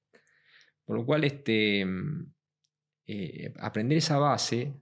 Por 0.85 0.97
lo 0.97 1.07
cual, 1.07 1.25
este, 1.25 1.85
mm, 1.85 2.33
eh, 3.07 3.55
aprender 3.59 3.99
esa 3.99 4.19
base 4.19 4.75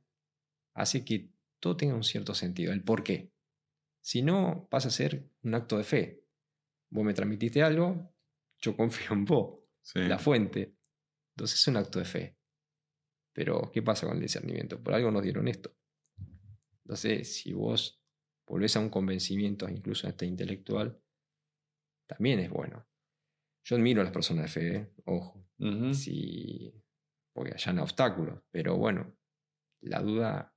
hace 0.74 1.04
que 1.04 1.30
todo 1.60 1.76
tenga 1.76 1.94
un 1.94 2.04
cierto 2.04 2.34
sentido, 2.34 2.72
el 2.72 2.82
por 2.82 3.02
qué. 3.02 3.32
Si 4.00 4.22
no, 4.22 4.68
pasa 4.70 4.88
a 4.88 4.92
ser 4.92 5.30
un 5.42 5.54
acto 5.54 5.76
de 5.76 5.84
fe. 5.84 6.24
Vos 6.90 7.04
me 7.04 7.14
transmitiste 7.14 7.62
algo, 7.62 8.14
yo 8.60 8.76
confío 8.76 9.12
en 9.12 9.24
vos, 9.24 9.60
la 9.94 10.18
fuente. 10.18 10.76
Entonces 11.34 11.60
es 11.60 11.68
un 11.68 11.76
acto 11.76 11.98
de 11.98 12.04
fe. 12.04 12.38
Pero, 13.32 13.70
¿qué 13.72 13.82
pasa 13.82 14.06
con 14.06 14.16
el 14.16 14.22
discernimiento? 14.22 14.82
Por 14.82 14.94
algo 14.94 15.10
nos 15.10 15.22
dieron 15.22 15.46
esto. 15.46 15.76
Entonces, 16.84 17.36
si 17.36 17.52
vos 17.52 18.02
volvés 18.46 18.74
a 18.76 18.80
un 18.80 18.88
convencimiento, 18.88 19.68
incluso 19.68 20.08
este 20.08 20.26
intelectual, 20.26 21.00
también 22.06 22.40
es 22.40 22.50
bueno. 22.50 22.88
Yo 23.62 23.76
admiro 23.76 24.00
a 24.00 24.04
las 24.04 24.12
personas 24.12 24.44
de 24.44 24.48
fe, 24.48 24.76
¿eh? 24.76 24.92
ojo. 25.04 25.46
si, 25.92 26.74
porque 27.32 27.54
no 27.72 27.82
obstáculos, 27.82 28.42
pero 28.50 28.76
bueno, 28.76 29.14
la 29.82 30.00
duda 30.00 30.54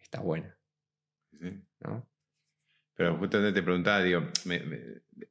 está 0.00 0.20
buena. 0.20 0.58
¿no? 1.80 2.11
Pero 2.94 3.16
justamente 3.16 3.60
te 3.60 3.62
preguntaba, 3.62 4.02
digo, 4.02 4.22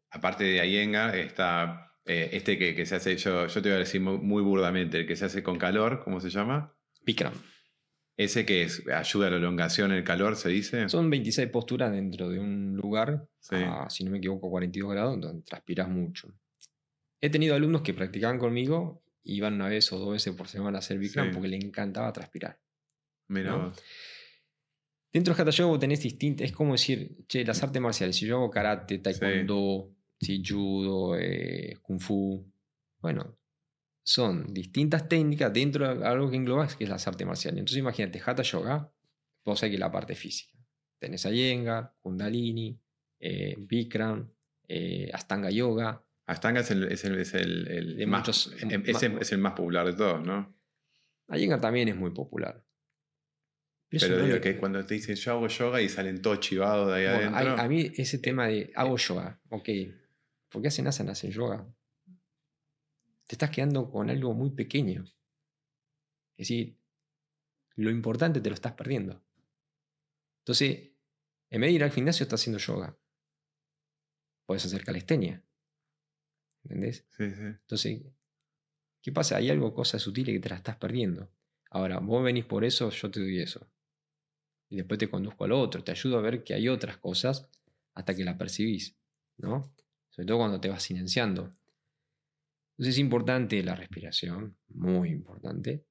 aparte 0.10 0.44
de 0.44 0.62
Ayenga, 0.62 1.16
está 1.16 1.92
eh, 2.06 2.30
este 2.34 2.58
que, 2.58 2.86
se 2.86 2.96
hace, 2.96 3.16
yo, 3.18 3.48
yo 3.48 3.62
te 3.62 3.70
voy 3.70 3.76
a 3.76 3.80
decir 3.80 4.02
muy, 4.02 4.42
burdamente, 4.42 5.00
el 5.00 5.08
que 5.08 5.16
se 5.16 5.26
hace 5.26 5.44
con 5.44 5.58
calor, 5.58 6.02
¿cómo 6.04 6.20
se 6.20 6.30
llama? 6.30 6.76
Bikram. 7.02 7.34
Ese 8.18 8.46
que 8.46 8.64
es, 8.64 8.88
ayuda 8.88 9.28
a 9.28 9.30
la 9.32 9.38
elongación 9.38 9.92
en 9.92 9.98
el 9.98 10.04
calor, 10.04 10.36
se 10.36 10.50
dice. 10.50 10.90
Son 10.90 11.10
26 11.10 11.50
posturas 11.50 11.92
dentro 11.92 12.30
de 12.30 12.40
un 12.40 12.76
lugar, 12.76 13.28
si 13.40 14.04
no 14.04 14.12
me 14.12 14.18
equivoco, 14.18 14.50
42 14.50 14.92
grados, 14.92 15.22
donde 15.22 15.44
transpiras 15.44 15.88
mucho. 15.88 16.34
He 17.20 17.30
tenido 17.30 17.56
alumnos 17.56 17.82
que 17.82 17.94
practicaban 17.94 18.40
conmigo, 18.40 19.04
iban 19.24 19.54
una 19.54 19.70
vez 19.70 19.92
o 19.94 20.00
dos 20.00 20.12
veces 20.14 20.36
por 20.36 20.48
semana 20.48 20.78
a 20.78 20.80
hacer 20.80 20.98
Bikram 20.98 21.32
porque 21.32 21.48
le 21.48 21.58
encantaba 21.58 22.12
transpirar. 22.12 22.60
Mira 23.28 23.72
Dentro 25.14 25.34
de 25.34 25.42
Hatha 25.42 25.52
Yoga 25.52 25.80
tenés 25.80 26.02
distintas, 26.02 26.46
es 26.46 26.54
como 26.54 26.74
decir, 26.74 27.26
che, 27.28 27.44
las 27.44 27.62
artes 27.62 27.82
marciales, 27.82 28.16
si 28.16 28.26
yo 28.26 28.38
hago 28.38 28.50
karate, 28.50 29.00
taekwondo, 29.00 29.94
judo, 30.48 31.18
eh, 31.18 31.78
kung 31.82 32.00
fu, 32.00 32.50
bueno, 33.00 33.38
son 34.04 34.54
distintas 34.54 35.10
técnicas 35.10 35.52
dentro 35.52 35.96
de 35.96 36.06
algo 36.06 36.30
que 36.30 36.38
engloba 36.38 36.68
que 36.68 36.86
es 36.86 36.90
las 36.90 37.08
artes 37.08 37.28
marciales. 37.28 37.60
Entonces 37.60 37.80
imagínate, 37.80 38.22
Hatha 38.26 38.44
Yoga, 38.44 38.92
vos 39.44 39.60
que 39.60 39.78
la 39.78 39.92
parte 39.92 40.16
física. 40.16 40.58
Tenés 40.98 41.26
Iyengar, 41.26 41.96
Kundalini, 42.00 42.80
eh, 43.20 43.56
Bikram, 43.58 44.32
eh, 44.68 45.10
Astanga 45.14 45.50
Yoga. 45.50 46.04
Astanga 46.28 46.62
es 46.62 46.72
el, 46.72 46.84
es 46.84 47.04
el, 47.04 47.20
es 47.20 47.34
el, 47.34 48.08
más, 48.08 48.28
es, 48.28 49.32
el 49.32 49.40
más 49.40 49.54
popular 49.54 49.86
de 49.86 49.94
todos, 49.94 50.26
¿no? 50.26 50.56
Iyengar 51.28 51.60
también 51.60 51.90
es 51.90 51.96
muy 51.96 52.12
popular. 52.12 52.64
Pero, 54.00 54.26
digo 54.26 54.40
que 54.40 54.58
cuando 54.58 54.86
te 54.86 54.94
dicen 54.94 55.16
yo 55.18 55.32
hago 55.34 55.48
yoga 55.50 55.82
y 55.82 55.90
salen 55.90 56.22
todos 56.22 56.40
chivados 56.40 56.88
de 56.88 56.96
ahí 56.96 57.06
adentro. 57.06 57.58
A, 57.60 57.68
mí 57.68 57.92
ese 57.98 58.20
tema 58.20 58.48
de 58.48 58.72
hago 58.74 58.96
yoga, 58.96 59.42
ok, 59.50 59.70
¿por 60.48 60.62
qué 60.62 60.70
hacen 60.70 60.88
asanas 60.88 61.22
en 61.26 61.32
yoga? 61.32 61.68
Te 63.28 63.36
estás 63.36 63.50
quedando 63.50 63.92
con 63.92 64.10
algo 64.10 64.34
muy 64.34 64.52
pequeño. 64.52 65.04
Es 66.38 66.48
decir, 66.48 66.78
lo 67.76 67.90
importante 67.90 68.40
te 68.40 68.50
lo 68.50 68.56
estás 68.56 68.74
perdiendo. 68.74 69.22
Entonces, 70.40 70.92
en 71.50 71.62
vez 71.62 71.70
de 71.72 71.74
ir 71.74 71.84
al 71.84 71.92
gimnasio, 71.92 72.24
estás 72.24 72.40
haciendo 72.40 72.60
yoga. 72.60 72.98
Puedes 74.46 74.66
hacer 74.66 74.86
calistenia. 74.86 75.44
¿Entendés? 76.64 77.06
Sí, 77.10 77.30
sí. 77.30 77.44
Entonces, 77.44 78.02
¿qué 79.02 79.12
pasa? 79.12 79.36
Hay 79.36 79.50
algo, 79.50 79.74
cosas 79.74 80.02
sutiles 80.02 80.34
que 80.34 80.40
te 80.40 80.50
la 80.50 80.56
estás 80.56 80.78
perdiendo. 80.78 81.30
Ahora, 81.70 82.00
vos 82.00 82.24
venís 82.24 82.46
por 82.46 82.64
eso, 82.64 82.90
yo 82.90 83.12
te 83.12 83.20
doy 83.20 83.42
eso 83.42 83.70
y 84.72 84.78
después 84.78 84.98
te 84.98 85.10
conduzco 85.10 85.44
al 85.44 85.52
otro, 85.52 85.84
te 85.84 85.92
ayudo 85.92 86.18
a 86.18 86.22
ver 86.22 86.46
que 86.46 86.54
hay 86.54 86.70
otras 86.70 86.98
cosas 86.98 87.50
hasta 87.94 88.16
que 88.16 88.24
la 88.24 88.38
percibís, 88.38 88.96
¿no? 89.38 89.76
Sobre 90.10 90.26
todo 90.26 90.38
cuando 90.38 90.62
te 90.62 90.70
vas 90.70 90.82
silenciando. 90.82 91.54
Entonces 92.72 92.96
es 92.96 93.00
importante 93.00 93.62
la 93.64 93.76
respiración, 93.76 94.56
muy 94.70 95.10
importante. 95.10 95.86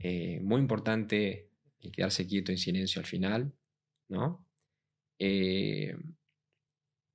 Eh, 0.00 0.40
muy 0.42 0.60
importante 0.60 1.48
el 1.78 1.92
quedarse 1.92 2.26
quieto 2.26 2.50
en 2.50 2.58
silencio 2.58 2.98
al 2.98 3.06
final, 3.06 3.54
¿no? 4.08 4.44
Eh, 5.20 5.96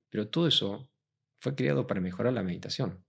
pero 0.08 0.28
todo 0.28 0.48
eso 0.48 0.90
fue 1.38 1.54
creado 1.54 1.86
para 1.86 2.00
mejorar 2.00 2.32
la 2.32 2.42
meditación. 2.42 3.04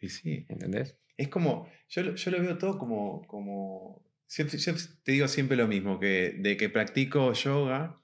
Y 0.00 0.10
sí. 0.10 0.46
¿Entendés? 0.48 0.96
Es 1.16 1.28
como, 1.28 1.68
yo, 1.88 2.14
yo 2.14 2.30
lo 2.30 2.40
veo 2.40 2.56
todo 2.56 2.78
como, 2.78 3.26
como 3.26 4.07
yo 4.28 4.46
te 4.46 5.12
digo 5.12 5.28
siempre 5.28 5.56
lo 5.56 5.66
mismo, 5.66 5.98
que 5.98 6.36
de 6.38 6.56
que 6.56 6.68
practico 6.68 7.32
yoga 7.32 7.96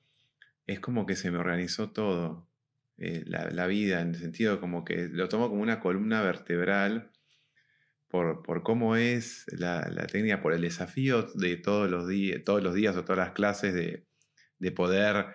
es 0.67 0.81
como 0.81 1.07
que 1.07 1.17
se 1.17 1.31
me 1.31 1.39
organizó 1.39 1.91
todo, 1.91 2.49
eh, 2.97 3.25
la, 3.27 3.67
vida, 3.67 4.01
en 4.01 4.11
el 4.11 4.17
sentido 4.17 4.61
como 4.61 4.85
que 4.85 5.09
lo 5.09 5.29
tomo 5.29 5.49
como 5.49 5.63
una 5.63 5.81
columna 5.81 6.23
vertebral 6.23 7.11
por, 8.09 8.43
por 8.43 8.63
cómo 8.63 8.95
es 8.95 9.47
la, 9.49 9.83
técnica, 10.07 10.41
por 10.41 10.53
el 10.53 10.61
desafío 10.61 11.25
de 11.35 11.57
todos 11.57 11.91
los, 11.91 12.07
días, 12.07 12.43
todos 12.45 12.63
los 12.63 12.73
días 12.73 12.97
o 12.97 13.05
todas 13.05 13.19
las 13.19 13.33
clases 13.33 13.75
de, 13.75 14.07
poder 14.71 15.27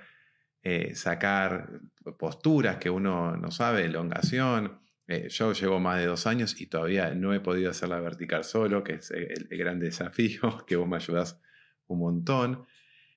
eh, 0.64 0.96
sacar 0.96 1.82
posturas 2.18 2.78
que 2.78 2.90
uno 2.90 3.38
no 3.38 3.52
sabe, 3.52 3.86
elongación, 3.86 4.80
eh, 5.10 5.28
yo 5.30 5.54
llevo 5.54 5.80
más 5.80 6.00
de 6.00 6.06
dos 6.06 6.28
años 6.28 6.62
y 6.62 6.68
todavía 6.68 7.16
no 7.16 7.34
he 7.34 7.40
podido 7.40 7.72
hacerla 7.72 8.00
vertical 8.00 8.44
solo, 8.44 8.84
que 8.84 8.94
es 8.94 9.10
el, 9.10 9.48
gran 9.50 9.80
desafío, 9.80 10.64
que 10.68 10.76
vos 10.76 10.88
me 10.88 10.98
ayudás 10.98 11.42
un 11.88 11.98
montón. 11.98 12.66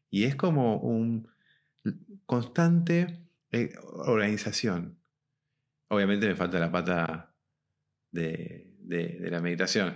Y 0.09 0.25
es 0.25 0.35
como 0.35 0.79
un 0.79 1.29
constante 2.25 3.29
eh, 3.51 3.75
organización. 4.07 4.99
Obviamente 5.89 6.27
me 6.27 6.35
falta 6.35 6.59
la 6.59 6.73
pata 6.73 7.35
de 8.11 8.73
la 8.89 9.41
meditación. 9.41 9.95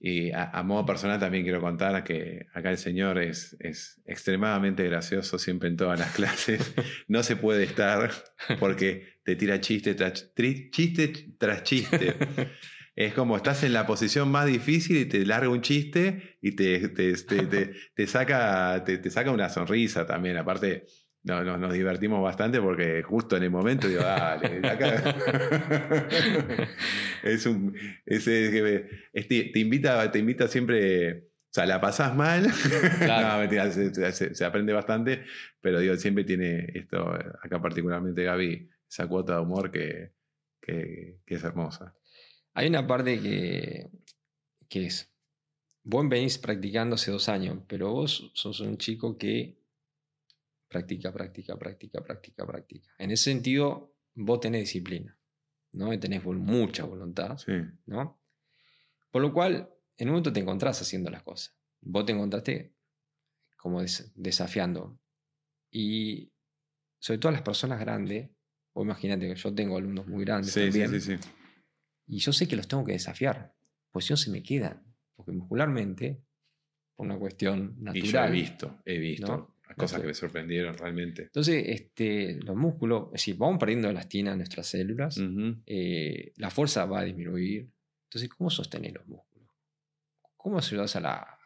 Y 0.00 0.30
a, 0.30 0.62
modo 0.62 0.86
personal 0.86 1.18
también 1.18 1.42
quiero 1.42 1.60
contar 1.60 2.04
que 2.04 2.46
acá 2.54 2.70
el 2.70 2.78
señor 2.78 3.18
es, 3.18 3.56
es 3.58 4.00
extremadamente 4.04 4.84
gracioso 4.84 5.40
siempre 5.40 5.68
en 5.68 5.76
todas 5.76 5.98
las 5.98 6.12
clases. 6.14 6.72
No 7.08 7.22
se 7.24 7.34
puede 7.34 7.64
estar 7.64 8.10
porque 8.60 9.17
te 9.28 9.36
tira 9.36 9.60
chiste 9.60 9.94
tras 9.94 10.34
chiste. 10.70 11.12
Tras 11.36 11.62
chiste. 11.62 12.14
Es 12.96 13.14
como 13.14 13.36
estás 13.36 13.62
en 13.62 13.72
la 13.72 13.86
posición 13.86 14.28
más 14.28 14.46
difícil 14.46 14.96
y 14.96 15.04
te 15.04 15.24
larga 15.24 15.48
un 15.50 15.60
chiste 15.60 16.36
y 16.42 16.56
te, 16.56 16.88
te, 16.88 17.14
te, 17.94 18.06
saca, 18.08 18.82
te, 18.84 19.08
saca 19.08 19.30
una 19.30 19.48
sonrisa 19.48 20.04
también. 20.04 20.36
Aparte, 20.36 20.86
no, 21.22 21.44
nos 21.44 21.72
divertimos 21.72 22.20
bastante 22.20 22.60
porque 22.60 23.04
justo 23.04 23.36
en 23.36 23.44
el 23.44 23.50
momento 23.50 23.86
digo, 23.86 24.00
dale, 24.00 24.68
acá. 24.68 25.14
es 27.22 27.46
un. 27.46 27.72
Ese, 28.04 28.88
este, 29.12 29.44
te, 29.44 29.60
invita, 29.60 30.10
te 30.10 30.18
invita 30.18 30.48
siempre. 30.48 31.28
O 31.50 31.52
sea, 31.52 31.66
la 31.66 31.80
pasás 31.80 32.16
mal. 32.16 32.48
no, 32.48 33.38
mentira, 33.38 33.70
se, 33.70 34.44
aprende 34.44 34.72
bastante, 34.72 35.22
pero 35.60 35.78
digo, 35.78 35.94
siempre 35.94 36.24
tiene 36.24 36.66
esto, 36.74 37.16
acá 37.44 37.62
particularmente 37.62 38.24
Gaby, 38.24 38.68
esa 38.88 39.06
cuota 39.06 39.34
de 39.34 39.40
humor 39.40 39.70
que, 39.70 40.14
que, 40.60 41.20
es 41.26 41.44
hermosa. 41.44 41.94
Hay 42.54 42.68
una 42.68 42.86
parte 42.86 43.20
que, 43.20 43.90
que 44.68 44.86
es. 44.86 45.12
Vos 45.84 46.08
venís 46.08 46.38
practicando 46.38 46.96
hace 46.96 47.10
dos 47.10 47.28
años, 47.28 47.62
pero 47.66 47.92
vos 47.92 48.30
sos 48.34 48.60
un 48.60 48.76
chico 48.78 49.16
que 49.16 49.58
Práctica, 50.68 51.10
práctica, 51.10 51.56
práctica, 51.56 52.02
práctica, 52.02 52.46
práctica. 52.46 52.94
En 52.98 53.10
ese 53.10 53.30
sentido, 53.30 53.94
vos 54.14 54.38
tenés 54.40 54.60
disciplina, 54.60 55.18
¿no? 55.72 55.92
Y 55.94 55.98
tenés 55.98 56.22
mucha 56.24 56.84
voluntad, 56.84 57.38
¿no? 57.86 58.20
Por 59.10 59.22
lo 59.22 59.32
cual, 59.32 59.70
en 59.96 60.08
un 60.08 60.12
momento 60.12 60.32
te 60.32 60.40
encontrás 60.40 60.82
haciendo 60.82 61.10
las 61.10 61.22
cosas. 61.22 61.56
Vos 61.80 62.04
te 62.04 62.12
encontraste 62.12 62.74
como 63.56 63.80
desafiando. 64.14 65.00
Y 65.70 66.32
sobre 66.98 67.18
todo 67.18 67.32
las 67.32 67.42
personas 67.42 67.80
grandes, 67.80 68.30
vos 68.78 68.86
imagínate 68.86 69.28
que 69.28 69.34
yo 69.34 69.54
tengo 69.54 69.76
alumnos 69.76 70.06
muy 70.06 70.24
grandes 70.24 70.54
también, 70.54 70.88
sí, 70.90 71.00
sí, 71.00 71.16
sí. 71.16 71.28
y 72.06 72.18
yo 72.18 72.32
sé 72.32 72.46
que 72.46 72.54
los 72.54 72.68
tengo 72.68 72.84
que 72.84 72.92
desafiar, 72.92 73.52
pues 73.90 74.04
si 74.04 74.12
no 74.12 74.16
se 74.16 74.30
me 74.30 74.40
quedan, 74.40 74.84
porque 75.16 75.32
muscularmente, 75.32 76.22
por 76.94 77.06
una 77.06 77.18
cuestión 77.18 77.74
natural. 77.80 77.96
Y 77.96 78.08
yo 78.08 78.24
he 78.24 78.30
visto, 78.30 78.82
he 78.84 78.98
visto 78.98 79.56
cosas 79.76 80.00
que 80.00 80.06
me 80.06 80.14
sorprendieron 80.14 80.76
realmente. 80.78 81.22
Entonces, 81.22 81.64
este, 81.66 82.34
los 82.42 82.56
músculos, 82.56 83.08
si 83.14 83.32
vamos 83.32 83.58
perdiendo 83.58 83.90
elastina 83.90 84.32
en 84.32 84.38
nuestras 84.38 84.68
células, 84.68 85.20
eh, 85.66 86.32
la 86.36 86.50
fuerza 86.50 86.86
va 86.86 87.00
a 87.00 87.04
disminuir. 87.04 87.68
Entonces, 88.04 88.30
¿cómo 88.30 88.48
sostener 88.48 88.94
los 88.94 89.06
músculos? 89.06 89.50
¿Cómo 90.36 90.58
ayudas 90.58 90.96
a, 90.96 91.00
la, 91.00 91.38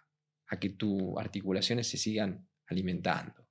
a 0.46 0.60
que 0.60 0.70
tus 0.70 1.18
articulaciones 1.18 1.88
se 1.88 1.96
sigan 1.96 2.46
alimentando? 2.66 3.48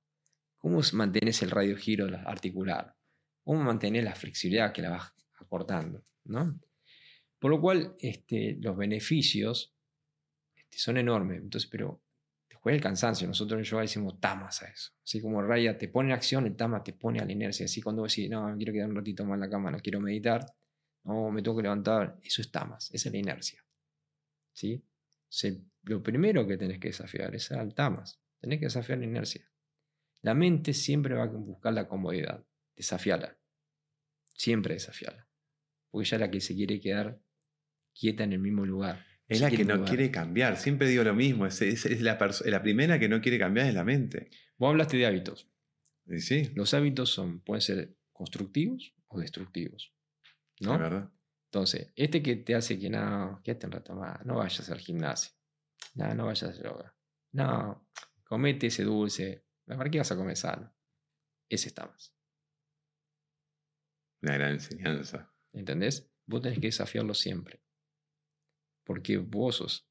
¿Cómo 0.56 0.80
mantienes 0.92 1.42
el 1.42 1.50
radio 1.50 1.76
giro 1.76 2.06
articular? 2.24 2.96
¿Cómo 3.44 3.62
mantienes 3.62 4.04
la 4.04 4.14
flexibilidad 4.14 4.72
que 4.72 4.82
la 4.82 4.90
vas 4.90 5.12
acortando? 5.38 6.02
¿no? 6.24 6.60
Por 7.38 7.50
lo 7.50 7.60
cual, 7.60 7.96
este, 7.98 8.56
los 8.60 8.76
beneficios 8.76 9.74
este, 10.54 10.78
son 10.78 10.96
enormes. 10.96 11.42
Entonces, 11.42 11.68
pero 11.70 12.02
juega 12.62 12.76
el 12.76 12.82
cansancio. 12.82 13.26
Nosotros 13.26 13.58
en 13.58 13.64
yoga 13.64 13.82
decimos 13.82 14.20
tamas 14.20 14.62
a 14.62 14.68
eso. 14.68 14.92
Así 15.04 15.20
como 15.20 15.42
Raya 15.42 15.76
te 15.76 15.88
pone 15.88 16.10
en 16.10 16.14
acción, 16.14 16.46
el 16.46 16.56
tama 16.56 16.82
te 16.82 16.92
pone 16.92 17.18
a 17.18 17.24
la 17.24 17.32
inercia. 17.32 17.66
Así 17.66 17.82
cuando 17.82 18.02
vos 18.02 18.14
decís, 18.14 18.30
no, 18.30 18.48
me 18.48 18.56
quiero 18.56 18.72
quedar 18.72 18.88
un 18.88 18.96
ratito 18.96 19.24
más 19.24 19.34
en 19.34 19.40
la 19.40 19.50
cama, 19.50 19.70
no 19.70 19.80
quiero 19.80 20.00
meditar, 20.00 20.46
no, 21.04 21.30
me 21.30 21.42
tengo 21.42 21.56
que 21.56 21.64
levantar. 21.64 22.18
Eso 22.22 22.40
es 22.40 22.50
tamas, 22.50 22.90
esa 22.92 23.08
es 23.08 23.12
la 23.12 23.18
inercia. 23.18 23.64
¿Sí? 24.52 24.82
lo 25.84 26.02
primero 26.02 26.46
que 26.46 26.58
tenés 26.58 26.78
que 26.78 26.88
desafiar 26.88 27.34
es 27.34 27.50
al 27.50 27.74
tamas. 27.74 28.20
Tenés 28.38 28.60
que 28.60 28.66
desafiar 28.66 28.98
la 28.98 29.06
inercia. 29.06 29.50
La 30.20 30.34
mente 30.34 30.72
siempre 30.72 31.14
va 31.14 31.24
a 31.24 31.26
buscar 31.26 31.72
la 31.72 31.88
comodidad. 31.88 32.44
Desafiala. 32.76 33.38
Siempre 34.34 34.74
desafiala. 34.74 35.28
Porque 35.90 36.06
ella 36.08 36.16
es 36.16 36.20
la 36.20 36.30
que 36.30 36.40
se 36.40 36.54
quiere 36.54 36.80
quedar 36.80 37.20
quieta 37.94 38.24
en 38.24 38.32
el 38.32 38.38
mismo 38.38 38.64
lugar. 38.64 39.04
Es 39.28 39.40
la 39.40 39.50
que 39.50 39.64
no 39.64 39.84
quiere 39.84 40.10
cambiar. 40.10 40.56
Siempre 40.56 40.88
digo 40.88 41.04
lo 41.04 41.14
mismo. 41.14 41.46
Es, 41.46 41.62
es, 41.62 42.00
la, 42.00 42.18
la, 42.44 42.62
primera 42.62 42.98
que 42.98 43.08
no 43.08 43.20
quiere 43.20 43.38
cambiar 43.38 43.66
es 43.66 43.74
la 43.74 43.84
mente. 43.84 44.30
Vos 44.58 44.70
hablaste 44.70 44.96
de 44.96 45.06
hábitos. 45.06 45.48
Sí. 46.18 46.50
Los 46.54 46.74
hábitos 46.74 47.10
son, 47.10 47.40
pueden 47.40 47.62
ser 47.62 47.96
constructivos 48.12 48.94
o 49.08 49.20
destructivos. 49.20 49.94
¿No? 50.60 50.78
verdad. 50.78 51.10
Entonces, 51.46 51.92
este 51.96 52.22
que 52.22 52.36
te 52.36 52.54
hace 52.54 52.78
que 52.78 52.88
no, 52.88 53.40
quédate 53.44 53.66
un 53.66 53.72
rato 53.72 53.94
más, 53.94 54.24
no 54.24 54.36
vayas 54.36 54.70
al 54.70 54.78
gimnasio. 54.78 55.32
No, 55.94 56.14
no 56.14 56.26
vayas 56.26 56.58
a 56.58 56.62
yoga. 56.62 56.94
No, 57.32 57.88
comete 58.24 58.68
ese 58.68 58.84
dulce. 58.84 59.44
¿Para 59.66 59.90
qué 59.90 59.98
vas 59.98 60.12
a 60.12 60.16
comer 60.16 60.36
sano? 60.36 60.72
Ese 61.48 61.68
está 61.68 61.86
más. 61.86 62.14
Una 64.22 64.34
gran 64.34 64.52
enseñanza. 64.52 65.32
¿Entendés? 65.52 66.08
Vos 66.26 66.40
tenés 66.40 66.58
que 66.58 66.68
desafiarlo 66.68 67.14
siempre 67.14 67.62
porque 68.84 69.18
vos 69.18 69.56
sos 69.56 69.88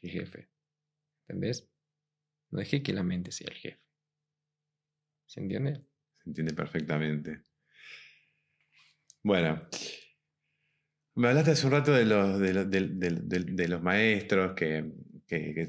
el 0.00 0.10
jefe. 0.10 0.48
¿Entendés? 1.26 1.68
No 2.50 2.58
dejé 2.58 2.82
que 2.82 2.92
la 2.92 3.02
mente 3.02 3.32
sea 3.32 3.48
el 3.48 3.56
jefe. 3.56 3.80
¿Se 5.26 5.40
entiende? 5.40 5.84
Se 6.22 6.30
entiende 6.30 6.54
perfectamente. 6.54 7.42
Bueno, 9.22 9.68
me 11.14 11.28
hablaste 11.28 11.52
hace 11.52 11.66
un 11.66 11.72
rato 11.72 11.92
de 11.92 12.04
los, 12.04 12.38
de, 12.38 13.68
los 13.68 13.82
maestros 13.82 14.54
que, 14.54 14.92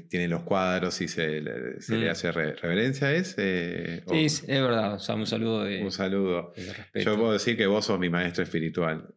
tienen 0.08 0.30
los 0.30 0.42
cuadros 0.42 1.00
y 1.00 1.08
se, 1.08 1.40
le 1.40 1.78
mm. 1.78 2.10
hace 2.10 2.32
reverencia. 2.32 3.12
¿Es? 3.12 3.34
Eh, 3.38 4.02
sí, 4.06 4.24
es 4.24 4.46
verdad. 4.46 5.00
un 5.14 5.26
saludo 5.26 5.64
de. 5.64 5.82
Un 5.82 5.92
saludo. 5.92 6.52
Yo 6.94 7.16
puedo 7.16 7.32
decir 7.32 7.56
que 7.56 7.66
vos 7.66 7.84
sos 7.84 7.98
mi 7.98 8.10
maestro 8.10 8.44
espiritual. 8.44 9.14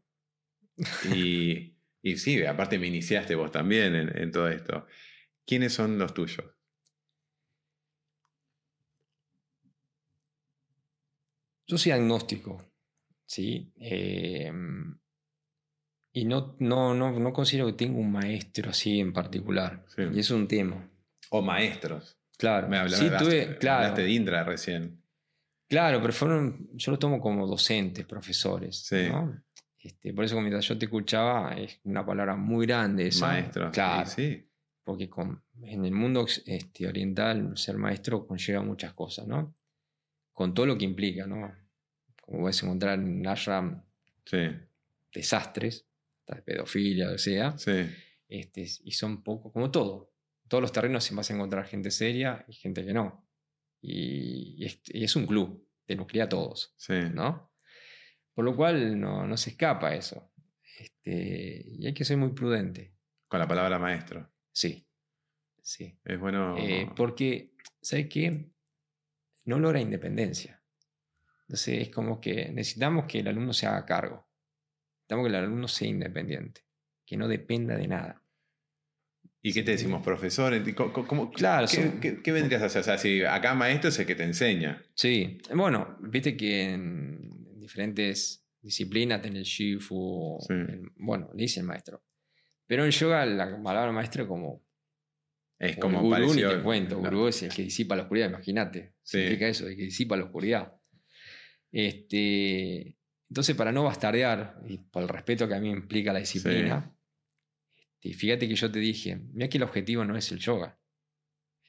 Y. 1.13 1.73
Y 2.07 2.15
sí, 2.17 2.45
aparte 2.45 2.79
me 2.79 2.87
iniciaste 2.87 3.35
vos 3.35 3.51
también 3.51 3.93
en, 3.93 4.31
todo 4.31 4.47
esto. 4.47 4.87
¿Quiénes 5.45 5.73
son 5.73 5.97
los 5.97 6.13
tuyos? 6.13 6.45
Yo 11.67 11.77
soy 11.77 11.91
agnóstico, 11.91 12.71
¿sí? 13.25 13.73
Em, 13.75 14.97
y 16.17 16.25
no, 16.25 16.55
no, 16.57 16.95
no, 16.95 17.31
considero 17.31 17.67
que 17.67 17.73
tenga 17.73 17.99
un 17.99 18.11
maestro 18.11 18.71
así 18.71 18.99
en 18.99 19.13
particular. 19.13 19.85
Y 20.11 20.19
es 20.19 20.31
un 20.31 20.47
tema. 20.47 20.89
O 21.29 21.43
maestros. 21.43 22.17
Claro. 22.39 22.67
Me 22.67 22.79
hablaste, 22.79 23.07
sí, 23.07 23.15
tuve, 23.23 23.57
claro. 23.59 23.95
de 23.95 24.09
Indra 24.09 24.43
recién. 24.43 24.99
Claro, 25.69 26.01
pero 26.01 26.11
fueron, 26.13 26.69
yo 26.73 26.91
lo 26.91 26.97
tomo 26.97 27.19
como 27.19 27.45
docentes, 27.45 28.03
profesores. 28.07 28.79
Sí. 28.79 29.09
Este, 29.77 30.11
por 30.11 30.25
eso 30.25 30.39
mientras 30.39 30.67
yo 30.67 30.75
te 30.75 30.85
escuchaba, 30.85 31.53
es 31.53 31.79
una 31.83 32.03
palabra 32.03 32.35
muy 32.35 32.65
grande. 32.65 33.11
maestro. 33.21 33.69
Claro. 33.69 34.09
Sí, 34.09 34.43
Porque 34.83 35.11
en 35.61 35.85
el 35.85 35.91
mundo 35.91 36.25
este, 36.47 36.87
oriental 36.87 37.55
ser 37.55 37.77
maestro 37.77 38.25
conlleva 38.25 38.63
muchas 38.63 38.93
cosas, 38.93 39.27
¿no? 39.27 39.55
Con 40.33 40.55
todo 40.55 40.65
lo 40.65 40.79
que 40.79 40.85
implica, 40.85 41.27
¿no? 41.27 41.53
Como 42.23 42.39
puedes 42.39 42.63
encontrar 42.63 42.97
en 42.97 43.27
ashram 43.27 43.83
desastres, 45.13 45.86
pedofilia, 46.45 47.11
o 47.11 47.17
sea. 47.17 47.57
Sí. 47.57 47.89
Este, 48.27 48.67
y 48.83 48.91
son 48.91 49.23
poco, 49.23 49.51
como 49.51 49.71
todo. 49.71 50.13
todos 50.47 50.61
los 50.61 50.71
terrenos 50.71 51.03
se 51.03 51.15
vas 51.15 51.29
a 51.29 51.33
encontrar 51.33 51.65
gente 51.65 51.91
seria 51.91 52.45
y 52.47 52.53
gente 52.53 52.85
que 52.85 52.93
no. 52.93 53.25
Y, 53.81 54.65
es, 54.65 54.81
y 54.85 55.03
es, 55.03 55.15
un 55.15 55.25
club, 55.25 55.65
te 55.85 55.95
nuclea 55.95 56.25
a 56.25 56.29
todos. 56.29 56.73
Sí. 56.77 56.95
¿no? 57.13 57.51
Por 58.33 58.45
lo 58.45 58.55
cual 58.55 58.99
no, 58.99 59.35
se 59.37 59.51
escapa 59.51 59.95
eso. 59.95 60.31
Este, 60.79 61.63
y 61.65 61.87
hay 61.87 61.93
que 61.93 62.05
ser 62.05 62.17
muy 62.17 62.33
prudente. 62.33 62.93
Con 63.27 63.39
la 63.39 63.47
palabra 63.47 63.79
maestro. 63.79 64.31
Sí. 64.51 64.87
Sí. 65.61 65.97
Es 66.03 66.19
bueno. 66.19 66.57
Eh, 66.57 66.89
porque, 66.95 67.55
¿sabes 67.81 68.07
qué? 68.07 68.51
No 69.45 69.59
logra 69.59 69.81
independencia. 69.81 70.61
Entonces 71.41 71.87
es 71.87 71.89
como 71.89 72.19
que 72.19 72.49
necesitamos 72.49 73.05
que 73.05 73.19
el 73.19 73.27
alumno 73.27 73.53
se 73.53 73.67
haga 73.67 73.85
cargo. 73.85 74.26
Necesitamos 75.07 75.25
que 75.25 75.29
el 75.29 75.35
alumno 75.35 75.67
sea 75.69 75.87
independiente. 75.87 76.61
Que 77.05 77.15
no 77.15 77.29
dependa 77.29 77.77
de 77.77 77.87
nada. 77.87 78.21
¿Y 79.41 79.53
qué 79.53 79.63
te 79.63 79.71
decimos, 79.71 80.03
profesor? 80.03 80.53
¿Cómo, 80.75 81.31
claro, 81.31 81.67
¿qué, 82.01 82.31
vendrías 82.33 82.61
a 82.61 82.65
hacer? 82.65 82.81
O 82.81 82.83
sea, 82.83 82.97
si 82.97 83.23
acá 83.23 83.53
maestro 83.53 83.89
es 83.89 83.99
el 83.99 84.05
que 84.05 84.15
te 84.15 84.23
enseña. 84.23 84.83
Sí, 84.93 85.37
bueno, 85.53 85.97
viste 86.01 86.35
que 86.35 86.73
en, 86.73 87.57
diferentes 87.57 88.45
disciplinas, 88.61 89.23
en 89.25 89.37
el 89.37 89.43
Shifu, 89.43 90.37
bueno, 90.97 91.29
le 91.33 91.43
dice 91.43 91.61
el 91.61 91.65
maestro. 91.65 92.03
Pero 92.65 92.83
en 92.83 92.91
yoga 92.91 93.25
la 93.25 93.63
palabra 93.63 93.93
maestro 93.93 94.27
como... 94.27 94.65
Es 95.57 95.77
como 95.77 96.01
gurú, 96.01 96.33
ni 96.33 96.41
te 96.41 96.61
cuento, 96.61 96.99
gurú 96.99 97.27
es 97.29 97.41
el 97.43 97.53
que 97.53 97.63
disipa 97.63 97.95
la 97.95 98.03
oscuridad, 98.03 98.29
imagínate. 98.29 98.95
Significa 99.01 99.47
eso, 99.47 99.67
el 99.67 99.77
que 99.77 99.83
disipa 99.83 100.17
la 100.17 100.25
oscuridad. 100.25 100.73
Este, 101.71 102.96
entonces, 103.29 103.55
para 103.55 103.71
no 103.71 103.83
bastardear, 103.83 104.61
y 104.67 104.77
por 104.77 105.03
el 105.03 105.09
respeto 105.09 105.47
que 105.47 105.55
a 105.55 105.59
mí 105.59 105.69
implica 105.69 106.13
la 106.13 106.19
disciplina, 106.19 106.95
este, 107.99 108.17
fíjate 108.17 108.47
que 108.47 108.55
yo 108.55 108.71
te 108.71 108.79
dije, 108.79 109.17
mira 109.33 109.49
que 109.49 109.57
el 109.57 109.63
objetivo 109.63 110.05
no 110.05 110.15
es 110.15 110.31
el 110.31 110.39
yoga. 110.39 110.79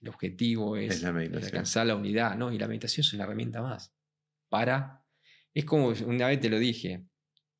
El 0.00 0.08
objetivo 0.08 0.76
es, 0.76 1.02
alcanzar 1.04 1.86
la 1.86 1.96
unidad, 1.96 2.36
¿no? 2.36 2.52
Y 2.52 2.58
la 2.58 2.68
meditación 2.68 3.04
es 3.04 3.12
una 3.14 3.24
herramienta 3.24 3.60
más 3.60 3.92
para 4.48 5.04
es 5.54 5.64
como 5.64 5.88
una 5.88 6.28
vez 6.28 6.40
te 6.40 6.48
lo 6.48 6.58
dije, 6.58 7.06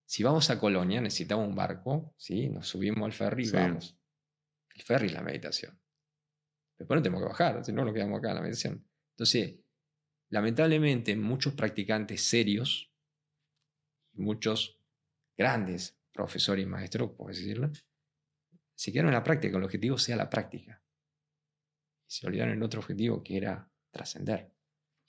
si 0.04 0.22
vamos 0.22 0.50
a 0.50 0.58
Colonia 0.58 1.00
necesitamos 1.00 1.48
un 1.48 1.54
barco, 1.54 2.14
¿sí? 2.16 2.48
nos 2.48 2.68
subimos 2.68 3.04
al 3.04 3.12
ferry 3.12 3.46
y 3.46 3.50
vamos. 3.50 3.98
El 4.74 4.82
ferry 4.82 5.06
es 5.06 5.12
la 5.12 5.22
meditación. 5.22 5.78
Después 6.78 6.96
no 6.96 7.02
tenemos 7.02 7.22
que 7.22 7.28
bajar, 7.28 7.64
si 7.64 7.72
no 7.72 7.84
nos 7.84 7.92
quedamos 7.92 8.18
acá 8.18 8.30
en 8.30 8.34
la 8.36 8.40
meditación. 8.42 8.86
Entonces, 9.10 9.56
lamentablemente 10.28 11.16
muchos 11.16 11.54
practicantes 11.54 12.22
serios, 12.22 12.92
muchos 14.18 14.78
grandes 15.36 15.98
profesores 16.12 16.64
y 16.64 16.66
maestros, 16.66 17.12
por 17.12 17.28
decirlo, 17.28 17.70
se 18.74 18.92
quedaron 18.92 19.10
en 19.10 19.14
la 19.14 19.24
práctica, 19.24 19.56
el 19.56 19.64
objetivo 19.64 19.98
sea 19.98 20.16
la 20.16 20.30
práctica. 20.30 20.82
Y 22.06 22.10
se 22.10 22.26
olvidaron 22.26 22.54
el 22.54 22.62
otro 22.62 22.80
objetivo 22.80 23.22
que 23.22 23.36
era 23.36 23.70
trascender, 23.90 24.52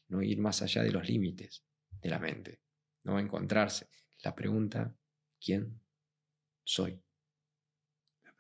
no 0.07 0.21
ir 0.21 0.39
más 0.39 0.61
allá 0.61 0.83
de 0.83 0.91
los 0.91 1.07
límites 1.07 1.63
de 2.01 2.09
la 2.09 2.19
mente 2.19 2.61
no 3.03 3.13
va 3.13 3.19
a 3.19 3.23
encontrarse. 3.23 3.87
La 4.23 4.35
pregunta, 4.35 4.95
¿quién 5.39 5.81
soy? 6.63 7.01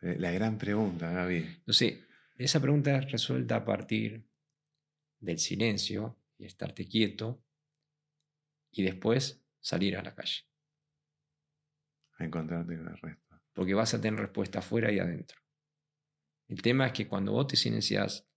La 0.01 0.31
gran 0.31 0.57
pregunta, 0.57 1.11
Gaby. 1.11 1.63
sé, 1.67 2.05
esa 2.37 2.61
pregunta 2.61 2.97
es 2.97 3.11
resuelta 3.11 3.57
a 3.57 3.65
partir 3.65 4.25
del 5.19 5.39
silencio 5.39 6.17
y 6.37 6.45
estarte 6.45 6.87
quieto 6.87 7.43
y 8.71 8.83
después 8.83 9.43
salir 9.59 9.97
a 9.97 10.03
la 10.03 10.15
calle. 10.15 10.48
A 12.19 12.25
encontrarte 12.25 12.77
con 12.77 12.87
el 12.87 12.97
resto. 12.97 13.41
Porque 13.53 13.73
vas 13.73 13.93
a 13.93 13.99
tener 13.99 14.19
respuesta 14.19 14.59
afuera 14.59 14.91
y 14.91 14.99
adentro. 14.99 15.39
El 16.47 16.61
tema 16.61 16.87
es 16.87 16.93
que 16.93 17.07
cuando 17.07 17.31
vos 17.31 17.47
te 17.47 17.55
silencias 17.55 18.27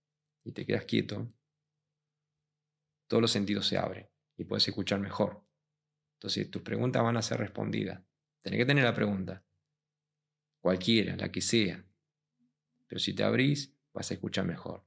y 0.45 0.53
te 0.53 0.67
quedas 0.67 0.85
quieto, 0.85 1.33
todos 3.07 3.21
los 3.21 3.31
sentidos 3.31 3.67
se 3.67 3.79
abren 3.79 4.09
y 4.37 4.45
puedes 4.45 4.67
escuchar 4.67 5.01
mejor. 5.01 5.45
Entonces 6.15 6.51
tus 6.51 6.63
preguntas 6.63 7.03
van 7.03 7.17
a 7.17 7.23
ser 7.23 7.39
respondidas. 7.39 8.03
Tenés 8.43 8.59
que 8.59 8.67
tener 8.67 8.85
la 8.85 8.95
pregunta. 8.95 9.45
Cualquiera, 10.61 11.17
la 11.17 11.31
que 11.31 11.41
sea. 11.41 11.85
Pero 12.87 12.99
si 12.99 13.15
te 13.15 13.25
abrís, 13.25 13.75
vas 13.93 14.11
a 14.11 14.15
escuchar 14.15 14.45
mejor. 14.47 14.87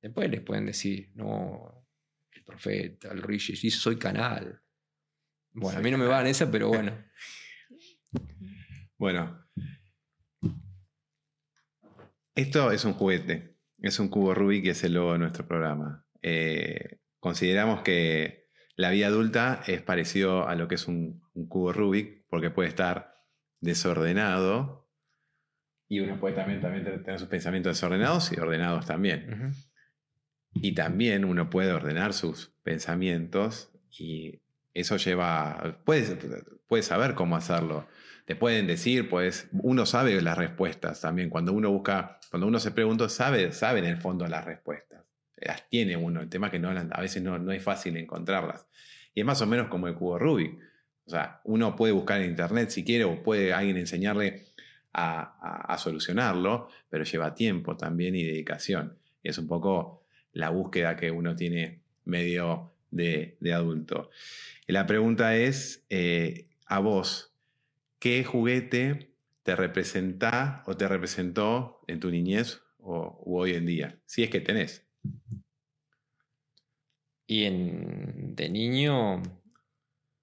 Después 0.00 0.30
les 0.30 0.40
pueden 0.40 0.66
decir, 0.66 1.10
no, 1.14 1.86
el 2.32 2.44
profeta, 2.44 3.10
el 3.10 3.22
Rishi, 3.22 3.70
soy 3.70 3.98
canal. 3.98 4.62
Bueno, 5.52 5.78
a 5.78 5.82
mí 5.82 5.90
no 5.90 5.98
me 5.98 6.06
va 6.06 6.20
en 6.20 6.28
esa, 6.28 6.50
pero 6.50 6.68
bueno. 6.68 6.92
Bueno. 8.98 9.46
Esto 12.34 12.72
es 12.72 12.84
un 12.84 12.92
juguete. 12.94 13.56
Es 13.80 13.98
un 13.98 14.08
cubo 14.08 14.34
Rubik 14.34 14.64
que 14.64 14.70
es 14.70 14.84
el 14.84 14.94
logo 14.94 15.12
de 15.12 15.18
nuestro 15.18 15.46
programa. 15.46 16.06
Eh, 16.22 16.98
consideramos 17.20 17.82
que 17.82 18.48
la 18.76 18.90
vida 18.90 19.06
adulta 19.08 19.62
es 19.66 19.82
parecido 19.82 20.48
a 20.48 20.54
lo 20.54 20.68
que 20.68 20.76
es 20.76 20.88
un, 20.88 21.22
un 21.34 21.48
cubo 21.48 21.72
Rubik, 21.72 22.24
porque 22.28 22.50
puede 22.50 22.68
estar 22.68 23.14
desordenado 23.60 24.88
y 25.88 26.00
uno 26.00 26.20
puede 26.20 26.34
también, 26.34 26.60
también 26.60 26.84
tener 26.84 27.18
sus 27.18 27.28
pensamientos 27.28 27.76
desordenados 27.76 28.30
y 28.32 28.38
ordenados 28.38 28.84
también. 28.84 29.54
Y 30.54 30.74
también 30.74 31.24
uno 31.24 31.48
puede 31.48 31.72
ordenar 31.72 32.12
sus 32.12 32.54
pensamientos 32.62 33.72
y 33.90 34.42
eso 34.80 34.96
lleva, 34.96 35.80
puedes, 35.84 36.16
puedes 36.66 36.86
saber 36.86 37.14
cómo 37.14 37.36
hacerlo. 37.36 37.86
Te 38.24 38.36
pueden 38.36 38.66
decir, 38.66 39.08
pues, 39.08 39.48
uno 39.52 39.86
sabe 39.86 40.20
las 40.20 40.36
respuestas 40.36 41.00
también. 41.00 41.30
Cuando 41.30 41.52
uno 41.52 41.70
busca, 41.70 42.20
cuando 42.30 42.46
uno 42.46 42.58
se 42.58 42.70
pregunta, 42.72 43.08
sabe, 43.08 43.52
sabe 43.52 43.78
en 43.78 43.86
el 43.86 43.96
fondo 43.96 44.26
las 44.26 44.44
respuestas. 44.44 45.02
Las 45.36 45.68
tiene 45.68 45.96
uno. 45.96 46.20
El 46.20 46.28
tema 46.28 46.48
es 46.48 46.52
que 46.52 46.58
no, 46.58 46.68
a 46.70 47.00
veces 47.00 47.22
no, 47.22 47.38
no 47.38 47.52
es 47.52 47.62
fácil 47.62 47.96
encontrarlas. 47.96 48.66
Y 49.14 49.20
es 49.20 49.26
más 49.26 49.40
o 49.40 49.46
menos 49.46 49.68
como 49.68 49.88
el 49.88 49.94
cubo 49.94 50.18
Rubik. 50.18 50.58
O 51.06 51.10
sea, 51.10 51.40
uno 51.44 51.74
puede 51.74 51.92
buscar 51.94 52.20
en 52.20 52.30
internet 52.30 52.68
si 52.70 52.84
quiere 52.84 53.04
o 53.04 53.22
puede 53.22 53.54
alguien 53.54 53.78
enseñarle 53.78 54.44
a, 54.92 55.20
a- 55.40 55.72
a 55.74 55.78
solucionarlo, 55.78 56.68
pero 56.90 57.04
lleva 57.04 57.34
tiempo 57.34 57.76
también 57.78 58.14
y 58.14 58.24
dedicación. 58.24 58.98
Y 59.22 59.30
es 59.30 59.38
un 59.38 59.48
poco 59.48 60.04
la 60.32 60.50
búsqueda 60.50 60.96
que 60.96 61.10
uno 61.10 61.34
tiene 61.34 61.80
medio 62.04 62.74
de, 62.90 63.36
adulto. 63.54 64.10
Y 64.66 64.72
la 64.72 64.86
pregunta 64.86 65.36
es, 65.36 65.84
eh, 65.88 66.48
a 66.66 66.78
vos, 66.80 67.32
¿qué 67.98 68.24
juguete 68.24 69.12
te 69.42 69.56
representa 69.56 70.62
o 70.66 70.76
te 70.76 70.88
representó 70.88 71.80
en 71.86 72.00
tu 72.00 72.10
niñez 72.10 72.60
o 72.78 73.22
hoy 73.24 73.54
en 73.54 73.66
día? 73.66 73.98
Si 74.06 74.22
es 74.22 74.30
que 74.30 74.40
tenés. 74.40 74.86
Y 77.26 77.44
en, 77.44 78.34
de 78.34 78.48
niño 78.48 79.22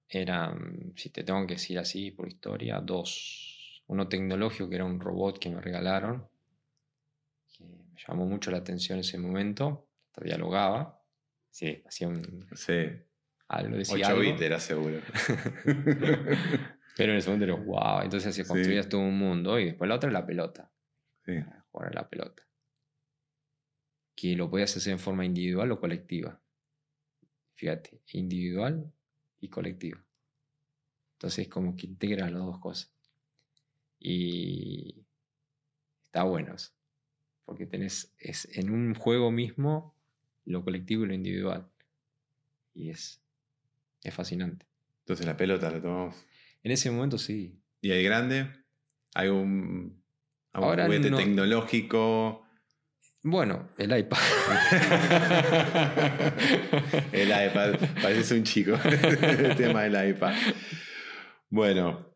eran, 0.10 0.94
si 0.96 1.10
te 1.10 1.24
tengo 1.24 1.46
que 1.46 1.56
decir 1.56 1.78
así 1.80 2.12
por 2.12 2.28
historia, 2.28 2.80
dos. 2.80 3.84
Uno 3.88 4.08
tecnológico, 4.08 4.68
que 4.68 4.76
era 4.76 4.86
un 4.86 5.00
robot 5.00 5.38
que 5.38 5.50
me 5.50 5.62
regalaron, 5.62 6.28
que 7.56 7.64
me 7.64 8.00
llamó 8.08 8.26
mucho 8.26 8.50
la 8.50 8.58
atención 8.58 8.98
en 8.98 9.02
ese 9.02 9.20
momento, 9.20 9.88
dialogaba, 10.24 11.05
sí, 11.56 11.82
hacía 11.86 12.10
un, 12.10 12.46
Sí, 12.54 12.74
algo, 13.48 13.78
decía 13.78 13.96
8 13.96 14.08
algo, 14.08 14.20
bits 14.22 14.42
era 14.42 14.60
seguro. 14.60 15.00
pero 16.98 17.12
en 17.14 17.18
ese 17.18 17.30
momento 17.30 17.46
era 17.46 17.56
wow, 17.56 18.02
entonces 18.04 18.28
así 18.30 18.44
Sí. 18.44 18.48
construías 18.48 18.90
todo 18.90 19.00
un 19.02 19.18
mundo, 19.18 19.58
y 19.58 19.66
después 19.66 19.88
la 19.88 19.96
otra 19.96 20.12
la 20.12 20.26
pelota, 20.26 20.70
Sí. 21.26 21.34
jugar 21.72 21.92
a 21.92 21.94
la 21.94 22.10
pelota, 22.10 22.44
que 24.16 24.36
lo 24.36 24.50
podías 24.50 24.76
hacer 24.76 24.92
en 24.94 25.00
forma 25.00 25.26
individual 25.26 25.72
o 25.72 25.80
colectiva. 25.80 26.42
Fíjate, 27.56 28.02
individual 28.12 28.92
y 29.40 29.48
colectiva. 29.50 30.04
Entonces 31.14 31.48
como 31.48 31.76
que 31.78 31.88
integras 31.88 32.32
las 32.32 32.42
dos 32.42 32.60
cosas. 32.60 32.94
Y 33.98 35.06
está 36.04 36.24
bueno 36.24 36.54
eso. 36.54 36.74
Porque 37.46 37.66
tenés 37.66 38.14
es 38.20 38.46
en 38.58 38.70
un 38.72 38.94
juego 38.94 39.32
mismo 39.32 39.95
lo 40.46 40.64
colectivo 40.64 41.04
y 41.04 41.08
lo 41.08 41.14
individual. 41.14 41.68
Y 42.74 42.90
es, 42.90 43.22
es 44.04 44.14
fascinante. 44.14 44.66
Entonces 45.00 45.26
la 45.26 45.38
pelota 45.38 45.72
la 45.72 45.82
tomamos. 45.82 46.16
En 46.64 46.72
ese 46.72 46.92
momento 46.92 47.18
sí. 47.18 47.62
¿Y 47.82 47.92
el 47.92 48.04
grande? 48.04 48.50
¿Hay 49.14 49.30
un, 49.30 50.04
Ahora 50.54 50.86
juguete 50.86 51.10
no. 51.12 51.18
tecnológico? 51.18 52.46
Bueno, 53.24 53.70
el 53.78 53.98
iPad. 53.98 54.18
el 57.12 57.30
iPad. 57.30 57.76
Pareces 58.02 58.32
un 58.32 58.44
chico. 58.44 58.78
el 59.22 59.56
tema 59.56 59.84
del 59.84 60.10
iPad. 60.10 60.36
Bueno, 61.50 62.16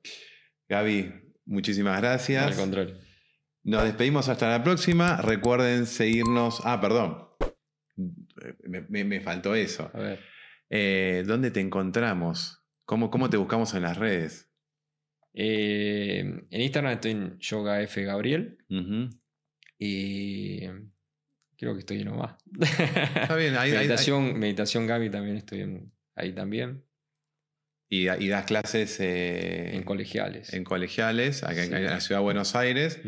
Gaby, 0.67 1.11
muchísimas 1.45 1.95
Al 1.95 2.01
gracias. 2.01 2.55
contrario. 2.55 2.95
Nos 3.63 3.83
despedimos 3.83 4.29
hasta 4.29 4.49
la 4.49 4.63
próxima. 4.63 5.17
Recuerden 5.17 5.85
seguirnos. 5.85 6.61
Ah, 6.63 6.79
perdón. 6.81 7.28
Me, 8.63 8.81
me- 8.89 9.03
me 9.03 9.21
faltó 9.21 9.55
eso. 9.55 9.89
A 9.93 9.99
ver. 9.99 10.19
Eh, 10.69 11.23
¿Dónde 11.25 11.51
te 11.51 11.59
encontramos? 11.59 12.63
¿Cómo, 12.85 13.09
¿Cómo 13.11 13.29
te 13.29 13.37
buscamos 13.37 13.73
en 13.73 13.83
las 13.83 13.97
redes? 13.97 14.49
Eh, 15.33 16.19
en 16.49 16.61
Instagram 16.61 16.93
estoy 16.93 17.11
en 17.11 17.37
Yoga 17.39 17.81
F 17.81 18.03
Gabriel. 18.03 18.57
Y 19.77 20.61
creo 21.57 21.73
que 21.73 21.79
estoy 21.79 22.03
nomás. 22.03 22.35
Está 22.59 23.35
bien, 23.35 23.55
ahí, 23.55 23.71
ahí- 23.71 23.71
ahí- 23.71 23.77
meditación, 23.77 24.37
meditación 24.39 24.87
Gaby 24.87 25.09
también 25.09 25.37
estoy 25.37 25.61
en- 25.61 25.91
ahí 26.15 26.33
también. 26.33 26.83
y, 27.91 28.07
y 28.07 28.27
das 28.27 28.45
clases 28.45 28.99
eh, 28.99 29.75
En 29.75 29.83
colegiales. 29.83 30.53
en 30.53 30.63
colegiales, 30.63 31.43
acá 31.43 31.63
en- 31.63 31.69
Sí. 31.69 31.75
en 31.75 31.85
la 31.85 31.99
ciudad 32.01 32.19
de 32.19 32.23
Buenos 32.23 32.55
Aires. 32.55 33.01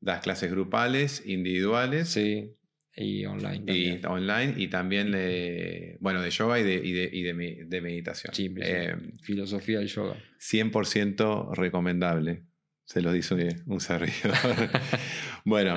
Das 0.00 0.20
clases 0.22 0.50
grupales, 0.52 1.22
individuales 1.26 2.10
Sí. 2.10 2.54
Y 3.00 3.24
online 3.26 3.62
y 3.66 3.96
también. 4.00 4.06
online 4.06 4.54
y 4.56 4.68
también 4.68 5.10
de, 5.12 5.96
bueno, 6.00 6.20
de 6.22 6.30
yoga 6.30 6.58
y 6.60 6.62
de, 6.62 6.74
y 6.74 6.92
de, 6.92 7.10
y 7.12 7.22
de 7.22 7.34
me- 7.34 7.58
de 7.66 7.80
meditación. 7.80 8.34
Sí. 8.34 8.54
Eh, 8.60 8.94
Filosofía 9.22 9.78
del 9.78 9.88
yoga. 9.88 10.16
100% 10.40 11.54
recomendable. 11.54 12.44
Se 12.84 13.00
lo 13.00 13.12
dice 13.12 13.34
un, 13.66 13.80
servidor. 13.80 14.34
bueno, 15.44 15.76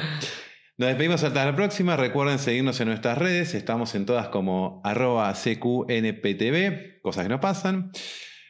nos 0.77 0.87
despedimos 0.89 1.23
hasta 1.23 1.45
la 1.45 1.55
próxima. 1.55 1.95
Recuerden 1.95 2.39
seguirnos 2.39 2.79
en 2.81 2.87
nuestras 2.87 3.17
redes. 3.17 3.53
Estamos 3.53 3.93
en 3.95 4.05
todas 4.05 4.29
como 4.29 4.81
arroba 4.83 5.31
CQNPTV, 5.33 7.01
cosas 7.01 7.23
que 7.23 7.29
nos 7.29 7.39
pasan. 7.39 7.91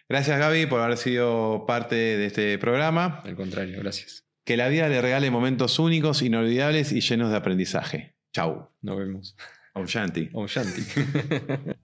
Gracias 0.10 0.38
Gaby 0.38 0.66
por 0.68 0.80
haber 0.82 0.98
sido 0.98 1.66
parte 1.66 1.96
de 1.96 2.26
este 2.26 2.58
programa. 2.58 3.22
Al 3.26 3.36
contrario, 3.36 3.80
gracias. 3.80 4.26
Que 4.46 4.58
la 4.58 4.68
vida 4.68 4.90
le 4.90 5.02
regale 5.02 5.32
momentos 5.32 5.80
únicos, 5.80 6.22
inolvidables 6.22 6.92
y 6.92 7.00
llenos 7.02 7.32
de 7.32 7.38
aprendizaje. 7.38 8.13
Chau. 8.34 8.68
Nos 8.82 8.98
vemos. 8.98 9.36
Om 9.74 9.88
Shanti. 9.88 10.30
Om 10.34 10.48
Shanti. 10.48 10.84